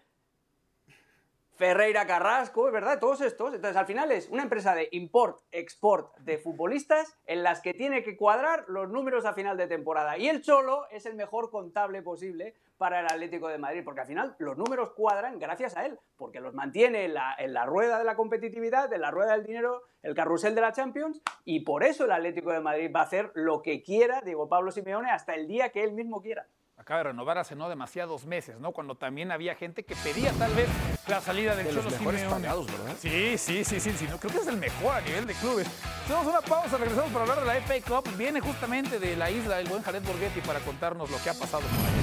Ferreira 1.62 2.08
Carrasco, 2.08 2.66
es 2.66 2.72
verdad, 2.72 2.98
todos 2.98 3.20
estos. 3.20 3.54
Entonces, 3.54 3.76
al 3.76 3.86
final 3.86 4.10
es 4.10 4.28
una 4.30 4.42
empresa 4.42 4.74
de 4.74 4.88
import, 4.90 5.42
export 5.52 6.12
de 6.18 6.36
futbolistas 6.36 7.16
en 7.24 7.44
las 7.44 7.60
que 7.60 7.72
tiene 7.72 8.02
que 8.02 8.16
cuadrar 8.16 8.64
los 8.66 8.90
números 8.90 9.24
a 9.26 9.32
final 9.32 9.56
de 9.56 9.68
temporada. 9.68 10.18
Y 10.18 10.28
el 10.28 10.42
Cholo 10.42 10.88
es 10.90 11.06
el 11.06 11.14
mejor 11.14 11.52
contable 11.52 12.02
posible 12.02 12.56
para 12.78 12.98
el 12.98 13.06
Atlético 13.06 13.46
de 13.46 13.58
Madrid, 13.58 13.82
porque 13.84 14.00
al 14.00 14.08
final 14.08 14.34
los 14.40 14.58
números 14.58 14.90
cuadran 14.96 15.38
gracias 15.38 15.76
a 15.76 15.86
él, 15.86 16.00
porque 16.16 16.40
los 16.40 16.52
mantiene 16.52 17.04
en 17.04 17.14
la, 17.14 17.64
rueda 17.64 17.96
de 17.96 18.04
la 18.04 18.16
competitividad, 18.16 18.92
en 18.92 19.00
la 19.00 19.12
rueda 19.12 19.36
del 19.36 19.46
dinero, 19.46 19.84
el 20.02 20.16
carrusel 20.16 20.56
de 20.56 20.62
la 20.62 20.72
Champions, 20.72 21.22
y 21.44 21.60
por 21.60 21.84
eso 21.84 22.06
el 22.06 22.10
Atlético 22.10 22.50
de 22.50 22.58
Madrid 22.58 22.90
va 22.92 23.02
a 23.02 23.04
hacer 23.04 23.30
lo 23.34 23.62
que 23.62 23.84
quiera, 23.84 24.20
digo 24.22 24.48
Pablo 24.48 24.72
Simeone, 24.72 25.12
hasta 25.12 25.36
el 25.36 25.46
día 25.46 25.68
que 25.68 25.84
él 25.84 25.92
mismo 25.92 26.22
quiera. 26.22 26.48
Acaba 26.78 26.98
de 26.98 27.04
renovar 27.04 27.38
hace 27.38 27.54
no 27.54 27.68
demasiados 27.68 28.24
meses, 28.24 28.58
¿no? 28.58 28.72
Cuando 28.72 28.96
también 28.96 29.30
había 29.30 29.54
gente 29.54 29.84
que 29.84 29.94
pedía 29.96 30.32
tal 30.32 30.52
vez 30.54 30.68
la 31.06 31.20
salida 31.20 31.54
del 31.54 31.66
De 31.66 31.72
los 31.74 31.84
Cholo 31.84 31.96
mejores 31.96 32.20
Simeone. 32.22 32.42
pagados, 32.42 32.66
¿verdad? 32.66 32.96
Sí, 32.98 33.38
sí, 33.38 33.64
sí, 33.64 33.78
sí, 33.78 33.92
sí, 33.92 34.06
no, 34.10 34.18
creo 34.18 34.32
que 34.32 34.38
es 34.38 34.46
el 34.48 34.56
mejor 34.56 34.96
a 34.96 35.00
nivel 35.02 35.26
de 35.26 35.34
clubes. 35.34 35.68
Hacemos 36.04 36.26
una 36.26 36.40
pausa, 36.40 36.78
regresamos 36.78 37.12
para 37.12 37.22
hablar 37.22 37.40
de 37.40 37.46
la 37.46 37.54
FA 37.60 37.74
Cup. 37.86 38.08
Viene 38.16 38.40
justamente 38.40 38.98
de 38.98 39.16
la 39.16 39.30
isla 39.30 39.60
el 39.60 39.68
buen 39.68 39.82
Jared 39.82 40.02
Borghetti 40.02 40.40
para 40.40 40.58
contarnos 40.60 41.08
lo 41.10 41.18
que 41.22 41.30
ha 41.30 41.34
pasado 41.34 41.62
con 41.62 41.78
ayer. 41.78 42.02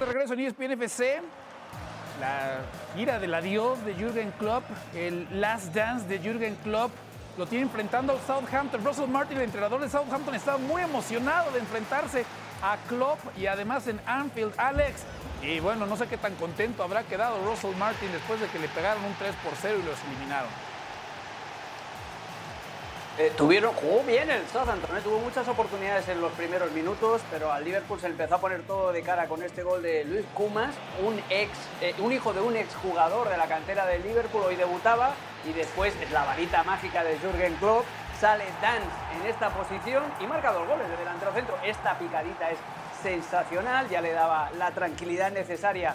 De 0.00 0.04
regreso 0.06 0.34
en 0.34 0.40
ESPN 0.40 0.72
FC, 0.72 1.22
la 2.20 2.60
gira 2.96 3.18
del 3.20 3.32
adiós 3.34 3.84
de 3.84 3.94
Jürgen 3.94 4.32
Klopp, 4.32 4.64
el 4.96 5.28
last 5.40 5.72
dance 5.74 6.08
de 6.08 6.18
Jürgen 6.18 6.56
Klopp, 6.64 6.90
lo 7.36 7.46
tiene 7.46 7.64
enfrentando 7.64 8.18
Southampton. 8.26 8.84
Russell 8.84 9.08
Martin, 9.08 9.38
el 9.38 9.44
entrenador 9.44 9.80
de 9.80 9.88
Southampton, 9.88 10.34
estaba 10.34 10.58
muy 10.58 10.82
emocionado 10.82 11.50
de 11.52 11.60
enfrentarse 11.60 12.24
a 12.62 12.76
Klopp 12.88 13.18
y 13.36 13.46
además 13.46 13.86
en 13.86 14.00
Anfield, 14.06 14.54
Alex. 14.56 15.02
Y 15.42 15.60
bueno, 15.60 15.86
no 15.86 15.96
sé 15.96 16.06
qué 16.06 16.16
tan 16.16 16.34
contento 16.36 16.82
habrá 16.82 17.02
quedado 17.02 17.44
Russell 17.44 17.76
Martin 17.76 18.10
después 18.12 18.40
de 18.40 18.46
que 18.46 18.58
le 18.58 18.68
pegaron 18.68 19.04
un 19.04 19.14
3 19.14 19.34
por 19.44 19.52
0 19.60 19.78
y 19.82 19.86
los 19.86 19.98
eliminaron. 20.08 20.50
Eh, 23.16 23.32
tuvieron, 23.36 23.72
jugó 23.74 24.02
bien 24.02 24.28
el 24.28 24.44
Southampton, 24.48 24.96
¿eh? 24.96 25.00
tuvo 25.00 25.20
muchas 25.20 25.46
oportunidades 25.46 26.08
en 26.08 26.20
los 26.20 26.32
primeros 26.32 26.72
minutos, 26.72 27.22
pero 27.30 27.52
al 27.52 27.62
Liverpool 27.62 28.00
se 28.00 28.08
empezó 28.08 28.34
a 28.34 28.40
poner 28.40 28.62
todo 28.62 28.90
de 28.90 29.02
cara 29.02 29.28
con 29.28 29.40
este 29.44 29.62
gol 29.62 29.84
de 29.84 30.04
Luis 30.04 30.24
Kumas, 30.34 30.74
un 31.00 31.22
ex, 31.30 31.52
eh, 31.80 31.94
un 31.98 32.12
hijo 32.12 32.32
de 32.32 32.40
un 32.40 32.56
exjugador 32.56 33.28
de 33.28 33.36
la 33.36 33.46
cantera 33.46 33.86
del 33.86 34.02
Liverpool, 34.02 34.42
hoy 34.42 34.56
debutaba 34.56 35.14
y 35.46 35.52
después 35.52 35.94
es 36.00 36.10
la 36.10 36.24
varita 36.24 36.62
mágica 36.64 37.04
de 37.04 37.18
Jürgen 37.18 37.54
Klopp, 37.56 37.84
sale 38.20 38.44
Dance 38.60 38.88
en 39.20 39.26
esta 39.28 39.50
posición 39.50 40.04
y 40.20 40.26
marca 40.26 40.52
dos 40.52 40.66
goles 40.66 40.88
de 40.88 40.96
delantero 40.96 41.32
centro. 41.32 41.58
Esta 41.64 41.98
picadita 41.98 42.50
es 42.50 42.58
sensacional, 43.02 43.88
ya 43.88 44.00
le 44.00 44.12
daba 44.12 44.50
la 44.56 44.70
tranquilidad 44.70 45.30
necesaria 45.32 45.94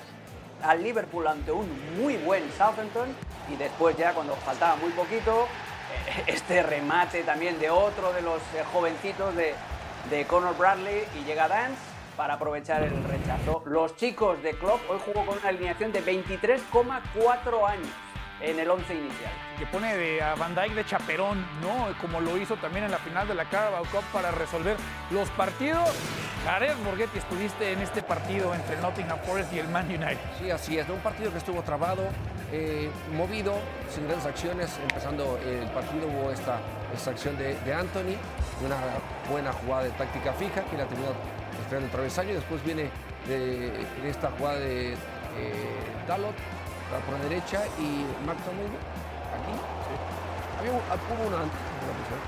al 0.63 0.83
Liverpool 0.83 1.27
ante 1.27 1.51
un 1.51 1.67
muy 1.99 2.17
buen 2.17 2.43
Southampton 2.57 3.07
y 3.51 3.55
después 3.55 3.97
ya 3.97 4.13
cuando 4.13 4.35
faltaba 4.35 4.75
muy 4.75 4.91
poquito 4.91 5.47
eh, 6.07 6.23
este 6.27 6.61
remate 6.61 7.23
también 7.23 7.59
de 7.59 7.69
otro 7.69 8.11
de 8.13 8.21
los 8.21 8.41
eh, 8.55 8.63
jovencitos 8.71 9.35
de, 9.35 9.55
de 10.09 10.25
Conor 10.25 10.57
Bradley 10.57 11.03
y 11.19 11.23
llega 11.23 11.47
Dance 11.47 11.79
para 12.17 12.33
aprovechar 12.33 12.83
el 12.83 13.03
rechazo. 13.05 13.63
Los 13.65 13.95
chicos 13.95 14.43
de 14.43 14.51
Klopp 14.51 14.81
hoy 14.89 14.99
jugó 15.05 15.25
con 15.25 15.37
una 15.37 15.47
alineación 15.47 15.93
de 15.93 16.03
23,4 16.03 17.67
años 17.67 18.08
en 18.41 18.59
el 18.59 18.69
11 18.69 18.93
inicial. 18.93 19.31
que 19.57 19.65
pone 19.65 19.95
de, 19.95 20.21
a 20.21 20.35
Van 20.35 20.55
Dijk 20.55 20.73
de 20.73 20.85
chaperón, 20.85 21.45
¿no? 21.61 21.87
Como 21.99 22.21
lo 22.21 22.37
hizo 22.37 22.55
también 22.55 22.85
en 22.85 22.91
la 22.91 22.97
final 22.99 23.27
de 23.27 23.35
la 23.35 23.45
Carabao 23.45 23.83
Cup 23.85 24.03
para 24.13 24.31
resolver 24.31 24.77
los 25.11 25.29
partidos. 25.31 25.89
Jared 26.45 26.75
Borghetti, 26.85 27.17
estuviste 27.17 27.73
en 27.73 27.79
este 27.81 28.01
partido 28.01 28.55
entre 28.55 28.77
Nottingham 28.77 29.19
Forest 29.25 29.51
y 29.51 29.59
el 29.59 29.67
Man 29.67 29.87
United. 29.87 30.17
Sí, 30.39 30.49
así 30.49 30.77
es. 30.77 30.87
Un 30.87 30.99
partido 30.99 31.31
que 31.31 31.39
estuvo 31.39 31.61
trabado, 31.63 32.03
eh, 32.53 32.89
movido, 33.13 33.55
sin 33.93 34.07
grandes 34.07 34.25
acciones. 34.25 34.79
Empezando 34.81 35.37
el 35.45 35.67
partido 35.71 36.07
hubo 36.07 36.31
esta, 36.31 36.59
esta 36.95 37.11
acción 37.11 37.37
de, 37.37 37.55
de 37.59 37.73
Anthony, 37.73 38.15
una 38.65 38.77
buena 39.29 39.51
jugada 39.51 39.83
de 39.83 39.91
táctica 39.91 40.31
fija 40.33 40.63
que 40.63 40.77
la 40.77 40.85
terminó 40.85 41.11
estrellando 41.61 41.87
el 41.87 41.91
travesaño. 41.91 42.29
Y 42.31 42.35
después 42.35 42.63
viene 42.63 42.89
de, 43.27 43.71
de 44.01 44.09
esta 44.09 44.31
jugada 44.31 44.59
de 44.59 44.93
eh, 44.93 44.97
Dalot 46.07 46.35
por 47.05 47.13
la 47.17 47.23
derecha 47.23 47.63
y 47.77 48.05
McTominay 48.25 48.79
aquí. 49.35 49.53
Un- 50.61 50.69
hubo 50.69 51.27
una, 51.27 51.37
posición, 51.37 52.19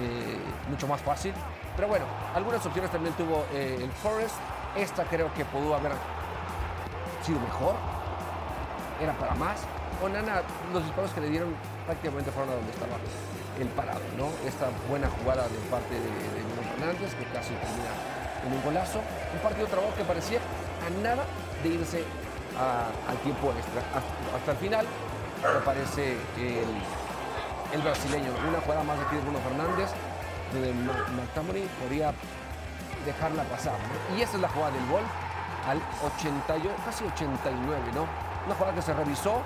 eh, 0.00 0.38
mucho 0.70 0.86
más 0.86 1.00
fácil. 1.02 1.32
Pero 1.76 1.88
bueno, 1.88 2.04
algunas 2.34 2.64
opciones 2.64 2.90
también 2.90 3.14
tuvo 3.14 3.44
eh, 3.52 3.78
el 3.82 3.90
Forest. 3.92 4.36
Esta 4.76 5.04
creo 5.04 5.32
que 5.34 5.44
pudo 5.44 5.74
haber 5.74 5.92
sido 7.22 7.40
mejor, 7.40 7.74
era 9.00 9.12
para 9.14 9.34
más. 9.34 9.60
Onana, 10.02 10.42
los 10.72 10.82
disparos 10.84 11.10
que 11.12 11.20
le 11.20 11.28
dieron 11.30 11.54
prácticamente 11.86 12.30
fueron 12.30 12.52
a 12.52 12.56
donde 12.56 12.72
estaba 12.72 12.96
el 13.60 13.68
parado, 13.68 14.00
¿no? 14.18 14.28
Esta 14.46 14.66
buena 14.88 15.08
jugada 15.08 15.44
de 15.48 15.58
parte 15.70 15.94
de, 15.94 16.00
de 16.00 16.42
Fernández, 16.74 17.14
que 17.14 17.24
casi 17.32 17.54
termina 17.54 17.94
en 18.46 18.52
un 18.52 18.62
golazo. 18.64 18.98
Un 19.32 19.38
partido 19.40 19.66
trabado 19.68 19.94
que 19.94 20.02
parecía 20.04 20.38
a 20.38 20.90
nada 21.02 21.24
de 21.62 21.68
irse 21.68 22.04
a- 22.58 23.10
al 23.10 23.16
tiempo 23.18 23.52
extra. 23.56 23.82
Hasta, 24.34 24.52
el 24.52 24.58
final, 24.58 24.86
me 25.42 25.60
parece 25.60 26.16
el, 27.72 27.82
brasileño. 27.82 28.30
Una 28.48 28.60
jugada 28.60 28.82
más 28.84 28.98
aquí 29.00 29.16
de 29.16 29.22
Bruno 29.22 29.38
Fernández, 29.40 29.90
donde 30.52 30.72
McTominay 30.72 31.68
podría 31.80 32.12
dejarla 33.04 33.42
pasar. 33.44 33.74
Y 34.16 34.22
esa 34.22 34.36
es 34.36 34.40
la 34.42 34.48
jugada 34.48 34.72
del 34.72 34.86
gol 34.88 35.02
al 35.68 35.80
88, 36.04 36.70
casi 36.84 37.04
89, 37.04 37.78
¿no? 37.94 38.06
Una 38.46 38.54
jugada 38.54 38.74
que 38.74 38.82
se 38.82 38.92
revisó 38.94 39.42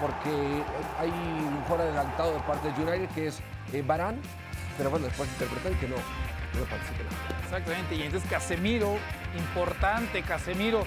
porque 0.00 0.62
hay 0.98 1.10
un 1.10 1.62
jugador 1.66 1.86
adelantado 1.88 2.32
de 2.34 2.40
parte 2.40 2.72
de 2.72 2.82
United 2.82 3.08
que 3.14 3.26
es 3.28 3.40
eh, 3.72 3.82
Barán, 3.86 4.20
pero 4.76 4.90
bueno, 4.90 5.06
después 5.06 5.28
interpretan 5.28 5.74
que 5.78 5.88
no, 5.88 5.96
no 5.96 6.64
participa. 6.64 7.02
Exactamente, 7.44 7.94
y 7.96 8.02
entonces 8.02 8.28
Casemiro, 8.30 8.96
importante 9.36 10.22
Casemiro, 10.22 10.84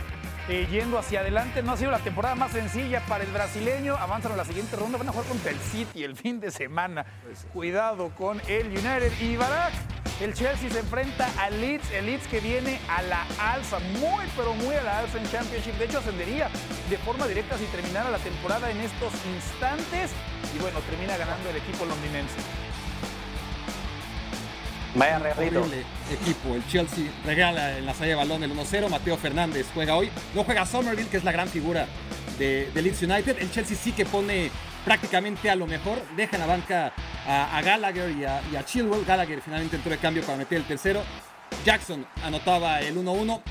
eh, 0.49 0.67
yendo 0.69 0.97
hacia 0.97 1.21
adelante, 1.21 1.61
no 1.63 1.73
ha 1.73 1.77
sido 1.77 1.91
la 1.91 1.99
temporada 1.99 2.35
más 2.35 2.51
sencilla 2.51 3.01
para 3.07 3.23
el 3.23 3.31
brasileño, 3.31 3.95
avanzan 3.95 4.31
a 4.31 4.35
la 4.35 4.45
siguiente 4.45 4.75
ronda, 4.75 4.97
van 4.97 5.09
a 5.09 5.11
jugar 5.11 5.27
contra 5.27 5.51
el 5.51 5.59
City 5.59 6.03
el 6.03 6.15
fin 6.15 6.39
de 6.39 6.51
semana, 6.51 7.05
cuidado 7.53 8.09
con 8.15 8.41
el 8.47 8.67
United 8.67 9.11
y 9.21 9.35
Barak. 9.37 9.73
El 10.19 10.35
Chelsea 10.35 10.69
se 10.69 10.79
enfrenta 10.79 11.31
al 11.39 11.59
Leeds, 11.59 11.91
el 11.91 12.05
Leeds 12.05 12.27
que 12.27 12.39
viene 12.39 12.79
a 12.87 13.01
la 13.01 13.25
alza, 13.39 13.79
muy 13.79 14.23
pero 14.37 14.53
muy 14.53 14.75
a 14.75 14.83
la 14.83 14.99
alza 14.99 15.17
en 15.17 15.27
Championship. 15.31 15.73
De 15.79 15.85
hecho, 15.85 15.97
ascendería 15.97 16.47
de 16.91 16.97
forma 16.99 17.25
directa 17.25 17.57
si 17.57 17.65
terminara 17.65 18.11
la 18.11 18.19
temporada 18.19 18.69
en 18.69 18.81
estos 18.81 19.13
instantes. 19.33 20.11
Y 20.55 20.59
bueno, 20.59 20.79
termina 20.81 21.17
ganando 21.17 21.49
el 21.49 21.55
equipo 21.55 21.85
londinense. 21.85 22.35
Vaya 24.95 25.19
regalito. 25.19 25.65
Equipo. 26.11 26.55
El 26.55 26.67
Chelsea 26.67 27.05
regala 27.25 27.77
en 27.77 27.85
la 27.85 27.93
salida 27.93 28.09
de 28.09 28.15
balón 28.15 28.43
el 28.43 28.51
1-0. 28.53 28.89
Mateo 28.89 29.17
Fernández 29.17 29.67
juega 29.73 29.95
hoy. 29.95 30.09
No 30.35 30.43
juega 30.43 30.65
Somerville, 30.65 31.09
que 31.09 31.17
es 31.17 31.23
la 31.23 31.31
gran 31.31 31.47
figura 31.47 31.87
de, 32.37 32.69
de 32.73 32.81
Leeds 32.81 33.03
United. 33.03 33.37
El 33.39 33.51
Chelsea 33.51 33.77
sí 33.77 33.91
que 33.93 34.05
pone 34.05 34.51
prácticamente 34.83 35.49
a 35.49 35.55
lo 35.55 35.67
mejor. 35.67 36.01
Deja 36.17 36.35
en 36.35 36.41
la 36.41 36.47
banca 36.47 36.93
a, 37.25 37.57
a 37.57 37.61
Gallagher 37.61 38.11
y 38.11 38.25
a, 38.25 38.41
y 38.51 38.55
a 38.55 38.65
Chilwell. 38.65 39.05
Gallagher 39.05 39.41
finalmente 39.41 39.77
entró 39.77 39.91
de 39.91 39.97
cambio 39.97 40.23
para 40.23 40.37
meter 40.37 40.57
el 40.57 40.65
tercero. 40.65 41.03
Jackson 41.63 42.05
anotaba 42.23 42.81
el 42.81 42.97
1-1. 42.97 43.41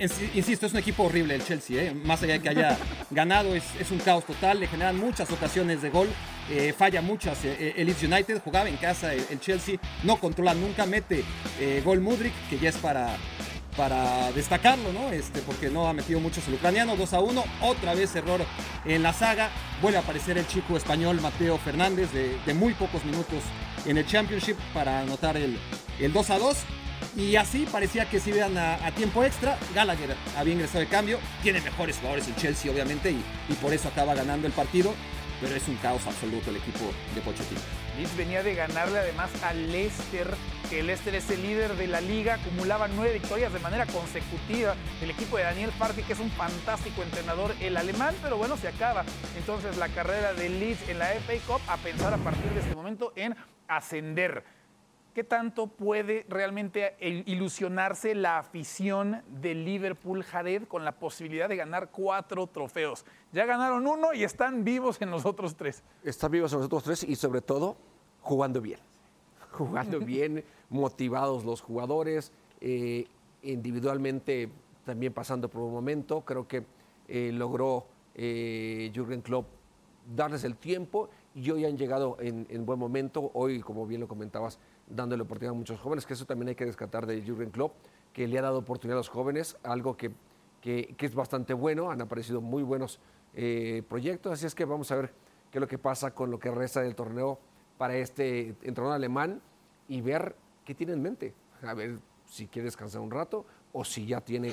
Es- 0.00 0.34
Insisto, 0.34 0.66
es 0.66 0.72
un 0.72 0.78
equipo 0.78 1.04
horrible 1.04 1.34
el 1.34 1.44
Chelsea, 1.44 1.82
¿eh? 1.82 1.94
más 1.94 2.22
allá 2.22 2.32
de 2.34 2.40
que 2.40 2.48
haya 2.48 2.78
ganado, 3.10 3.54
es, 3.54 3.64
es 3.78 3.90
un 3.90 3.98
caos 3.98 4.24
total, 4.24 4.58
le 4.60 4.66
generan 4.66 4.96
muchas 4.98 5.30
ocasiones 5.30 5.82
de 5.82 5.90
gol, 5.90 6.08
eh, 6.50 6.74
falla 6.76 7.02
muchas 7.02 7.44
eh, 7.44 7.54
eh, 7.60 7.74
el 7.76 7.86
Leeds 7.86 8.02
United, 8.04 8.40
jugaba 8.42 8.68
en 8.68 8.76
casa 8.78 9.12
el, 9.12 9.24
el 9.30 9.40
Chelsea, 9.40 9.76
no 10.02 10.16
controla 10.16 10.54
nunca, 10.54 10.86
mete 10.86 11.22
eh, 11.60 11.82
gol 11.84 12.00
Mudrik, 12.00 12.32
que 12.48 12.58
ya 12.58 12.70
es 12.70 12.76
para, 12.76 13.14
para 13.76 14.32
destacarlo, 14.32 14.90
¿no? 14.92 15.10
Este, 15.10 15.40
porque 15.42 15.68
no 15.68 15.86
ha 15.86 15.92
metido 15.92 16.18
muchos 16.18 16.48
el 16.48 16.54
ucraniano, 16.54 16.96
2 16.96 17.12
a 17.12 17.20
1, 17.20 17.44
otra 17.60 17.94
vez 17.94 18.16
error 18.16 18.40
en 18.86 19.02
la 19.02 19.12
saga, 19.12 19.50
vuelve 19.82 19.98
a 19.98 20.00
aparecer 20.00 20.38
el 20.38 20.46
chico 20.46 20.76
español 20.78 21.20
Mateo 21.20 21.58
Fernández 21.58 22.10
de, 22.12 22.36
de 22.46 22.54
muy 22.54 22.72
pocos 22.72 23.04
minutos 23.04 23.42
en 23.84 23.98
el 23.98 24.06
Championship 24.06 24.56
para 24.72 25.00
anotar 25.00 25.36
el, 25.36 25.58
el 26.00 26.12
2 26.12 26.30
a 26.30 26.38
2. 26.38 26.56
Y 27.16 27.36
así 27.36 27.66
parecía 27.70 28.08
que 28.08 28.20
se 28.20 28.30
iban 28.30 28.56
a, 28.56 28.90
tiempo 28.92 29.24
extra. 29.24 29.58
Gallagher 29.74 30.14
había 30.36 30.54
ingresado 30.54 30.80
de 30.80 30.86
cambio. 30.86 31.18
Tiene 31.42 31.60
mejores 31.60 31.96
jugadores 31.96 32.28
el 32.28 32.36
Chelsea, 32.36 32.70
obviamente, 32.70 33.10
y, 33.10 33.22
y 33.48 33.54
por 33.54 33.72
eso 33.72 33.88
acaba 33.88 34.14
ganando 34.14 34.46
el 34.46 34.52
partido. 34.52 34.94
Pero 35.40 35.56
es 35.56 35.66
un 35.68 35.76
caos 35.76 36.06
absoluto 36.06 36.50
el 36.50 36.56
equipo 36.56 36.92
de 37.14 37.20
Pochettino. 37.22 37.60
Leeds 37.96 38.16
venía 38.16 38.42
de 38.42 38.54
ganarle 38.54 38.98
además 38.98 39.30
al 39.42 39.72
Leicester, 39.72 40.28
que 40.68 40.80
el 40.80 40.86
Leicester 40.86 41.14
es 41.14 41.30
el 41.30 41.42
líder 41.42 41.76
de 41.76 41.86
la 41.86 42.00
liga, 42.00 42.34
acumulaba 42.34 42.88
nueve 42.88 43.14
victorias 43.14 43.52
de 43.52 43.58
manera 43.58 43.86
consecutiva. 43.86 44.74
El 45.02 45.10
equipo 45.10 45.36
de 45.36 45.44
Daniel 45.44 45.72
Farke, 45.72 46.02
que 46.02 46.12
es 46.12 46.20
un 46.20 46.30
fantástico 46.30 47.02
entrenador, 47.02 47.54
el 47.60 47.76
alemán, 47.76 48.14
pero 48.22 48.36
bueno, 48.36 48.56
se 48.56 48.68
acaba 48.68 49.04
entonces 49.36 49.76
la 49.76 49.88
carrera 49.88 50.32
de 50.34 50.48
Leeds 50.48 50.88
en 50.88 50.98
la 50.98 51.06
FA 51.06 51.34
Cup 51.46 51.60
a 51.68 51.76
pensar 51.78 52.14
a 52.14 52.18
partir 52.18 52.50
de 52.52 52.60
este 52.60 52.74
momento 52.74 53.12
en 53.16 53.34
ascender. 53.66 54.59
¿Qué 55.14 55.24
tanto 55.24 55.66
puede 55.66 56.24
realmente 56.28 56.94
il- 57.00 57.24
ilusionarse 57.26 58.14
la 58.14 58.38
afición 58.38 59.22
de 59.28 59.54
Liverpool 59.54 60.22
Jared 60.22 60.68
con 60.68 60.84
la 60.84 60.92
posibilidad 60.92 61.48
de 61.48 61.56
ganar 61.56 61.90
cuatro 61.90 62.46
trofeos? 62.46 63.04
Ya 63.32 63.44
ganaron 63.44 63.86
uno 63.88 64.12
y 64.14 64.22
están 64.22 64.62
vivos 64.62 65.02
en 65.02 65.10
los 65.10 65.26
otros 65.26 65.56
tres. 65.56 65.82
Están 66.04 66.30
vivos 66.30 66.52
los 66.52 66.64
otros 66.64 66.84
tres 66.84 67.02
y 67.02 67.16
sobre 67.16 67.40
todo 67.40 67.76
jugando 68.20 68.60
bien. 68.60 68.78
Jugando 69.50 69.98
bien, 70.14 70.44
motivados 70.68 71.44
los 71.44 71.60
jugadores, 71.60 72.32
eh, 72.60 73.06
individualmente 73.42 74.48
también 74.84 75.12
pasando 75.12 75.48
por 75.50 75.62
un 75.62 75.72
momento. 75.72 76.20
Creo 76.22 76.46
que 76.46 76.64
eh, 77.08 77.30
logró 77.34 77.86
eh, 78.14 78.90
Jürgen 78.94 79.22
Klopp 79.22 79.46
darles 80.14 80.44
el 80.44 80.56
tiempo 80.56 81.10
y 81.34 81.50
hoy 81.50 81.64
han 81.64 81.76
llegado 81.76 82.16
en, 82.20 82.46
en 82.50 82.64
buen 82.64 82.78
momento. 82.78 83.30
Hoy, 83.34 83.60
como 83.60 83.86
bien 83.86 84.00
lo 84.00 84.08
comentabas, 84.08 84.58
dándole 84.90 85.22
oportunidad 85.22 85.54
a 85.54 85.58
muchos 85.58 85.80
jóvenes, 85.80 86.04
que 86.04 86.14
eso 86.14 86.26
también 86.26 86.48
hay 86.48 86.54
que 86.54 86.66
descartar 86.66 87.06
de 87.06 87.22
Jürgen 87.22 87.50
Klopp, 87.50 87.74
que 88.12 88.26
le 88.26 88.38
ha 88.38 88.42
dado 88.42 88.58
oportunidad 88.58 88.98
a 88.98 89.00
los 89.00 89.08
jóvenes, 89.08 89.56
algo 89.62 89.96
que, 89.96 90.10
que- 90.60 90.94
es 90.98 91.14
bastante 91.14 91.54
bueno. 91.54 91.90
Han 91.90 92.00
aparecido 92.02 92.40
muy 92.40 92.62
buenos 92.62 93.00
eh, 93.34 93.82
proyectos, 93.88 94.32
así 94.32 94.46
es 94.46 94.54
que 94.54 94.64
vamos 94.64 94.90
a 94.90 94.96
ver 94.96 95.12
qué 95.50 95.58
es 95.58 95.60
lo 95.60 95.68
que 95.68 95.78
pasa 95.78 96.12
con 96.12 96.30
lo 96.30 96.38
que 96.38 96.50
resta 96.50 96.80
del 96.82 96.94
torneo 96.94 97.38
para 97.78 97.96
este 97.96 98.48
entrenador 98.62 98.94
alemán 98.96 99.40
y 99.88 100.00
ver 100.00 100.34
qué 100.64 100.74
tiene 100.74 100.92
en 100.92 101.02
mente. 101.02 101.34
A 101.62 101.74
ver 101.74 101.98
si 102.26 102.46
quiere 102.46 102.64
descansar 102.66 103.00
un 103.00 103.10
rato 103.10 103.46
o 103.72 103.84
si 103.84 104.06
ya 104.06 104.20
tiene 104.20 104.52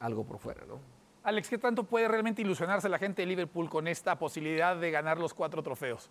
algo 0.00 0.24
por 0.24 0.38
fuera, 0.38 0.64
¿no? 0.66 0.78
Alex, 1.22 1.48
¿qué 1.48 1.56
tanto 1.56 1.84
puede 1.84 2.06
realmente 2.06 2.42
ilusionarse 2.42 2.88
la 2.88 2.98
gente 2.98 3.22
de 3.22 3.26
Liverpool 3.26 3.70
con 3.70 3.88
esta 3.88 4.18
posibilidad 4.18 4.76
de 4.76 4.90
ganar 4.90 5.18
los 5.18 5.32
cuatro 5.32 5.62
trofeos? 5.62 6.10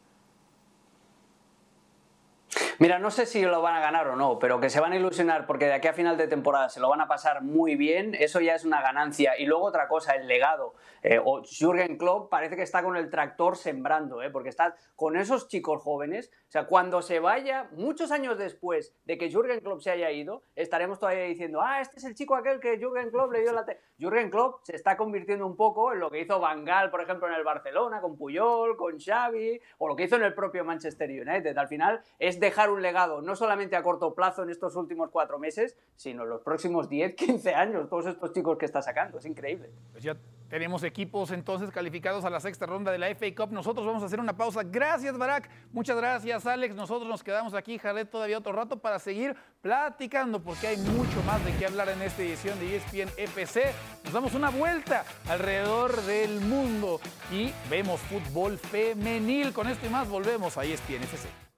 Mira, 2.80 2.98
no 2.98 3.12
sé 3.12 3.28
si 3.28 3.44
lo 3.44 3.62
van 3.62 3.76
a 3.76 3.82
ganar 3.82 4.08
o 4.08 4.16
no, 4.16 4.40
pero 4.40 4.60
que 4.60 4.70
se 4.70 4.80
van 4.80 4.94
a 4.94 4.96
ilusionar 4.96 5.46
porque 5.46 5.66
de 5.66 5.74
aquí 5.74 5.88
a 5.88 5.94
final 5.94 6.18
de 6.18 6.28
temporada 6.28 6.70
se 6.70 6.80
lo 6.80 6.90
van 6.90 7.02
a 7.02 7.08
pasar 7.08 7.44
muy 7.44 7.76
bien, 7.76 8.16
eso 8.16 8.42
ya 8.42 8.56
es 8.56 8.66
una 8.66 8.82
ganancia. 8.82 9.38
Y 9.38 9.46
luego 9.46 9.66
otra 9.66 9.88
cosa, 9.88 10.16
el 10.16 10.28
legado. 10.28 10.74
Eh, 11.04 11.20
o 11.24 11.44
Jürgen 11.44 11.98
Klopp 11.98 12.32
parece 12.32 12.56
que 12.56 12.64
está 12.64 12.82
con 12.82 12.98
el 12.98 13.12
tractor 13.12 13.58
sembrando, 13.58 14.24
¿eh? 14.24 14.32
porque 14.32 14.50
está 14.50 14.76
con 14.96 15.16
esos 15.18 15.48
chicos 15.48 15.84
jóvenes. 15.84 16.32
O 16.48 16.52
sea, 16.54 16.66
cuando 16.66 17.02
se 17.04 17.20
vaya, 17.20 17.70
muchos 17.74 18.12
años 18.12 18.38
después 18.38 18.96
de 19.06 19.18
que 19.18 19.30
Jürgen 19.30 19.60
Klopp 19.60 19.82
se 19.82 19.92
haya 19.92 20.10
ido, 20.12 20.44
estaremos 20.56 21.00
todavía 21.00 21.26
diciendo, 21.26 21.62
ah, 21.62 21.80
este 21.80 21.98
es 21.98 22.06
el 22.06 22.16
chico 22.16 22.36
aquel 22.36 22.60
que 22.60 22.78
Jürgen 22.78 23.12
Klopp 23.12 23.32
le 23.34 23.42
dio 23.42 23.54
la... 23.54 23.66
te-". 23.66 23.80
Jürgen 24.00 24.32
Klopp 24.32 24.64
se 24.64 24.76
está 24.76 24.98
convirtiendo 24.98 25.46
un 25.46 25.56
poco 25.56 25.94
en 25.94 26.00
lo 26.00 26.10
que 26.10 26.22
hizo 26.22 26.40
Van 26.40 26.66
Gaal, 26.66 26.90
por 26.90 27.02
ejemplo, 27.02 27.28
en 27.28 27.36
el 27.36 27.44
Barcelona, 27.44 28.02
con 28.02 28.18
Puyol, 28.18 28.76
con 28.78 29.00
Xavi, 29.00 29.62
o 29.78 29.88
lo 29.88 29.96
que 29.96 30.04
hizo 30.04 30.16
en 30.16 30.24
el 30.24 30.34
propio 30.34 30.66
Manchester 30.66 31.10
United. 31.10 31.56
Al 31.56 31.68
final 31.68 32.02
es 32.18 32.40
dejar 32.40 32.63
un 32.70 32.82
legado 32.82 33.22
no 33.22 33.36
solamente 33.36 33.76
a 33.76 33.84
corto 33.84 34.14
plazo 34.14 34.44
en 34.44 34.50
estos 34.50 34.76
últimos 34.76 35.10
cuatro 35.10 35.40
meses, 35.40 35.78
sino 35.96 36.24
en 36.24 36.30
los 36.30 36.42
próximos 36.42 36.90
10, 36.90 37.16
15 37.16 37.54
años, 37.56 37.90
todos 37.90 38.08
estos 38.08 38.32
chicos 38.34 38.58
que 38.58 38.66
está 38.66 38.82
sacando. 38.82 39.18
Es 39.18 39.26
increíble. 39.26 39.72
Pues 39.92 40.04
ya 40.04 40.16
tenemos 40.54 40.84
equipos 40.84 41.32
entonces 41.32 41.72
calificados 41.72 42.26
a 42.26 42.30
la 42.30 42.40
sexta 42.40 42.68
ronda 42.68 42.92
de 42.92 43.00
la 43.00 43.08
FA 43.16 43.26
Cup. 43.36 43.52
Nosotros 43.52 43.88
vamos 43.88 44.04
a 44.04 44.06
hacer 44.06 44.20
una 44.20 44.38
pausa. 44.38 44.62
Gracias, 44.64 45.18
Barak. 45.18 45.50
Muchas 45.72 45.98
gracias, 45.98 46.46
Alex. 46.46 46.76
Nosotros 46.76 47.10
nos 47.10 47.24
quedamos 47.24 47.56
aquí, 47.56 47.80
Jared, 47.80 48.08
todavía 48.08 48.38
otro 48.38 48.54
rato 48.54 48.78
para 48.78 49.00
seguir 49.00 49.36
platicando 49.62 50.44
porque 50.44 50.68
hay 50.68 50.78
mucho 50.78 51.24
más 51.26 51.44
de 51.44 51.56
qué 51.58 51.66
hablar 51.66 51.90
en 51.90 52.02
esta 52.04 52.22
edición 52.22 52.60
de 52.60 52.76
ESPN 52.76 53.10
FC. 53.18 53.72
Nos 54.04 54.14
damos 54.14 54.36
una 54.36 54.52
vuelta 54.52 55.06
alrededor 55.28 55.96
del 56.04 56.40
mundo 56.42 57.00
y 57.32 57.52
vemos 57.68 58.00
fútbol 58.02 58.60
femenil. 58.60 59.54
Con 59.54 59.68
esto 59.68 59.88
y 59.88 59.90
más 59.90 60.08
volvemos 60.08 60.56
a 60.58 60.66
ESPN 60.66 61.02
FC. 61.04 61.53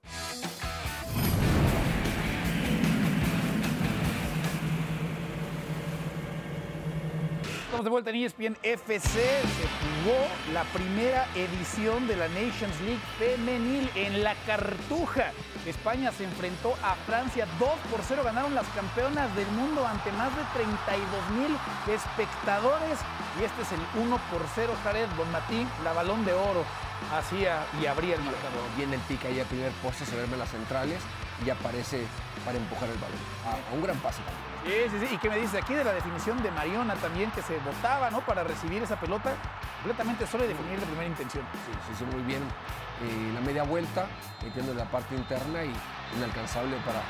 Estamos 7.76 7.84
de 7.84 7.90
vuelta 7.90 8.10
en 8.10 8.16
ESPN 8.24 8.56
FC. 8.62 9.20
Se 9.20 9.68
jugó 9.84 10.16
la 10.54 10.64
primera 10.72 11.26
edición 11.34 12.08
de 12.08 12.16
la 12.16 12.26
Nations 12.28 12.80
League 12.80 13.02
femenil 13.18 13.90
en 13.94 14.24
la 14.24 14.34
Cartuja. 14.46 15.30
España 15.66 16.10
se 16.10 16.24
enfrentó 16.24 16.72
a 16.82 16.94
Francia 17.04 17.46
2 17.58 17.68
por 17.90 18.00
0. 18.02 18.22
Ganaron 18.24 18.54
las 18.54 18.66
campeonas 18.68 19.28
del 19.36 19.46
mundo 19.48 19.86
ante 19.86 20.10
más 20.12 20.34
de 20.34 20.42
32 20.54 21.30
mil 21.36 21.54
espectadores. 21.94 22.98
Y 23.38 23.44
este 23.44 23.60
es 23.60 23.72
el 23.72 24.02
1 24.02 24.20
por 24.32 24.40
0. 24.54 24.72
Jared 24.82 25.08
Bonmatí, 25.14 25.66
la 25.84 25.92
balón 25.92 26.24
de 26.24 26.32
oro, 26.32 26.64
hacía 27.12 27.62
y 27.82 27.84
abría 27.84 28.14
el 28.14 28.22
marcador. 28.22 28.64
Viene 28.78 28.94
el 28.94 29.02
pica 29.02 29.28
ahí 29.28 29.38
a 29.38 29.44
primer 29.44 29.70
poste, 29.82 30.06
se 30.06 30.16
verme 30.16 30.38
las 30.38 30.48
centrales 30.48 31.02
y 31.44 31.50
aparece 31.50 32.06
para 32.42 32.56
empujar 32.56 32.88
el 32.88 32.96
balón. 32.96 33.20
A, 33.44 33.70
a 33.70 33.74
un 33.74 33.82
gran 33.82 33.98
pase. 33.98 34.22
Sí, 34.66 34.72
sí, 34.90 35.06
sí. 35.06 35.14
¿Y 35.14 35.18
qué 35.18 35.30
me 35.30 35.38
dices 35.38 35.62
aquí 35.62 35.74
de 35.74 35.84
la 35.84 35.92
definición 35.92 36.42
de 36.42 36.50
Mariona 36.50 36.94
también, 36.96 37.30
que 37.30 37.40
se 37.40 37.56
botaba, 37.60 38.10
¿no? 38.10 38.20
Para 38.22 38.42
recibir 38.42 38.82
esa 38.82 38.98
pelota 38.98 39.32
completamente 39.76 40.26
sola 40.26 40.44
y 40.44 40.48
definir 40.48 40.80
de 40.80 40.86
primera 40.86 41.06
intención. 41.06 41.44
Sí, 41.64 41.72
se 41.86 41.92
hizo 41.92 42.12
muy 42.12 42.24
bien 42.24 42.42
eh, 42.42 43.30
la 43.32 43.40
media 43.42 43.62
vuelta, 43.62 44.08
metiendo 44.42 44.72
en 44.72 44.78
la 44.78 44.84
parte 44.86 45.14
interna 45.14 45.62
y 45.62 45.72
inalcanzable 46.16 46.76
para, 46.78 47.00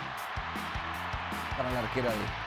para 1.56 1.70
la 1.70 1.78
arquera 1.78 2.10
de. 2.10 2.45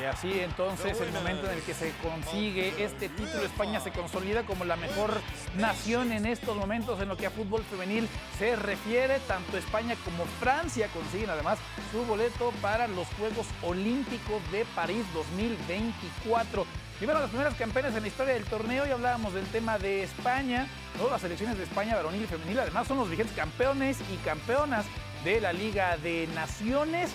Y 0.00 0.04
así 0.04 0.40
entonces 0.40 1.00
el 1.00 1.10
momento 1.12 1.46
en 1.46 1.56
el 1.56 1.62
que 1.62 1.72
se 1.72 1.92
consigue 2.02 2.84
este 2.84 3.08
título, 3.08 3.44
España 3.44 3.80
se 3.80 3.92
consolida 3.92 4.42
como 4.42 4.64
la 4.64 4.76
mejor 4.76 5.20
nación 5.56 6.12
en 6.12 6.26
estos 6.26 6.54
momentos 6.54 7.00
en 7.00 7.08
lo 7.08 7.16
que 7.16 7.26
a 7.26 7.30
fútbol 7.30 7.62
femenil 7.64 8.06
se 8.38 8.56
refiere. 8.56 9.18
Tanto 9.20 9.56
España 9.56 9.96
como 10.04 10.26
Francia 10.38 10.88
consiguen 10.92 11.30
además 11.30 11.58
su 11.92 12.04
boleto 12.04 12.52
para 12.60 12.88
los 12.88 13.06
Juegos 13.18 13.46
Olímpicos 13.62 14.42
de 14.52 14.66
París 14.74 15.04
2024. 15.14 16.66
Y 17.00 17.04
bueno, 17.04 17.20
las 17.20 17.30
primeras 17.30 17.54
campeones 17.54 17.94
en 17.94 18.02
la 18.02 18.08
historia 18.08 18.34
del 18.34 18.44
torneo, 18.44 18.86
y 18.86 18.90
hablábamos 18.90 19.34
del 19.34 19.46
tema 19.46 19.78
de 19.78 20.02
España, 20.02 20.66
¿no? 20.98 21.10
las 21.10 21.20
selecciones 21.20 21.58
de 21.58 21.64
España 21.64 21.94
varonil 21.94 22.22
y 22.22 22.26
femenil, 22.26 22.60
además 22.60 22.88
son 22.88 22.98
los 22.98 23.10
vigentes 23.10 23.36
campeones 23.36 23.98
y 24.12 24.16
campeonas 24.24 24.86
de 25.24 25.40
la 25.40 25.52
Liga 25.52 25.96
de 25.98 26.26
Naciones. 26.34 27.10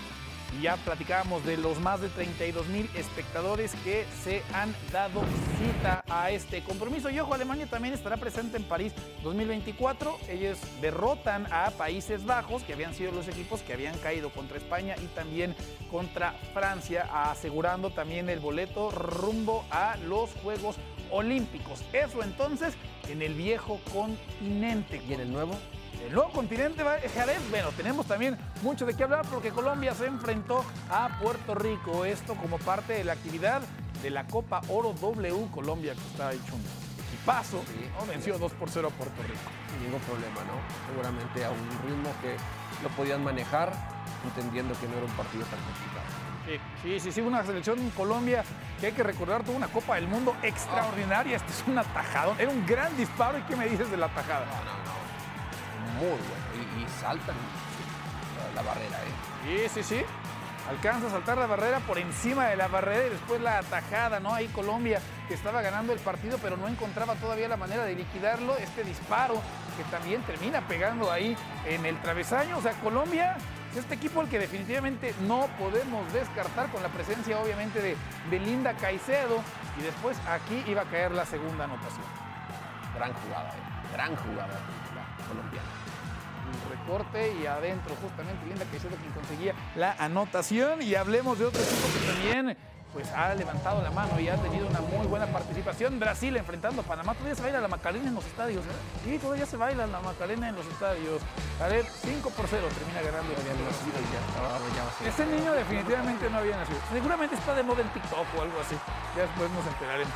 Y 0.58 0.64
ya 0.64 0.76
platicábamos 0.78 1.46
de 1.46 1.58
los 1.58 1.80
más 1.80 2.02
de 2.02 2.10
32 2.10 2.68
mil 2.68 2.90
espectadores 2.96 3.74
que 3.84 4.06
se 4.24 4.44
han 4.54 4.76
dado 4.92 5.22
cita 5.60 6.04
a 6.10 6.32
este 6.32 6.64
compromiso. 6.64 7.10
Y 7.10 7.20
ojo, 7.20 7.34
Alemania 7.34 7.68
también 7.68 7.94
estará 7.94 8.18
presente 8.18 8.58
en 8.58 8.64
París 8.64 8.94
2024. 9.24 10.18
Ellos 10.30 10.60
derrotan 10.82 11.48
a 11.52 11.72
Países 11.72 12.26
Bajos, 12.26 12.64
que 12.64 12.74
habían 12.74 12.94
sido 12.94 13.12
los 13.12 13.28
equipos 13.28 13.62
que 13.62 13.74
habían 13.74 13.98
caído 14.00 14.30
contra 14.30 14.58
España 14.58 14.96
y 15.02 15.06
también 15.16 15.56
contra 15.90 16.34
Francia, 16.54 17.08
asegurando 17.30 17.92
también 17.92 18.30
el 18.30 18.40
boleto 18.40 18.92
rumbo 18.92 19.66
a 19.72 19.96
los 20.08 20.32
Juegos 20.44 20.76
Olímpicos. 21.12 21.84
Eso 21.94 22.24
entonces 22.24 22.74
en 23.10 23.22
el 23.22 23.34
viejo 23.34 23.80
continente. 23.94 25.02
¿Y 25.08 25.14
en 25.14 25.22
el 25.22 25.32
nuevo? 25.32 25.58
El 26.06 26.14
nuevo 26.14 26.32
continente 26.32 26.84
va 26.84 26.98
Jared. 27.14 27.40
Bueno, 27.50 27.70
tenemos 27.78 28.06
también 28.06 28.38
mucho 28.64 28.86
de 28.86 28.94
qué 28.96 29.04
hablar 29.04 29.26
porque 29.32 29.52
Colombia 29.52 29.94
se 29.94 30.08
enfrentó 30.08 30.66
a 30.90 31.20
Puerto 31.22 31.56
Rico. 31.56 32.06
Esto 32.06 32.36
como 32.36 32.58
parte 32.58 32.94
de 32.94 33.04
la 33.04 33.14
actividad 33.14 33.62
de 34.02 34.10
la 34.10 34.26
Copa 34.26 34.62
Oro 34.68 34.94
W 34.94 35.48
Colombia, 35.52 35.94
que 35.94 36.02
está 36.02 36.34
hecho 36.34 36.56
un 36.56 36.64
equipazo. 37.08 37.64
¿no? 38.00 38.06
Venció 38.08 38.38
2 38.38 38.52
por 38.54 38.70
0 38.70 38.90
a 38.92 38.98
Puerto 38.98 39.22
Rico. 39.24 39.40
Sin 39.70 39.84
ningún 39.84 40.02
problema, 40.02 40.42
¿no? 40.42 40.60
Seguramente 40.90 41.46
a 41.46 41.52
un 41.52 41.70
ritmo 41.88 42.10
que 42.22 42.36
lo 42.84 42.90
podían 42.90 43.24
manejar, 43.24 43.72
entendiendo 44.26 44.74
que 44.80 44.88
no 44.88 44.96
era 44.96 45.06
un 45.06 45.14
partido 45.14 45.46
tan 45.46 45.60
complicado. 45.60 46.22
Sí, 46.84 47.00
sí, 47.00 47.12
sí, 47.12 47.22
una 47.22 47.44
selección 47.46 47.80
en 47.80 47.92
Colombia 47.92 48.44
que 48.80 48.88
hay 48.88 48.92
que 48.94 49.04
recordar 49.04 49.44
tuvo 49.44 49.56
una 49.56 49.68
Copa 49.68 49.96
del 49.96 50.08
Mundo 50.08 50.36
extraordinaria. 50.42 51.38
Este 51.38 51.52
es 51.52 51.64
un 51.68 51.78
atajado. 51.78 52.36
Era 52.40 52.50
un 52.50 52.66
gran 52.66 52.98
disparo. 52.98 53.38
¿Y 53.38 53.42
qué 53.44 53.56
me 53.56 53.70
dices 53.70 53.90
de 53.92 53.98
la 53.98 54.08
atajada? 54.08 54.46
Muy 56.02 56.10
bueno. 56.10 56.78
Y, 56.80 56.84
y 56.84 56.88
saltan 57.00 57.36
la, 58.56 58.62
la 58.62 58.68
barrera, 58.68 58.98
¿eh? 58.98 59.70
Sí, 59.70 59.82
sí, 59.82 59.96
sí. 59.96 60.06
Alcanza 60.70 61.08
a 61.08 61.10
saltar 61.10 61.38
la 61.38 61.48
barrera 61.48 61.80
por 61.80 61.98
encima 61.98 62.46
de 62.46 62.56
la 62.56 62.68
barrera 62.68 63.08
y 63.08 63.10
después 63.10 63.42
la 63.42 63.58
atajada, 63.58 64.20
¿no? 64.20 64.34
Ahí 64.34 64.48
Colombia 64.50 65.02
que 65.28 65.34
estaba 65.34 65.62
ganando 65.62 65.92
el 65.92 66.00
partido, 66.00 66.38
pero 66.42 66.56
no 66.56 66.68
encontraba 66.68 67.16
todavía 67.16 67.48
la 67.48 67.58
manera 67.58 67.84
de 67.84 67.96
liquidarlo. 67.96 68.56
Este 68.58 68.84
disparo 68.84 69.42
que 69.78 69.84
también 69.86 70.22
termina 70.22 70.62
pegando 70.68 71.12
ahí 71.12 71.36
en 71.66 71.86
el 71.86 72.00
travesaño. 72.02 72.58
O 72.58 72.62
sea, 72.62 72.74
Colombia 72.74 73.38
es 73.72 73.78
este 73.78 73.96
equipo 73.96 74.22
al 74.22 74.30
que 74.30 74.38
definitivamente 74.38 75.16
no 75.22 75.48
podemos 75.58 76.12
descartar 76.14 76.68
con 76.70 76.84
la 76.84 76.90
presencia, 76.90 77.40
obviamente, 77.40 77.82
de, 77.82 77.98
de 78.30 78.40
Linda 78.40 78.74
Caicedo. 78.74 79.42
Y 79.80 79.82
después 79.82 80.18
aquí 80.30 80.64
iba 80.68 80.84
a 80.84 80.86
caer 80.86 81.12
la 81.12 81.26
segunda 81.26 81.64
anotación. 81.66 82.06
Gran 82.96 83.14
jugada, 83.14 83.50
¿eh? 83.50 83.94
Gran 83.94 84.16
jugada 84.16 84.48
la 84.48 85.28
colombiana. 85.28 85.81
Recorte 86.70 87.34
y 87.42 87.46
adentro 87.46 87.96
justamente 88.02 88.46
Linda 88.46 88.66
Caicedo 88.66 88.96
quien 88.98 89.12
conseguía 89.14 89.54
la 89.76 89.94
anotación 89.94 90.82
y 90.82 90.96
hablemos 90.96 91.40
de 91.40 91.46
otro 91.46 91.62
equipo 91.62 91.88
que 91.94 92.14
también 92.14 92.58
pues 92.94 93.10
ha 93.12 93.34
levantado 93.36 93.82
la 93.82 93.92
mano 93.92 94.20
y 94.20 94.28
ha 94.28 94.36
tenido 94.36 94.68
una 94.68 94.82
muy 94.82 95.08
buena 95.08 95.26
participación. 95.28 96.00
Brasil 96.00 96.36
enfrentando 96.36 96.82
a 96.82 96.86
Panamá. 96.86 97.14
Todavía 97.14 97.36
se 97.36 97.42
baila 97.42 97.62
la 97.62 97.68
Macarena 97.68 98.10
en 98.10 98.16
los 98.16 98.26
estadios. 98.26 98.64
Sí, 99.04 99.18
todavía 99.18 99.46
se 99.46 99.58
baila 99.58 99.88
la 99.88 100.02
Macarena 100.02 100.50
en 100.50 100.56
los 100.56 100.66
estadios. 100.66 101.22
A 101.62 101.68
ver, 101.68 101.86
5 101.86 102.30
por 102.32 102.48
0 102.48 102.68
termina 102.78 103.02
ganando 103.02 103.32
el 103.32 103.64
Brasil. 103.64 103.94
Ese 105.08 105.26
niño 105.26 105.54
definitivamente 105.54 106.30
no 106.30 106.38
había 106.38 106.58
nacido. 106.58 106.80
Seguramente 106.92 107.36
está 107.36 107.54
de 107.54 107.64
moda 107.64 107.82
en 107.82 107.90
TikTok 107.90 108.28
o 108.38 108.42
algo 108.42 108.60
así. 108.60 108.76
Ya 109.16 109.22
después 109.24 109.50
nos 109.52 109.66
enteraremos. 109.68 110.14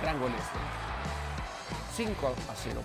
Gran 0.00 0.18
gol 0.18 0.32
este. 0.32 0.58
5 1.94 2.26
a 2.26 2.54
0 2.54 2.80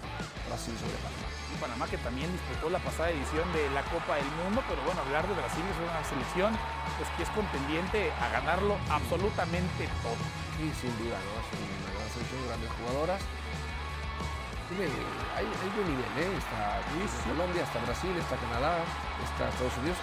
Brasil 0.50 0.76
sobre 0.78 0.98
Panamá. 0.98 1.37
Panamá 1.58 1.86
que 1.88 1.98
también 1.98 2.32
disputó 2.32 2.70
la 2.70 2.80
pasada 2.80 3.10
edición 3.10 3.46
de 3.54 3.70
la 3.72 3.84
Copa 3.90 4.16
del 4.16 4.30
Mundo, 4.42 4.64
pero 4.70 4.82
bueno, 4.84 5.02
hablar 5.02 5.28
de 5.28 5.34
Brasil 5.34 5.64
es 5.66 5.78
una 5.82 6.04
selección 6.06 6.52
pues, 6.98 7.10
que 7.18 7.24
es 7.24 7.32
contendiente 7.34 8.12
a 8.22 8.30
ganarlo 8.30 8.78
absolutamente 8.90 9.90
todo. 10.02 10.22
Sí, 10.58 10.70
sin 10.82 10.94
duda, 11.02 11.18
¿no? 11.18 11.32
Es 11.42 11.50
una 11.54 11.92
gran 11.94 12.10
selección, 12.10 12.40
grandes 12.48 12.72
jugadoras. 12.78 13.22
Tiene, 14.70 14.92
hay, 15.36 15.48
hay 15.48 15.70
buen 15.74 15.88
nivel, 15.88 16.12
¿eh? 16.18 16.32
Está 16.38 16.84
Colombia, 17.26 17.64
está 17.64 17.80
Brasil, 17.86 18.14
está 18.18 18.36
Canadá, 18.36 18.84
está 19.24 19.50
Estados 19.50 19.78
Unidos 19.80 19.98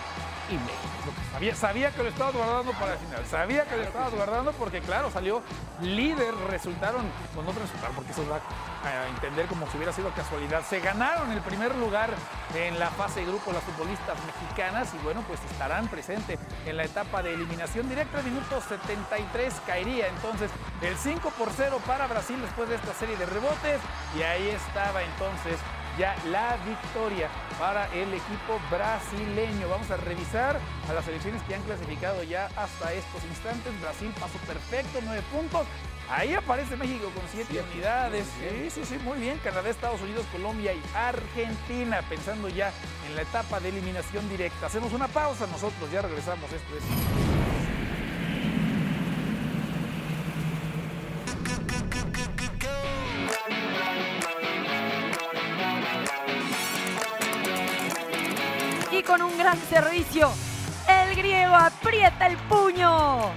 y 0.51 0.55
México. 0.55 1.13
Sabía, 1.33 1.55
sabía 1.55 1.91
que 1.91 2.03
lo 2.03 2.09
estabas 2.09 2.35
guardando 2.35 2.73
para 2.73 2.93
el 2.93 2.99
final. 2.99 3.27
Sabía 3.27 3.65
que 3.65 3.77
lo 3.77 3.83
estabas 3.83 4.13
guardando 4.13 4.53
porque, 4.53 4.81
claro, 4.81 5.11
salió 5.11 5.43
líder. 5.81 6.35
Resultaron, 6.49 7.05
pues 7.35 7.47
no 7.47 7.53
resultaron 7.53 7.95
porque 7.95 8.13
eso 8.13 8.27
va 8.29 8.37
a 8.37 9.09
entender 9.09 9.47
como 9.47 9.69
si 9.71 9.77
hubiera 9.77 9.93
sido 9.93 10.11
casualidad. 10.11 10.63
Se 10.69 10.81
ganaron 10.81 11.31
el 11.33 11.41
primer 11.41 11.75
lugar 11.77 12.11
en 12.55 12.79
la 12.79 12.91
fase 12.91 13.21
de 13.21 13.27
grupo 13.27 13.53
las 13.53 13.63
futbolistas 13.65 14.17
mexicanas 14.27 14.93
y, 14.95 14.99
bueno, 14.99 15.23
pues 15.27 15.41
estarán 15.51 15.89
presentes 15.89 16.39
en 16.67 16.77
la 16.77 16.85
etapa 16.85 17.23
de 17.23 17.35
eliminación 17.35 17.89
directa. 17.89 18.23
Minuto 18.23 18.61
73 18.61 19.55
caería 19.67 20.09
entonces 20.09 20.51
el 20.83 20.97
5 20.97 21.31
por 21.39 21.51
0 21.55 21.81
para 21.87 22.07
Brasil 22.07 22.41
después 22.41 22.69
de 22.69 22.77
esta 22.77 22.95
serie 22.95 23.17
de 23.17 23.27
rebotes. 23.27 23.81
Y 24.17 24.23
ahí 24.23 24.49
estaba 24.49 25.03
entonces 25.03 25.59
ya 25.99 26.17
la 26.27 26.57
victoria 26.65 27.29
para 27.59 27.87
el 27.93 28.13
equipo 28.13 28.61
brasileño. 28.71 29.69
Vamos 29.69 29.91
a 29.91 29.97
revisar 29.97 30.59
a 30.89 30.93
las 30.93 31.05
selecciones 31.05 31.43
que 31.43 31.55
han 31.55 31.63
clasificado 31.63 32.23
ya 32.23 32.47
hasta 32.57 32.93
estos 32.93 33.25
instantes. 33.25 33.81
Brasil 33.81 34.13
pasó 34.19 34.39
perfecto, 34.47 35.01
nueve 35.05 35.23
puntos. 35.33 35.67
Ahí 36.11 36.35
aparece 36.35 36.77
México 36.77 37.11
con 37.15 37.23
siete 37.33 37.65
unidades. 37.73 38.27
Sí, 38.39 38.71
sí, 38.71 38.85
sí, 38.85 38.99
muy 39.05 39.19
bien. 39.19 39.39
Canadá, 39.39 39.71
Estados 39.71 40.03
Unidos, 40.03 40.27
Colombia 40.31 40.73
y 40.75 40.83
Argentina. 40.95 42.03
Pensando 42.09 42.49
ya 42.49 42.73
en 43.09 43.17
la 43.17 43.23
etapa 43.23 43.59
de 43.61 43.71
eliminación 43.71 44.29
directa. 44.29 44.67
Hacemos 44.67 44.93
una 44.93 45.09
pausa, 45.09 45.47
nosotros 45.47 45.91
ya 45.91 46.03
regresamos. 46.03 46.53
Esto 46.53 46.77
es. 46.77 47.34
Con 59.07 59.23
un 59.23 59.37
gran 59.39 59.59
servicio, 59.69 60.33
el 60.89 61.17
griego 61.17 61.55
aprieta 61.55 62.27
el 62.27 62.37
puño. 62.37 63.33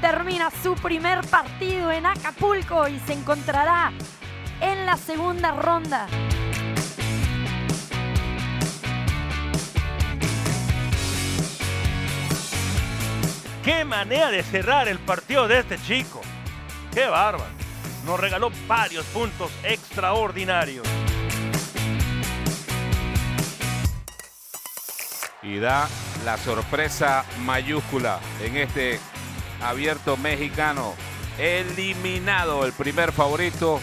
Termina 0.00 0.50
su 0.62 0.74
primer 0.74 1.26
partido 1.26 1.90
en 1.90 2.06
Acapulco 2.06 2.88
y 2.88 2.98
se 3.00 3.14
encontrará 3.14 3.92
en 4.60 4.86
la 4.86 4.96
segunda 4.96 5.52
ronda. 5.52 6.06
¡Qué 13.64 13.84
manera 13.84 14.30
de 14.30 14.42
cerrar 14.42 14.88
el 14.88 14.98
partido 14.98 15.46
de 15.46 15.58
este 15.60 15.78
chico! 15.82 16.20
¡Qué 16.94 17.06
bárbaro! 17.06 17.50
Nos 18.06 18.18
regaló 18.18 18.50
varios 18.66 19.04
puntos 19.06 19.50
extraordinarios. 19.62 20.86
Y 25.48 25.58
da 25.58 25.88
la 26.24 26.36
sorpresa 26.36 27.24
mayúscula 27.40 28.20
en 28.42 28.56
este 28.58 29.00
abierto 29.62 30.16
mexicano. 30.16 30.94
Eliminado 31.38 32.66
el 32.66 32.72
primer 32.72 33.12
favorito, 33.12 33.80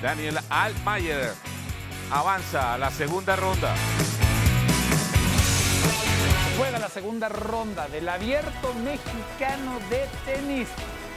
Daniel 0.00 0.38
Altmaier 0.48 1.32
avanza 2.10 2.74
a 2.74 2.78
la 2.78 2.90
segunda 2.90 3.36
ronda. 3.36 3.74
Juega 6.56 6.78
la 6.78 6.88
segunda 6.88 7.28
ronda 7.28 7.88
del 7.88 8.08
abierto 8.08 8.74
mexicano 8.74 9.78
de 9.90 10.06
tenis. 10.24 10.68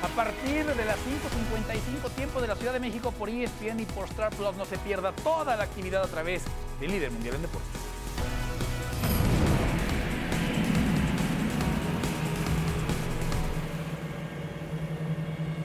A 0.02 0.08
partir 0.08 0.66
de 0.66 0.86
las 0.86 0.98
5.55 0.98 2.12
tiempo 2.16 2.42
de 2.42 2.48
la 2.48 2.56
Ciudad 2.56 2.74
de 2.74 2.82
México 2.82 3.14
por 3.14 3.30
ESPN 3.30 3.80
y 3.80 3.86
por 3.86 4.06
Star 4.10 4.36
Plus, 4.36 4.54
no 4.58 4.66
se 4.66 4.78
pierda 4.80 5.14
toda 5.14 5.56
la 5.56 5.64
actividad 5.64 6.04
a 6.04 6.08
través 6.08 6.44
del 6.82 6.92
líder 6.92 7.10
mundial 7.10 7.36
en 7.36 7.44
deportes. 7.44 8.03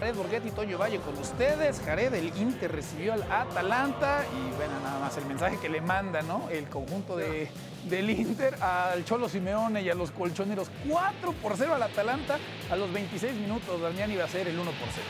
Jared 0.08 0.22
Borghetti 0.22 0.48
y 0.48 0.52
Toño 0.52 0.78
Valle 0.78 1.00
con 1.00 1.18
ustedes. 1.18 1.82
Jared, 1.84 2.14
el 2.14 2.34
Inter 2.38 2.72
recibió 2.72 3.12
al 3.12 3.30
Atalanta 3.30 4.24
y 4.32 4.56
bueno, 4.56 4.80
nada 4.82 4.98
más 5.00 5.14
el 5.18 5.26
mensaje 5.26 5.58
que 5.60 5.68
le 5.68 5.82
manda, 5.82 6.22
¿no? 6.22 6.48
El 6.48 6.66
conjunto 6.66 7.14
de 7.14 7.50
del 7.90 8.08
Inter 8.08 8.54
al 8.62 9.04
Cholo 9.04 9.28
Simeone 9.28 9.82
y 9.82 9.90
a 9.90 9.94
los 9.94 10.10
colchoneros. 10.10 10.70
4 10.88 11.32
por 11.32 11.58
0 11.58 11.74
al 11.74 11.82
Atalanta 11.82 12.38
a 12.70 12.76
los 12.76 12.90
26 12.90 13.34
minutos. 13.34 13.82
Damián 13.82 14.10
iba 14.10 14.24
a 14.24 14.28
ser 14.28 14.48
el 14.48 14.58
1 14.58 14.70
por 14.70 14.88
0. 14.88 15.06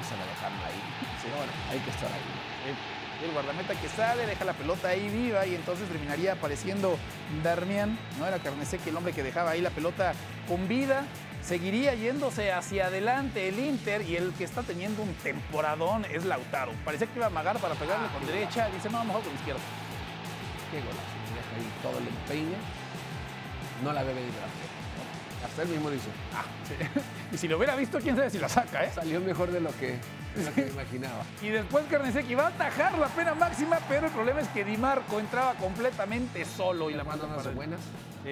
Y 0.00 0.04
se 0.04 0.16
la 0.16 0.24
dejaron 0.24 0.58
ahí. 0.58 0.80
Sí, 1.20 1.28
bueno, 1.36 1.52
hay 1.68 1.78
que 1.80 1.90
estar 1.90 2.08
ahí. 2.12 2.70
El, 2.70 3.26
el 3.26 3.32
guardameta 3.32 3.74
que 3.74 3.88
sale, 3.88 4.26
deja 4.26 4.44
la 4.44 4.52
pelota 4.52 4.90
ahí 4.90 5.08
viva 5.08 5.44
y 5.44 5.56
entonces 5.56 5.88
terminaría 5.88 6.34
apareciendo 6.34 6.96
Darmian, 7.42 7.98
no 8.20 8.26
era 8.26 8.38
Carneseque 8.38 8.90
el 8.90 8.96
hombre 8.96 9.12
que 9.12 9.24
dejaba 9.24 9.50
ahí 9.50 9.60
la 9.60 9.70
pelota 9.70 10.12
con 10.46 10.68
vida. 10.68 11.04
Seguiría 11.46 11.94
yéndose 11.94 12.50
hacia 12.52 12.86
adelante 12.86 13.48
el 13.48 13.58
Inter 13.60 14.02
y 14.02 14.16
el 14.16 14.32
que 14.32 14.42
está 14.42 14.62
teniendo 14.62 15.02
un 15.02 15.14
temporadón 15.14 16.04
es 16.06 16.24
Lautaro. 16.24 16.72
Parecía 16.84 17.06
que 17.06 17.14
iba 17.16 17.26
a 17.26 17.28
amagar 17.28 17.58
para 17.58 17.74
pegarle 17.76 18.08
con 18.08 18.26
derecha, 18.26 18.68
dice 18.74 18.90
no, 18.90 19.04
mejor 19.04 19.22
con 19.22 19.32
izquierda. 19.34 19.60
Qué 20.72 20.78
golazo. 20.80 20.98
Deja 21.36 21.56
ahí 21.56 21.72
todo 21.82 21.98
el 22.00 22.08
empeine. 22.08 22.56
No 23.84 23.92
la 23.92 24.02
ve 24.02 24.12
venir 24.12 24.32
de 24.32 24.40
la. 24.40 25.46
Hasta 25.46 25.62
él 25.62 25.68
mismo 25.68 25.90
dice, 25.90 26.08
ah, 26.34 26.44
Y 27.32 27.36
si 27.38 27.46
lo 27.46 27.58
hubiera 27.58 27.76
visto, 27.76 27.98
quién 28.00 28.16
sabe 28.16 28.30
si 28.30 28.38
la 28.38 28.48
saca, 28.48 28.84
¿eh? 28.84 28.90
salió 28.92 29.20
mejor 29.20 29.50
de 29.52 29.60
lo 29.60 29.70
que, 29.78 29.98
de 30.34 30.44
lo 30.44 30.52
que 30.52 30.62
me 30.64 30.70
imaginaba. 30.72 31.22
Y 31.42 31.50
después 31.50 31.84
Carnesecchi 31.88 32.34
va 32.34 32.44
a 32.46 32.48
atajar 32.48 32.98
la 32.98 33.06
pena 33.08 33.34
máxima, 33.34 33.78
pero 33.88 34.06
el 34.06 34.12
problema 34.12 34.40
es 34.40 34.48
que 34.48 34.64
Di 34.64 34.76
Marco 34.78 35.20
entraba 35.20 35.54
completamente 35.54 36.44
solo 36.44 36.90
y 36.90 36.94
la 36.94 37.04
para 37.04 37.18
de 37.42 37.48
el- 37.50 37.54
buenas, 37.54 37.80
Sí, 38.24 38.30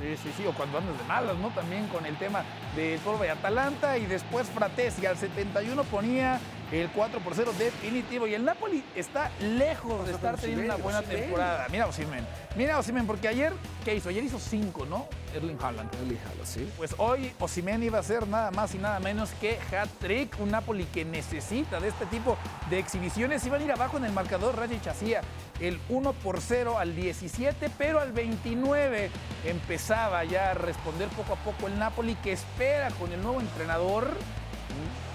sí, 0.00 0.16
sí, 0.22 0.32
sí, 0.36 0.46
o 0.46 0.52
cuando 0.52 0.78
andas 0.78 0.96
de 0.98 1.04
malas, 1.04 1.36
¿no? 1.36 1.48
También 1.50 1.86
con 1.88 2.06
el 2.06 2.16
tema 2.16 2.44
del 2.74 2.98
polvo 3.00 3.22
de 3.22 3.30
Atalanta 3.30 3.98
y 3.98 4.06
después 4.06 4.48
Fratesi 4.48 5.06
al 5.06 5.16
71 5.16 5.84
ponía 5.84 6.40
el 6.72 6.88
4 6.90 7.20
por 7.20 7.34
0 7.34 7.52
definitivo 7.58 8.26
y 8.26 8.34
el 8.34 8.44
Napoli 8.44 8.84
está 8.94 9.30
lejos 9.40 10.06
de 10.06 10.12
estar 10.12 10.36
teniendo 10.36 10.64
una 10.64 10.76
buena 10.76 11.02
temporada. 11.02 11.66
Mira 11.70 11.86
Osimen, 11.86 12.26
mira 12.56 12.78
Osimen, 12.78 13.06
porque 13.06 13.28
ayer, 13.28 13.52
¿qué 13.84 13.94
hizo? 13.94 14.08
Ayer 14.08 14.22
hizo 14.22 14.38
5, 14.38 14.86
¿no? 14.86 15.08
Erling 15.34 15.58
Haaland. 15.60 15.90
elíjalo, 16.02 16.44
¿sí? 16.44 16.70
Pues 16.76 16.94
hoy 16.98 17.32
Osimen 17.40 17.82
iba 17.82 17.98
a 17.98 18.02
ser 18.02 18.26
nada 18.28 18.50
más 18.50 18.74
y 18.74 18.78
nada 18.78 19.00
menos 19.00 19.30
que 19.40 19.58
hat-trick, 19.72 20.38
un 20.40 20.50
Napoli 20.50 20.84
que 20.84 21.04
necesita 21.04 21.80
de 21.80 21.88
este 21.88 22.06
tipo 22.06 22.36
de 22.68 22.78
exhibiciones. 22.78 23.44
Iban 23.46 23.62
a 23.62 23.64
ir 23.64 23.72
abajo 23.72 23.96
en 23.96 24.04
el 24.04 24.12
marcador, 24.12 24.56
Rajic 24.56 24.86
hacía 24.86 25.22
el 25.60 25.80
1 25.88 26.12
por 26.14 26.40
0 26.40 26.78
al 26.78 26.94
17, 26.94 27.70
pero 27.78 28.00
al 28.00 28.12
29 28.12 29.10
empezaba 29.44 30.24
ya 30.24 30.50
a 30.52 30.54
responder 30.54 31.08
poco 31.08 31.34
a 31.34 31.36
poco 31.36 31.66
el 31.66 31.78
Napoli 31.78 32.14
que 32.16 32.32
espera 32.32 32.90
con 32.92 33.12
el 33.12 33.22
nuevo 33.22 33.40
entrenador 33.40 34.10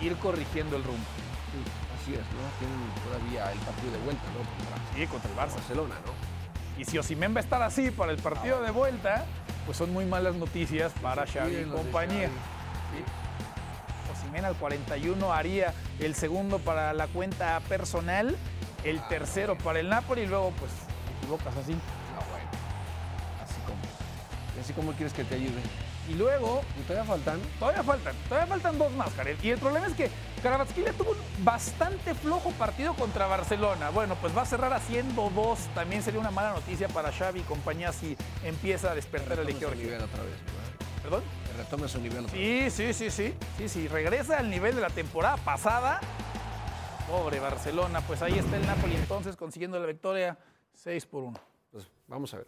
ir 0.01 0.15
corrigiendo 0.17 0.75
el 0.75 0.83
rumbo. 0.83 1.05
Sí, 1.55 1.71
así 2.01 2.13
es, 2.13 2.19
¿no? 2.19 2.43
Tienen 2.59 2.79
todavía 3.05 3.51
el 3.51 3.59
partido 3.59 3.91
de 3.91 3.97
vuelta, 3.99 4.23
¿no? 4.33 4.39
Contra 4.39 4.95
Sí, 4.95 5.07
contra 5.07 5.29
el 5.31 5.37
Barça. 5.37 5.55
Barcelona, 5.55 5.95
¿no? 6.05 6.81
Y 6.81 6.85
si 6.85 6.97
Osimen 6.97 7.33
va 7.33 7.39
a 7.39 7.43
estar 7.43 7.61
así 7.61 7.89
para 7.91 8.11
el 8.11 8.17
partido 8.17 8.61
de 8.61 8.71
vuelta, 8.71 9.25
pues 9.65 9.77
son 9.77 9.93
muy 9.93 10.05
malas 10.05 10.35
noticias 10.35 10.91
para 11.01 11.25
Xavi 11.25 11.55
y 11.57 11.63
compañía. 11.65 12.27
Xavi. 12.27 13.03
Osimhen 14.13 14.45
al 14.45 14.55
41 14.55 15.33
haría 15.33 15.73
el 15.99 16.15
segundo 16.15 16.59
para 16.59 16.93
la 16.93 17.07
cuenta 17.07 17.59
personal, 17.61 18.35
el 18.83 19.01
tercero 19.07 19.57
para 19.57 19.79
el 19.79 19.89
Napoli 19.89 20.21
y 20.23 20.27
luego 20.27 20.51
pues 20.59 20.71
te 20.71 21.17
equivocas 21.23 21.55
así. 21.57 21.73
Ah, 21.73 22.23
bueno. 22.29 22.49
Así 23.43 23.61
como. 23.65 23.79
¿Y 24.57 24.59
así 24.59 24.73
como 24.73 24.91
quieres 24.93 25.13
que 25.13 25.23
te 25.23 25.35
ayude? 25.35 25.61
Y 26.07 26.13
luego 26.13 26.61
¿Y 26.79 26.83
todavía 26.83 27.03
faltan? 27.03 27.39
todavía 27.59 27.83
faltan, 27.83 28.15
todavía 28.29 28.47
faltan 28.47 28.77
dos 28.77 28.91
más, 28.91 29.11
Jared. 29.13 29.37
Y 29.41 29.49
el 29.49 29.59
problema 29.59 29.87
es 29.87 29.93
que 29.93 30.09
Karabatsky 30.43 30.83
tuvo 30.97 31.11
un 31.11 31.17
bastante 31.43 32.13
flojo 32.13 32.51
partido 32.51 32.93
contra 32.93 33.25
Barcelona. 33.25 33.89
Bueno, 33.89 34.15
pues 34.21 34.37
va 34.37 34.43
a 34.43 34.45
cerrar 34.45 34.71
haciendo 34.73 35.31
dos. 35.31 35.59
También 35.73 36.03
sería 36.03 36.19
una 36.19 36.29
mala 36.31 36.53
noticia 36.53 36.87
para 36.89 37.11
Xavi 37.11 37.39
y 37.39 37.43
compañía 37.43 37.91
si 37.91 38.15
empieza 38.43 38.91
a 38.91 38.95
despertar 38.95 39.39
el 39.39 39.49
equipo. 39.49 39.71
nivel 39.71 40.01
otra 40.03 40.23
vez. 40.23 40.35
¿Perdón? 41.01 41.23
Que 41.47 41.57
retome 41.57 41.87
su 41.87 41.99
nivel 41.99 42.25
otra 42.25 42.37
vez. 42.37 42.73
Sí, 42.73 42.93
sí, 42.93 43.09
sí, 43.09 43.11
sí. 43.11 43.35
Sí, 43.57 43.69
sí, 43.69 43.87
regresa 43.87 44.37
al 44.37 44.49
nivel 44.49 44.75
de 44.75 44.81
la 44.81 44.89
temporada 44.91 45.37
pasada. 45.37 45.99
Pobre 47.07 47.39
Barcelona, 47.39 48.01
pues 48.01 48.21
ahí 48.21 48.37
está 48.37 48.57
el 48.57 48.65
Napoli 48.65 48.95
entonces 48.95 49.35
consiguiendo 49.35 49.79
la 49.79 49.85
victoria 49.85 50.37
6 50.73 51.05
por 51.05 51.23
1. 51.23 51.39
Pues 51.71 51.87
vamos 52.07 52.33
a 52.33 52.37
ver. 52.37 52.47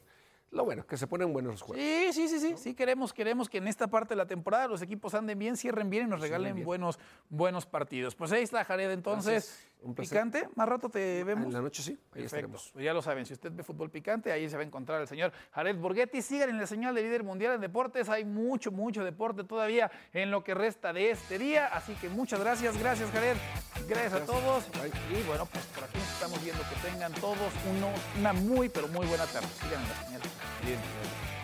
Lo 0.51 0.63
bueno, 0.63 0.85
que 0.87 0.95
se 0.95 1.07
ponen 1.07 1.33
buenos 1.33 1.51
los 1.53 1.61
juegos. 1.61 1.83
Sí, 1.83 2.09
sí, 2.13 2.27
sí, 2.29 2.39
sí. 2.39 2.53
Sí 2.57 2.73
queremos, 2.73 3.11
queremos 3.11 3.49
que 3.49 3.57
en 3.57 3.67
esta 3.67 3.87
parte 3.87 4.13
de 4.13 4.15
la 4.15 4.27
temporada 4.27 4.67
los 4.67 4.81
equipos 4.81 5.13
anden 5.13 5.37
bien, 5.37 5.57
cierren 5.57 5.89
bien 5.89 6.07
y 6.07 6.09
nos 6.09 6.21
regalen 6.21 6.55
bien. 6.55 6.65
buenos, 6.65 6.99
buenos 7.29 7.65
partidos. 7.65 8.15
Pues 8.15 8.31
ahí 8.31 8.43
está 8.43 8.63
Jared 8.63 8.91
entonces. 8.91 9.33
Gracias. 9.33 9.67
Un 9.79 9.93
placer. 9.93 10.09
Picante, 10.17 10.49
más 10.55 10.67
rato 10.67 10.89
te 10.89 11.23
vemos. 11.23 11.45
En 11.45 11.53
la 11.53 11.61
noche 11.61 11.81
sí, 11.83 11.91
ahí 11.91 11.97
Perfecto. 11.97 12.25
estaremos. 12.25 12.69
Pues 12.73 12.83
ya 12.83 12.93
lo 12.93 13.01
saben, 13.01 13.25
si 13.25 13.33
usted 13.33 13.51
ve 13.53 13.63
fútbol 13.63 13.89
picante, 13.91 14.31
ahí 14.31 14.49
se 14.49 14.55
va 14.57 14.63
a 14.63 14.65
encontrar 14.65 14.99
el 15.01 15.07
señor 15.07 15.31
Jared 15.51 15.77
Borghetti. 15.77 16.21
Sigan 16.21 16.49
en 16.49 16.57
la 16.57 16.65
señal 16.67 16.95
de 16.95 17.03
líder 17.03 17.23
mundial 17.23 17.53
en 17.53 17.61
deportes. 17.61 18.09
Hay 18.09 18.25
mucho, 18.25 18.71
mucho 18.71 19.03
deporte 19.03 19.43
todavía 19.43 19.89
en 20.13 20.31
lo 20.31 20.43
que 20.43 20.53
resta 20.55 20.91
de 20.93 21.11
este 21.11 21.37
día. 21.37 21.67
Así 21.67 21.93
que 21.95 22.09
muchas 22.09 22.39
gracias, 22.39 22.77
gracias 22.77 23.09
Jared. 23.11 23.37
Gracias, 23.87 24.13
a 24.13 24.25
todos. 24.25 24.65
Y 25.11 25.27
bueno, 25.27 25.45
pues 25.45 25.63
por 25.67 25.83
aquí 25.83 25.97
nos 25.99 26.11
estamos 26.11 26.43
viendo 26.43 26.63
que 26.63 26.89
tengan 26.89 27.13
todos 27.13 27.37
uno- 27.77 27.93
una 28.19 28.33
muy, 28.33 28.69
pero 28.69 28.87
muy 28.89 29.05
buena 29.05 29.25
tarde. 29.27 29.47
Sigan 29.61 29.81
en 29.83 29.89
la 29.89 29.95
señal. 30.05 30.21
líder 30.63 30.77
mundial. 30.79 31.36